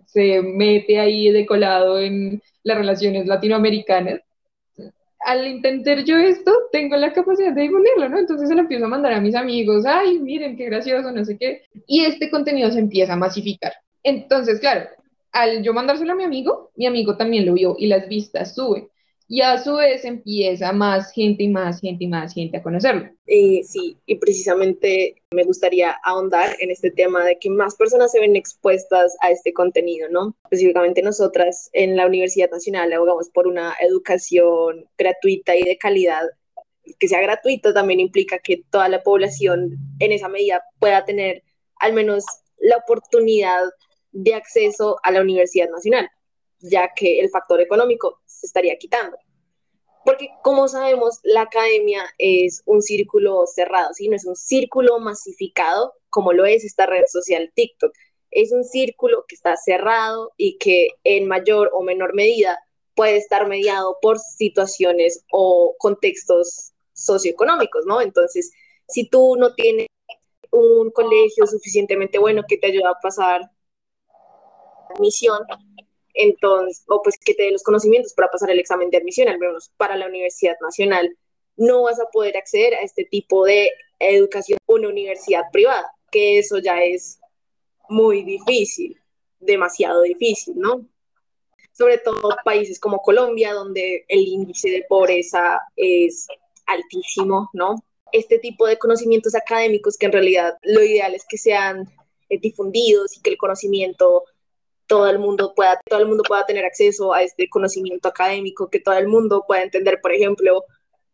se 0.08 0.42
mete 0.42 1.00
ahí 1.00 1.30
de 1.32 1.46
colado 1.46 2.00
en 2.00 2.42
las 2.64 2.78
relaciones 2.78 3.28
latinoamericanas. 3.28 4.22
Al 5.26 5.48
intentar 5.48 6.04
yo 6.06 6.18
esto, 6.18 6.52
tengo 6.72 6.96
la 6.96 7.12
capacidad 7.12 7.54
de 7.54 7.64
difundirlo, 7.64 8.10
¿no? 8.10 8.20
Entonces 8.20 8.48
se 8.48 8.56
lo 8.56 8.62
empiezo 8.62 8.86
a 8.86 8.90
mandar 8.90 9.14
a 9.14 9.22
mis 9.22 9.36
amigos, 9.36 9.86
ay, 9.86 10.20
miren 10.20 10.56
qué 10.56 10.66
gracioso, 10.66 11.12
no 11.12 11.26
sé 11.26 11.38
qué, 11.38 11.64
y 11.88 12.06
este 12.06 12.30
contenido 12.30 12.72
se 12.72 12.80
empieza 12.80 13.14
a 13.14 13.18
masificar. 13.18 13.74
Entonces, 14.04 14.60
claro, 14.60 14.88
al 15.32 15.64
yo 15.64 15.74
mandárselo 15.74 16.14
a 16.14 16.16
mi 16.16 16.24
amigo, 16.24 16.72
mi 16.76 16.86
amigo 16.86 17.18
también 17.18 17.46
lo 17.46 17.54
vio 17.54 17.76
y 17.78 17.88
las 17.88 18.08
vistas 18.08 18.56
suben 18.56 18.88
y 19.28 19.42
a 19.42 19.58
su 19.58 19.76
vez 19.76 20.06
empieza 20.06 20.72
más 20.72 21.12
gente 21.12 21.44
y 21.44 21.50
más 21.50 21.82
gente 21.82 22.04
y 22.04 22.08
más 22.08 22.34
gente 22.34 22.58
a 22.58 22.64
conocerlo. 22.64 23.10
Eh, 23.26 23.64
sí, 23.64 23.98
y 24.06 24.16
precisamente 24.16 25.16
me 25.32 25.44
gustaría 25.44 25.92
ahondar 26.04 26.56
en 26.60 26.70
este 26.70 26.92
tema 26.92 27.24
de 27.26 27.40
que 27.40 27.50
más 27.50 27.76
personas 27.76 28.12
se 28.12 28.20
ven 28.20 28.36
expuestas 28.36 29.16
a 29.22 29.32
este 29.32 29.52
contenido, 29.52 30.10
¿no? 30.10 30.36
Específicamente 30.44 31.02
nosotras 31.02 31.70
en 31.74 31.96
la 31.96 32.06
Universidad 32.06 32.52
Nacional 32.52 32.94
abogamos 32.94 33.30
por 33.30 33.48
una 33.48 33.76
educación 33.82 34.86
gratuita 34.98 35.56
y 35.56 35.64
de 35.64 35.78
calidad. 35.78 36.24
Que 37.00 37.08
sea 37.08 37.22
gratuito 37.22 37.74
también 37.74 38.00
implica 38.00 38.38
que 38.38 38.62
toda 38.70 38.90
la 38.90 39.02
población 39.02 39.76
en 40.00 40.12
esa 40.12 40.30
medida 40.30 40.64
pueda 40.78 41.04
tener 41.04 41.44
al 41.78 41.94
menos 41.94 42.24
la 42.60 42.78
oportunidad 42.78 43.64
de 44.12 44.36
acceso 44.36 44.98
a 45.02 45.12
la 45.12 45.22
Universidad 45.22 45.70
Nacional 45.70 46.10
ya 46.60 46.92
que 46.96 47.20
el 47.20 47.30
factor 47.30 47.62
económico 47.62 48.22
se 48.26 48.48
estaría 48.48 48.78
quitando. 48.78 49.18
Porque 50.04 50.30
como 50.44 50.68
sabemos, 50.68 51.20
la 51.24 51.42
academia 51.42 52.04
es 52.20 52.62
un 52.66 52.82
círculo 52.82 53.46
cerrado, 53.48 53.94
¿sí? 53.94 54.08
No 54.08 54.16
es 54.16 54.26
un 54.26 54.36
círculo 54.36 55.00
masificado 55.00 55.94
como 56.10 56.32
lo 56.32 56.46
es 56.46 56.64
esta 56.64 56.86
red 56.86 57.06
social 57.08 57.52
TikTok. 57.56 57.92
Es 58.30 58.52
un 58.52 58.64
círculo 58.64 59.26
que 59.28 59.36
está 59.36 59.58
cerrado 59.58 60.32
y 60.38 60.58
que 60.58 60.90
en 61.04 61.28
mayor 61.28 61.72
o 61.74 61.82
menor 61.82 62.14
medida 62.14 62.60
puede 62.94 63.18
estar 63.18 63.48
mediado 63.48 63.98
por 64.02 64.20
situaciones 64.20 65.26
o 65.32 65.76
contextos 65.80 66.74
socioeconómicos, 66.94 67.86
¿no? 67.86 68.02
Entonces, 68.02 68.52
si 68.88 69.10
tú 69.10 69.36
no 69.38 69.54
tienes 69.56 69.88
un 70.52 70.92
colegio 70.92 71.46
suficientemente 71.48 72.18
bueno 72.18 72.44
que 72.48 72.58
te 72.58 72.68
ayude 72.68 72.86
a 72.86 73.00
pasar 73.02 73.42
admisión, 74.96 75.40
entonces, 76.16 76.84
o 76.88 77.02
pues 77.04 77.18
que 77.24 77.34
te 77.34 77.44
dé 77.44 77.52
los 77.52 77.64
conocimientos 77.64 78.14
para 78.14 78.32
pasar 78.32 78.50
el 78.50 78.60
examen 78.60 78.90
de 78.90 78.98
admisión, 78.98 79.28
al 79.28 79.38
menos 79.38 79.72
para 79.78 79.98
la 79.98 80.08
Universidad 80.08 80.56
Nacional, 80.62 81.16
no 81.58 81.84
vas 81.84 82.00
a 82.00 82.10
poder 82.12 82.38
acceder 82.38 82.74
a 82.74 82.82
este 82.82 83.06
tipo 83.06 83.46
de 83.46 83.72
educación 84.00 84.58
una 84.68 84.90
universidad 84.90 85.44
privada, 85.52 85.92
que 86.12 86.40
eso 86.40 86.58
ya 86.60 86.84
es 86.84 87.20
muy 87.90 88.24
difícil, 88.24 88.98
demasiado 89.40 90.02
difícil, 90.02 90.56
¿no? 90.58 90.86
Sobre 91.72 91.98
todo 91.98 92.30
países 92.44 92.80
como 92.80 93.02
Colombia, 93.02 93.54
donde 93.54 94.06
el 94.08 94.20
índice 94.22 94.70
de 94.70 94.86
pobreza 94.88 95.60
es 95.76 96.28
altísimo, 96.66 97.50
¿no? 97.54 97.76
Este 98.12 98.40
tipo 98.40 98.66
de 98.66 98.78
conocimientos 98.78 99.36
académicos 99.36 99.98
que 99.98 100.06
en 100.06 100.14
realidad 100.14 100.58
lo 100.64 100.82
ideal 100.82 101.14
es 101.14 101.26
que 101.28 101.38
sean 101.38 101.90
eh, 102.30 102.40
difundidos 102.40 103.18
y 103.18 103.22
que 103.22 103.32
el 103.32 103.38
conocimiento 103.38 104.24
todo 104.88 105.10
el 105.10 105.20
mundo 105.20 105.54
pueda, 105.56 105.80
todo 105.88 106.00
el 106.00 106.08
mundo 106.08 106.24
pueda 106.28 106.46
tener 106.46 106.66
acceso 106.66 107.14
a 107.14 107.24
este 107.24 107.50
conocimiento 107.50 108.10
académico, 108.10 108.70
que 108.70 108.80
todo 108.80 108.96
el 108.96 109.08
mundo 109.08 109.44
pueda 109.48 109.64
entender, 109.64 110.00
por 110.02 110.14
ejemplo, 110.14 110.64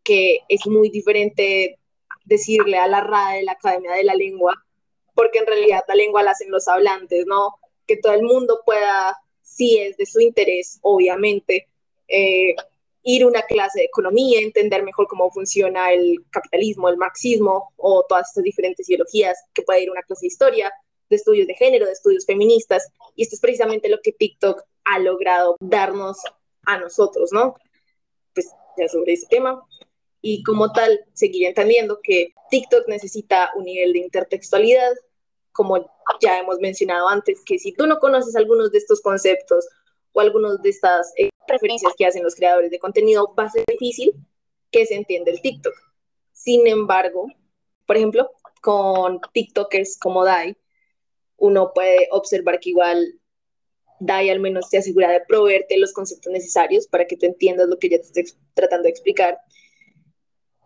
que 0.03 0.39
es 0.49 0.65
muy 0.67 0.89
diferente 0.89 1.80
decirle 2.26 2.78
a 2.78 2.88
la 2.88 3.01
RAE, 3.01 3.43
la 3.43 3.53
Academia 3.53 3.93
de 3.93 4.03
la 4.03 4.15
Lengua, 4.15 4.55
porque 5.13 5.39
en 5.39 5.47
realidad 5.47 5.84
la 5.88 5.95
lengua 5.95 6.24
la 6.24 6.32
hacen 6.32 6.51
los 6.51 6.67
hablantes, 6.67 7.26
¿no? 7.28 7.55
Que 7.86 7.97
todo 7.97 8.13
el 8.13 8.24
mundo 8.24 8.61
pueda, 8.65 9.17
si 9.41 9.78
es 9.78 9.97
de 9.97 10.05
su 10.05 10.19
interés, 10.19 10.80
obviamente, 10.82 11.67
eh, 12.07 12.55
ir 13.03 13.24
a 13.24 13.28
una 13.28 13.41
clase 13.41 13.80
de 13.80 13.86
economía, 13.86 14.39
entender 14.39 14.84
mejor 14.84 15.07
cómo 15.07 15.30
funciona 15.32 15.91
el 15.91 16.24
capitalismo, 16.30 16.89
el 16.89 16.97
marxismo 16.97 17.74
o 17.78 18.05
todas 18.07 18.30
estas 18.30 18.43
diferentes 18.43 18.88
ideologías, 18.89 19.38
que 19.53 19.63
pueda 19.63 19.80
ir 19.80 19.89
a 19.89 19.93
una 19.93 20.03
clase 20.03 20.22
de 20.22 20.28
historia, 20.28 20.72
de 21.12 21.18
estudios 21.18 21.45
de 21.45 21.53
género, 21.53 21.86
de 21.86 21.91
estudios 21.91 22.26
feministas, 22.26 22.88
y 23.16 23.24
esto 23.24 23.36
es 23.36 23.41
precisamente 23.41 23.89
lo 23.89 23.99
que 24.01 24.14
TikTok 24.14 24.64
ha 24.86 24.97
logrado 24.97 25.57
darnos 25.59 26.18
a 26.66 26.80
nosotros, 26.80 27.32
¿no? 27.32 27.55
Pues 28.34 28.49
ya 28.78 28.88
sobre 28.88 29.14
ese 29.14 29.28
tema. 29.28 29.62
Y 30.22 30.41
como 30.43 30.72
tal, 30.72 31.05
seguir 31.14 31.47
entendiendo 31.47 31.99
que 32.01 32.34
TikTok 32.49 32.88
necesita 32.88 33.51
un 33.55 33.66
nivel 33.66 33.93
de 33.93 33.99
intertextualidad, 33.99 34.93
como 35.51 35.91
ya 36.22 36.39
hemos 36.39 36.59
mencionado 36.59 37.09
antes, 37.09 37.41
que 37.45 37.59
si 37.59 37.74
tú 37.74 37.88
no 37.88 37.99
conoces 37.99 38.36
algunos 38.36 38.72
de 38.72 38.78
estos 38.78 39.01
conceptos 39.01 39.68
o 40.14 40.22
algunos 40.22 40.62
de 40.62 40.70
estas 40.70 41.12
eh, 41.18 41.30
referencias 41.47 41.93
que 41.97 42.05
hacen 42.05 42.24
los 42.24 42.36
creadores 42.36 42.72
de 42.72 42.80
contenido, 42.80 43.34
va 43.38 43.45
a 43.45 43.49
ser 43.49 43.66
difícil 43.68 44.14
que 44.72 44.86
se 44.86 44.95
entienda 44.95 45.32
el 45.32 45.41
TikTok. 45.41 45.74
Sin 46.32 46.68
embargo, 46.68 47.28
por 47.86 47.97
ejemplo, 47.97 48.32
con 48.62 49.20
TikTokers 49.34 49.97
como 49.99 50.24
Dai, 50.24 50.55
uno 51.42 51.72
puede 51.74 52.08
observar 52.12 52.60
que 52.60 52.70
igual 52.70 53.20
DAI 54.00 54.30
al 54.30 54.39
menos 54.39 54.70
te 54.70 54.78
asegura 54.78 55.12
de 55.12 55.22
proveerte 55.28 55.78
los 55.78 55.92
conceptos 55.92 56.32
necesarios 56.32 56.88
para 56.88 57.06
que 57.06 57.18
tú 57.18 57.26
entiendas 57.26 57.68
lo 57.68 57.78
que 57.78 57.89
ya 57.89 57.98
te 57.98 58.04
estoy 58.04 58.26
tratando 58.54 58.84
de 58.84 58.92
explicar. 58.92 59.38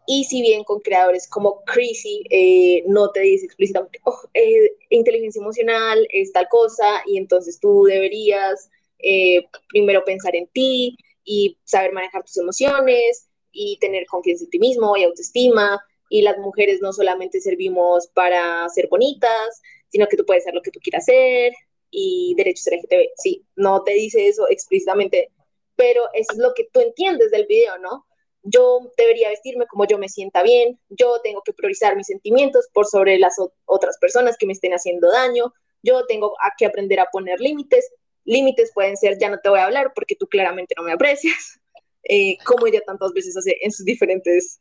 Y 0.06 0.26
si 0.26 0.42
bien 0.42 0.64
con 0.66 0.82
creadores 0.82 1.28
como 1.28 1.64
Chrissy 1.64 2.24
eh, 2.30 2.84
no 2.88 3.10
te 3.12 3.22
dice 3.22 3.46
explícitamente, 3.46 4.00
oh, 4.04 4.20
eh, 4.34 4.76
inteligencia 4.90 5.40
emocional 5.40 6.06
es 6.12 6.32
tal 6.34 6.48
cosa 6.50 7.02
y 7.08 7.18
entonces 7.18 7.60
tú 7.60 7.84
deberías 7.86 8.70
eh, 9.00 9.48
primero 9.70 10.04
pensar 10.04 10.36
en 10.36 10.48
ti 10.48 10.98
y 11.24 11.58
saber 11.64 11.94
manejar 11.94 12.24
tus 12.24 12.38
emociones 12.38 13.30
y 13.52 13.78
tener 13.80 14.06
confianza 14.08 14.44
en 14.44 14.50
ti 14.50 14.60
mismo 14.60 14.96
y 14.98 15.04
autoestima. 15.04 15.82
Y 16.10 16.22
las 16.22 16.38
mujeres 16.38 16.82
no 16.82 16.94
solamente 16.94 17.42
servimos 17.42 18.08
para 18.08 18.70
ser 18.70 18.88
bonitas, 18.90 19.62
sino 19.96 20.08
que 20.08 20.18
tú 20.18 20.26
puedes 20.26 20.44
ser 20.44 20.54
lo 20.54 20.62
que 20.62 20.72
tú 20.72 20.82
quieras 20.82 21.06
ser 21.06 21.54
y 21.90 22.34
derechos 22.36 22.68
LGTB. 22.68 23.12
Sí, 23.16 23.46
no 23.56 23.82
te 23.82 23.94
dice 23.94 24.28
eso 24.28 24.46
explícitamente, 24.50 25.32
pero 25.78 26.04
eso 26.14 26.34
es 26.34 26.38
lo 26.38 26.54
que 26.54 26.68
tú 26.74 26.82
entiendes 26.82 27.32
del 27.32 27.46
video, 27.46 27.78
¿no? 27.78 28.06
Yo 28.44 28.92
debería 28.98 29.30
vestirme 29.30 29.68
como 29.68 29.88
yo 29.88 29.98
me 29.98 30.10
sienta 30.10 30.44
bien, 30.44 30.78
yo 30.90 31.22
tengo 31.24 31.42
que 31.44 31.54
priorizar 31.54 31.96
mis 31.96 32.08
sentimientos 32.08 32.68
por 32.74 32.86
sobre 32.88 33.18
las 33.18 33.36
otras 33.64 33.98
personas 33.98 34.36
que 34.38 34.46
me 34.46 34.52
estén 34.52 34.74
haciendo 34.74 35.10
daño, 35.10 35.54
yo 35.82 36.06
tengo 36.08 36.34
que 36.58 36.66
aprender 36.66 37.00
a 37.00 37.06
poner 37.06 37.40
límites. 37.40 37.90
Límites 38.26 38.72
pueden 38.74 38.98
ser, 38.98 39.18
ya 39.18 39.30
no 39.30 39.40
te 39.40 39.48
voy 39.48 39.60
a 39.60 39.66
hablar 39.66 39.94
porque 39.96 40.16
tú 40.16 40.28
claramente 40.28 40.76
no 40.76 40.84
me 40.84 40.92
aprecias, 40.92 41.62
eh, 42.04 42.38
como 42.44 42.68
ella 42.68 42.82
tantas 42.86 43.14
veces 43.14 43.38
hace 43.38 43.56
en 43.62 43.72
sus 43.72 43.86
diferentes 43.86 44.60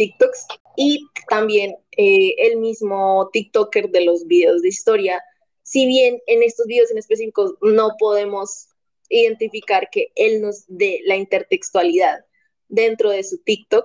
TikToks. 0.00 0.46
Y 0.76 1.06
también 1.28 1.76
eh, 1.98 2.34
el 2.38 2.56
mismo 2.56 3.28
TikToker 3.34 3.90
de 3.90 4.06
los 4.06 4.26
videos 4.26 4.62
de 4.62 4.68
historia, 4.68 5.22
si 5.62 5.86
bien 5.86 6.18
en 6.26 6.42
estos 6.42 6.66
videos 6.66 6.90
en 6.90 6.96
específico 6.96 7.54
no 7.60 7.90
podemos 7.98 8.68
identificar 9.10 9.90
que 9.92 10.10
él 10.14 10.40
nos 10.40 10.64
dé 10.68 11.00
la 11.04 11.16
intertextualidad 11.16 12.24
dentro 12.68 13.10
de 13.10 13.22
su 13.22 13.38
TikTok, 13.42 13.84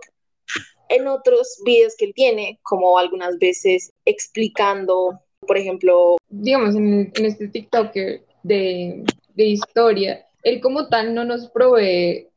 en 0.88 1.08
otros 1.08 1.60
videos 1.66 1.96
que 1.98 2.06
él 2.06 2.14
tiene, 2.16 2.60
como 2.62 2.98
algunas 2.98 3.38
veces 3.38 3.92
explicando, 4.06 5.20
por 5.42 5.58
ejemplo... 5.58 6.16
Digamos, 6.30 6.76
en, 6.76 7.12
este 7.16 7.50
TikToker 7.50 8.24
de, 8.44 9.04
de, 9.34 9.44
historia, 9.44 10.26
él 10.44 10.62
como 10.62 10.88
tal 10.88 11.14
no 11.14 11.26
nos 11.26 11.50
provee 11.50 12.30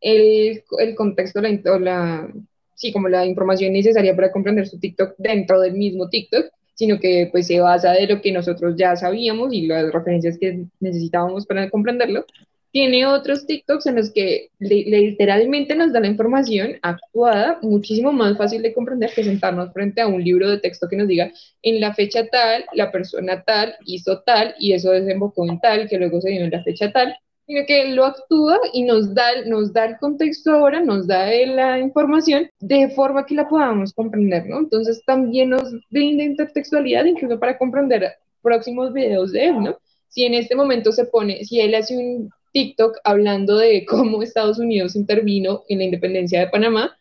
el, 0.00 0.64
el 0.78 0.94
contexto, 0.94 1.40
la, 1.40 1.50
la, 1.80 2.32
sí, 2.76 2.92
como 2.92 3.08
la 3.08 3.26
información 3.26 3.72
necesaria 3.72 4.14
para 4.14 4.30
comprender 4.30 4.68
su 4.68 4.78
TikTok 4.78 5.14
dentro 5.18 5.60
del 5.60 5.74
mismo 5.74 6.08
TikTok, 6.08 6.46
sino 6.74 7.00
que 7.00 7.28
pues 7.32 7.46
se 7.48 7.58
basa 7.58 7.92
de 7.92 8.06
lo 8.06 8.20
que 8.20 8.30
nosotros 8.30 8.74
ya 8.76 8.94
sabíamos 8.94 9.52
y 9.52 9.66
las 9.66 9.90
referencias 9.92 10.38
que 10.38 10.66
necesitábamos 10.78 11.46
para 11.46 11.68
comprenderlo. 11.70 12.24
Tiene 12.70 13.06
otros 13.06 13.46
TikToks 13.46 13.86
en 13.86 13.96
los 13.96 14.12
que 14.12 14.50
literalmente 14.58 15.74
nos 15.74 15.94
da 15.94 16.00
la 16.00 16.08
información 16.08 16.76
actuada, 16.82 17.58
muchísimo 17.62 18.12
más 18.12 18.36
fácil 18.36 18.60
de 18.60 18.74
comprender 18.74 19.10
que 19.14 19.24
sentarnos 19.24 19.72
frente 19.72 20.02
a 20.02 20.06
un 20.06 20.22
libro 20.22 20.50
de 20.50 20.58
texto 20.58 20.86
que 20.86 20.96
nos 20.96 21.08
diga 21.08 21.32
en 21.62 21.80
la 21.80 21.94
fecha 21.94 22.26
tal, 22.26 22.66
la 22.74 22.92
persona 22.92 23.42
tal 23.42 23.74
hizo 23.86 24.20
tal 24.20 24.54
y 24.58 24.74
eso 24.74 24.90
desembocó 24.90 25.48
en 25.48 25.58
tal, 25.58 25.88
que 25.88 25.96
luego 25.96 26.20
se 26.20 26.30
dio 26.30 26.44
en 26.44 26.50
la 26.50 26.62
fecha 26.62 26.92
tal 26.92 27.16
sino 27.46 27.64
que 27.66 27.88
lo 27.88 28.04
actúa 28.04 28.58
y 28.72 28.82
nos 28.82 29.14
da, 29.14 29.44
nos 29.46 29.72
da 29.72 29.86
el 29.86 29.98
contexto 29.98 30.52
ahora, 30.52 30.80
nos 30.80 31.06
da 31.06 31.30
la 31.46 31.78
información 31.78 32.50
de 32.58 32.90
forma 32.90 33.24
que 33.24 33.36
la 33.36 33.48
podamos 33.48 33.92
comprender, 33.92 34.46
¿no? 34.46 34.58
Entonces 34.58 35.02
también 35.06 35.50
nos 35.50 35.72
brinda 35.90 36.24
intertextualidad 36.24 37.04
incluso 37.04 37.38
para 37.38 37.56
comprender 37.56 38.14
próximos 38.42 38.92
videos 38.92 39.32
de 39.32 39.46
él, 39.46 39.62
¿no? 39.62 39.78
Si 40.08 40.24
en 40.24 40.34
este 40.34 40.56
momento 40.56 40.90
se 40.92 41.04
pone, 41.04 41.44
si 41.44 41.60
él 41.60 41.74
hace 41.74 41.96
un 41.96 42.30
TikTok 42.52 42.98
hablando 43.04 43.58
de 43.58 43.84
cómo 43.86 44.22
Estados 44.22 44.58
Unidos 44.58 44.96
intervino 44.96 45.62
en 45.68 45.78
la 45.78 45.84
independencia 45.84 46.40
de 46.40 46.48
Panamá, 46.48 46.96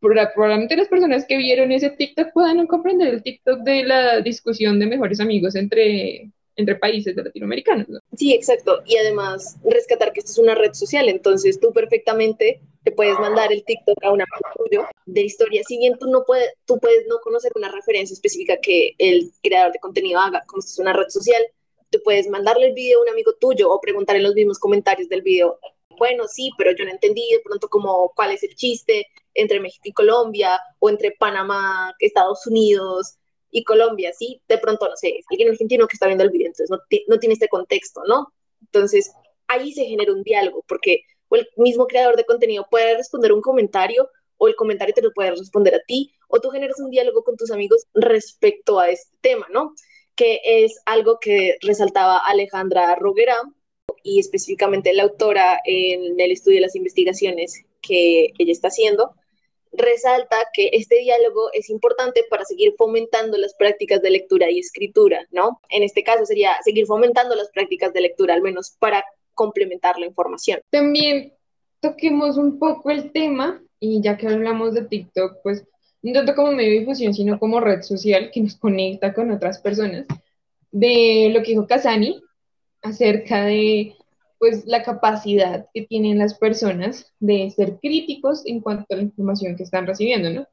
probablemente 0.00 0.76
las 0.76 0.88
personas 0.88 1.24
que 1.26 1.38
vieron 1.38 1.72
ese 1.72 1.90
TikTok 1.90 2.32
puedan 2.32 2.66
comprender 2.66 3.08
el 3.14 3.22
TikTok 3.22 3.60
de 3.60 3.84
la 3.84 4.20
discusión 4.20 4.78
de 4.78 4.86
mejores 4.86 5.20
amigos 5.20 5.54
entre 5.56 6.30
entre 6.58 6.74
países 6.74 7.14
de 7.14 7.22
latinoamericanos. 7.22 7.86
Sí, 8.16 8.34
exacto. 8.34 8.82
Y 8.84 8.96
además, 8.96 9.56
rescatar 9.64 10.12
que 10.12 10.20
esto 10.20 10.32
es 10.32 10.38
una 10.38 10.56
red 10.56 10.74
social, 10.74 11.08
entonces 11.08 11.58
tú 11.60 11.72
perfectamente 11.72 12.60
te 12.82 12.90
puedes 12.90 13.18
mandar 13.20 13.52
el 13.52 13.64
TikTok 13.64 13.96
a 14.02 14.10
un 14.10 14.20
amigo 14.20 14.50
tuyo 14.56 14.86
de 15.06 15.22
historia. 15.22 15.62
Si 15.66 15.78
bien 15.78 15.96
tú 15.98 16.08
no 16.08 16.24
puedes, 16.24 16.52
tú 16.66 16.78
puedes 16.80 17.06
no 17.06 17.20
conocer 17.20 17.52
una 17.54 17.70
referencia 17.70 18.12
específica 18.12 18.58
que 18.60 18.94
el 18.98 19.30
creador 19.40 19.72
de 19.72 19.78
contenido 19.78 20.18
haga, 20.18 20.42
como 20.46 20.60
si 20.60 20.72
es 20.72 20.78
una 20.80 20.92
red 20.92 21.08
social, 21.08 21.42
tú 21.90 22.00
puedes 22.02 22.28
mandarle 22.28 22.66
el 22.66 22.74
video 22.74 22.98
a 22.98 23.02
un 23.02 23.08
amigo 23.08 23.34
tuyo 23.40 23.70
o 23.70 23.80
preguntar 23.80 24.16
en 24.16 24.24
los 24.24 24.34
mismos 24.34 24.58
comentarios 24.58 25.08
del 25.08 25.22
video. 25.22 25.60
Bueno, 25.96 26.26
sí, 26.26 26.50
pero 26.58 26.72
yo 26.72 26.84
no 26.84 26.90
entendí 26.90 27.22
de 27.30 27.40
pronto 27.40 27.68
como 27.68 28.12
cuál 28.16 28.32
es 28.32 28.42
el 28.42 28.56
chiste 28.56 29.06
entre 29.32 29.60
México 29.60 29.84
y 29.84 29.92
Colombia 29.92 30.60
o 30.80 30.90
entre 30.90 31.12
Panamá, 31.12 31.94
Estados 32.00 32.44
Unidos, 32.48 33.16
y 33.50 33.64
Colombia, 33.64 34.12
¿sí? 34.12 34.40
De 34.48 34.58
pronto, 34.58 34.88
no 34.88 34.96
sé, 34.96 35.20
alguien 35.30 35.50
argentino 35.50 35.86
que 35.86 35.94
está 35.94 36.06
viendo 36.06 36.24
el 36.24 36.30
video, 36.30 36.46
entonces 36.48 36.70
no, 36.70 36.78
no 37.08 37.18
tiene 37.18 37.34
este 37.34 37.48
contexto, 37.48 38.02
¿no? 38.06 38.32
Entonces, 38.60 39.12
ahí 39.46 39.72
se 39.72 39.84
genera 39.84 40.12
un 40.12 40.22
diálogo, 40.22 40.64
porque 40.68 41.02
o 41.28 41.36
el 41.36 41.46
mismo 41.56 41.86
creador 41.86 42.16
de 42.16 42.24
contenido 42.24 42.66
puede 42.70 42.96
responder 42.96 43.32
un 43.32 43.42
comentario, 43.42 44.08
o 44.38 44.48
el 44.48 44.56
comentario 44.56 44.94
te 44.94 45.02
lo 45.02 45.12
puede 45.12 45.30
responder 45.30 45.74
a 45.74 45.82
ti, 45.86 46.12
o 46.28 46.40
tú 46.40 46.50
generas 46.50 46.78
un 46.80 46.90
diálogo 46.90 47.24
con 47.24 47.36
tus 47.36 47.50
amigos 47.50 47.86
respecto 47.94 48.78
a 48.78 48.90
este 48.90 49.16
tema, 49.20 49.46
¿no? 49.50 49.74
Que 50.14 50.40
es 50.44 50.80
algo 50.86 51.18
que 51.20 51.56
resaltaba 51.60 52.18
Alejandra 52.18 52.94
Roguera, 52.96 53.36
y 54.02 54.20
específicamente 54.20 54.92
la 54.92 55.04
autora 55.04 55.60
en 55.64 56.18
el 56.18 56.30
estudio 56.30 56.58
de 56.58 56.62
las 56.62 56.76
investigaciones 56.76 57.64
que 57.80 58.32
ella 58.38 58.52
está 58.52 58.68
haciendo, 58.68 59.14
resalta 59.72 60.36
que 60.52 60.70
este 60.72 60.98
diálogo 61.00 61.50
es 61.52 61.70
importante 61.70 62.24
para 62.30 62.44
seguir 62.44 62.74
fomentando 62.76 63.36
las 63.38 63.54
prácticas 63.54 64.02
de 64.02 64.10
lectura 64.10 64.50
y 64.50 64.58
escritura, 64.58 65.26
¿no? 65.30 65.60
En 65.70 65.82
este 65.82 66.02
caso 66.02 66.24
sería 66.26 66.52
seguir 66.64 66.86
fomentando 66.86 67.34
las 67.34 67.50
prácticas 67.50 67.92
de 67.92 68.00
lectura, 68.00 68.34
al 68.34 68.42
menos 68.42 68.76
para 68.78 69.04
complementar 69.34 69.98
la 69.98 70.06
información. 70.06 70.60
También 70.70 71.32
toquemos 71.80 72.36
un 72.36 72.58
poco 72.58 72.90
el 72.90 73.12
tema, 73.12 73.62
y 73.80 74.02
ya 74.02 74.16
que 74.16 74.26
hablamos 74.26 74.74
de 74.74 74.84
TikTok, 74.84 75.38
pues 75.42 75.64
no 76.02 76.12
tanto 76.12 76.34
como 76.34 76.52
medio 76.52 76.72
de 76.72 76.80
difusión, 76.80 77.14
sino 77.14 77.38
como 77.38 77.60
red 77.60 77.82
social 77.82 78.30
que 78.32 78.40
nos 78.40 78.56
conecta 78.56 79.12
con 79.12 79.30
otras 79.30 79.60
personas, 79.60 80.06
de 80.70 81.30
lo 81.32 81.40
que 81.42 81.50
dijo 81.50 81.66
Casani 81.66 82.22
acerca 82.82 83.44
de 83.44 83.94
pues 84.38 84.66
la 84.66 84.82
capacidad 84.82 85.66
que 85.74 85.82
tienen 85.82 86.18
las 86.18 86.38
personas 86.38 87.12
de 87.18 87.50
ser 87.50 87.78
críticos 87.80 88.42
en 88.46 88.60
cuanto 88.60 88.86
a 88.90 88.96
la 88.96 89.02
información 89.02 89.56
que 89.56 89.64
están 89.64 89.86
recibiendo, 89.86 90.30
¿no? 90.30 90.46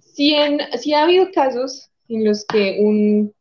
Si, 0.00 0.34
ha 0.34 1.02
habido 1.02 1.30
casos 1.32 1.90
en 2.08 2.24
los 2.24 2.44
que 2.46 2.78
un, 2.80 3.34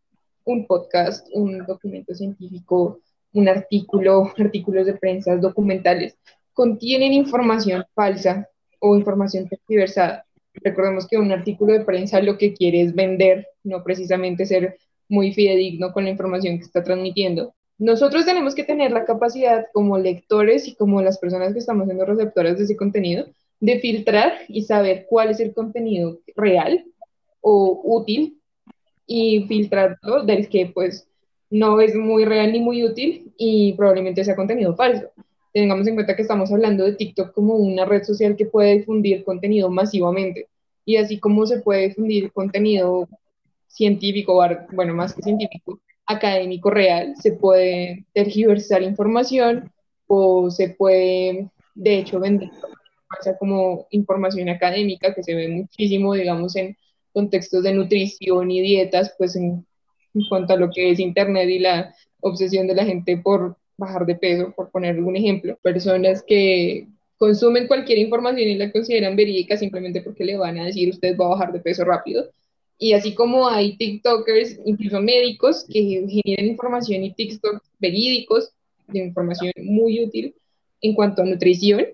un 0.44 0.68
podcast, 0.68 1.28
un 1.34 1.66
documento 1.66 2.14
científico, 2.14 3.00
un 3.34 3.48
artículo, 3.48 4.34
artículos 4.38 4.86
de 4.86 4.96
prensa, 4.96 5.38
documentales, 5.38 6.18
contienen 6.54 7.14
información 7.14 7.86
falsa 7.96 8.48
o 8.80 8.98
información 8.98 9.48
tergiversada. 9.48 10.26
Recordemos 10.54 11.08
que 11.08 11.18
un 11.18 11.32
artículo 11.32 11.74
de 11.74 11.86
prensa 11.86 12.22
lo 12.22 12.38
que 12.38 12.54
quiere 12.54 12.82
es 12.82 12.94
vender, 12.94 13.48
no 13.64 13.84
precisamente 13.84 14.46
ser 14.46 14.78
muy 15.08 15.34
fidedigno 15.34 15.94
con 15.94 16.04
la 16.04 16.10
información 16.10 16.58
que 16.58 16.66
está 16.66 16.84
transmitiendo. 16.84 17.54
Nosotros 17.78 18.26
tenemos 18.26 18.54
que 18.54 18.64
tener 18.64 18.92
la 18.92 19.06
capacidad 19.06 19.66
como 19.74 19.98
lectores 19.98 20.68
y 20.68 20.76
como 20.76 21.02
las 21.02 21.18
personas 21.18 21.54
que 21.54 21.60
estamos 21.60 21.86
siendo 21.86 22.06
receptoras 22.06 22.58
de 22.58 22.66
ese 22.66 22.78
contenido 22.78 23.26
de 23.60 23.80
filtrar 23.80 24.34
y 24.48 24.64
saber 24.64 25.06
cuál 25.08 25.30
es 25.30 25.40
el 25.40 25.54
contenido 25.54 26.20
real 26.36 26.86
o 27.42 27.82
útil 27.84 28.40
y 29.08 29.46
filtrarlo 29.48 30.24
del 30.24 30.50
que 30.50 30.72
pues 30.74 31.08
no 31.50 31.80
es 31.82 31.96
muy 31.96 32.26
real 32.26 32.52
ni 32.52 32.60
muy 32.60 32.84
útil 32.84 33.34
y 33.38 33.74
probablemente 33.74 34.24
sea 34.24 34.36
contenido 34.36 34.76
falso. 34.76 35.10
Tengamos 35.54 35.86
en 35.88 35.96
cuenta 35.96 36.16
que 36.16 36.22
estamos 36.22 36.52
hablando 36.52 36.86
de 36.86 36.94
TikTok 36.94 37.34
como 37.34 37.56
una 37.56 37.86
red 37.86 38.04
social 38.04 38.36
que 38.36 38.46
puede 38.46 38.80
difundir 38.80 39.24
contenido 39.24 39.70
masivamente 39.70 40.48
y 40.86 40.96
así 40.96 41.20
como 41.20 41.46
se 41.46 41.60
puede 41.60 41.90
difundir 41.90 42.32
contenido 42.32 43.08
científico, 43.68 44.42
bueno, 44.72 44.94
más 44.94 45.14
que 45.14 45.22
científico, 45.22 45.80
académico 46.12 46.70
real, 46.70 47.16
se 47.18 47.34
puede 47.34 48.06
tergiversar 48.14 48.84
información 48.84 49.72
o 50.08 50.50
se 50.52 50.70
puede, 50.70 51.50
de 51.76 51.98
hecho, 52.00 52.20
vender 52.20 52.50
como 53.40 53.88
información 53.92 54.50
académica 54.50 55.14
que 55.14 55.24
se 55.24 55.36
ve 55.36 55.48
muchísimo, 55.50 56.14
digamos, 56.14 56.56
en 56.56 56.78
contextos 57.14 57.64
de 57.64 57.74
nutrición 57.74 58.52
y 58.52 58.62
dietas, 58.62 59.14
pues 59.18 59.36
en, 59.36 59.66
en 60.14 60.22
cuanto 60.30 60.54
a 60.54 60.58
lo 60.58 60.70
que 60.70 60.92
es 60.92 61.00
Internet 61.00 61.50
y 61.50 61.60
la 61.60 61.94
obsesión 62.22 62.68
de 62.68 62.76
la 62.76 62.86
gente 62.86 63.18
por 63.18 63.58
bajar 63.78 64.06
de 64.06 64.16
peso, 64.16 64.54
por 64.56 64.70
poner 64.72 64.96
algún 64.96 65.16
ejemplo. 65.16 65.58
Personas 65.62 66.24
que 66.26 66.88
consumen 67.18 67.68
cualquier 67.68 68.00
información 68.00 68.48
y 68.48 68.56
la 68.56 68.72
consideran 68.72 69.16
verídica 69.16 69.58
simplemente 69.58 70.02
porque 70.02 70.26
le 70.26 70.38
van 70.38 70.60
a 70.60 70.66
decir 70.66 70.90
usted 70.90 71.18
va 71.18 71.26
a 71.26 71.30
bajar 71.30 71.52
de 71.52 71.60
peso 71.60 71.84
rápido 71.84 72.30
y 72.84 72.94
así 72.94 73.14
como 73.14 73.48
hay 73.48 73.78
TikTokers, 73.78 74.60
incluso 74.66 75.00
médicos, 75.00 75.68
que 75.72 75.84
generan 76.24 76.48
información 76.48 77.04
y 77.04 77.14
TikToks 77.14 77.70
verídicos, 77.78 78.54
de 78.88 79.06
información 79.06 79.54
muy 79.58 80.04
útil 80.04 80.34
en 80.82 80.96
cuanto 80.96 81.22
a 81.22 81.26
nutrición, 81.26 81.86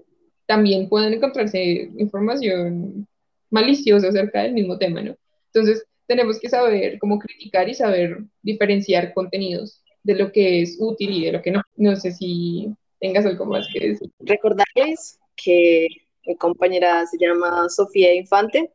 también 0.46 0.88
pueden 0.88 1.12
encontrarse 1.12 1.92
información 1.98 3.06
maliciosa 3.50 4.08
acerca 4.08 4.44
del 4.44 4.54
mismo 4.54 4.78
tema, 4.78 5.02
¿no? 5.02 5.18
Entonces, 5.54 5.86
tenemos 6.08 6.40
que 6.40 6.48
saber 6.48 7.00
cómo 7.00 7.20
criticar 7.20 7.68
y 7.68 7.74
saber 7.74 8.20
diferenciar 8.42 9.14
contenidos 9.14 9.84
de 10.04 10.16
lo 10.16 10.32
que 10.32 10.62
es 10.62 10.78
útil 10.80 11.12
y 11.12 11.26
de 11.26 11.34
lo 11.34 11.42
que 11.42 11.52
no. 11.52 11.62
No 11.76 11.98
sé 11.98 12.14
si 12.14 12.74
tengas 13.02 13.26
algo 13.26 13.46
más 13.46 13.68
que 13.74 13.90
decir. 13.90 14.10
Recordarles 14.20 15.20
que 15.36 15.88
mi 16.26 16.38
compañera 16.38 17.06
se 17.08 17.18
llama 17.18 17.68
Sofía 17.68 18.16
Infante 18.16 18.72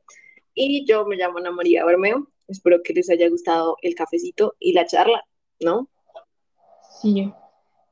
y 0.55 0.85
yo 0.87 1.05
me 1.07 1.17
llamo 1.17 1.39
Ana 1.39 1.51
María 1.51 1.85
Bermeo. 1.85 2.29
Espero 2.49 2.83
que 2.83 2.93
les 2.93 3.09
haya 3.11 3.29
gustado 3.29 3.77
el 3.83 3.95
cafecito 3.95 4.55
y 4.59 4.73
la 4.73 4.87
charla, 4.87 5.25
¿no? 5.61 5.89
Sí. 7.01 7.33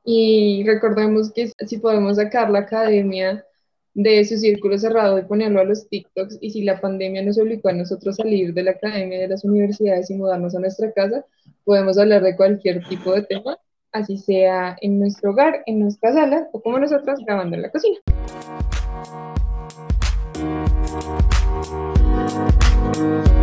Y 0.03 0.63
recordemos 0.65 1.31
que 1.31 1.51
si 1.65 1.77
podemos 1.77 2.17
sacar 2.17 2.49
la 2.49 2.59
academia 2.59 3.45
de 3.93 4.23
su 4.23 4.37
círculo 4.37 4.77
cerrado 4.77 5.19
y 5.19 5.23
ponerlo 5.23 5.59
a 5.59 5.65
los 5.65 5.87
TikToks, 5.89 6.37
y 6.41 6.51
si 6.51 6.63
la 6.63 6.79
pandemia 6.79 7.23
nos 7.23 7.37
obligó 7.37 7.69
a 7.69 7.73
nosotros 7.73 8.15
salir 8.15 8.53
de 8.53 8.63
la 8.63 8.71
academia 8.71 9.19
de 9.19 9.27
las 9.27 9.43
universidades 9.43 10.09
y 10.09 10.15
mudarnos 10.15 10.55
a 10.55 10.59
nuestra 10.59 10.91
casa, 10.93 11.25
podemos 11.65 11.97
hablar 11.97 12.23
de 12.23 12.35
cualquier 12.35 12.87
tipo 12.87 13.13
de 13.13 13.23
tema, 13.23 13.57
así 13.91 14.17
sea 14.17 14.77
en 14.81 14.99
nuestro 14.99 15.31
hogar, 15.31 15.61
en 15.65 15.79
nuestra 15.79 16.13
sala 16.13 16.47
o 16.53 16.61
como 16.61 16.79
nosotras 16.79 17.19
grabando 17.25 17.55
en 17.57 17.63
la 17.63 17.71
cocina. 17.71 17.99
Bye. 23.01 23.40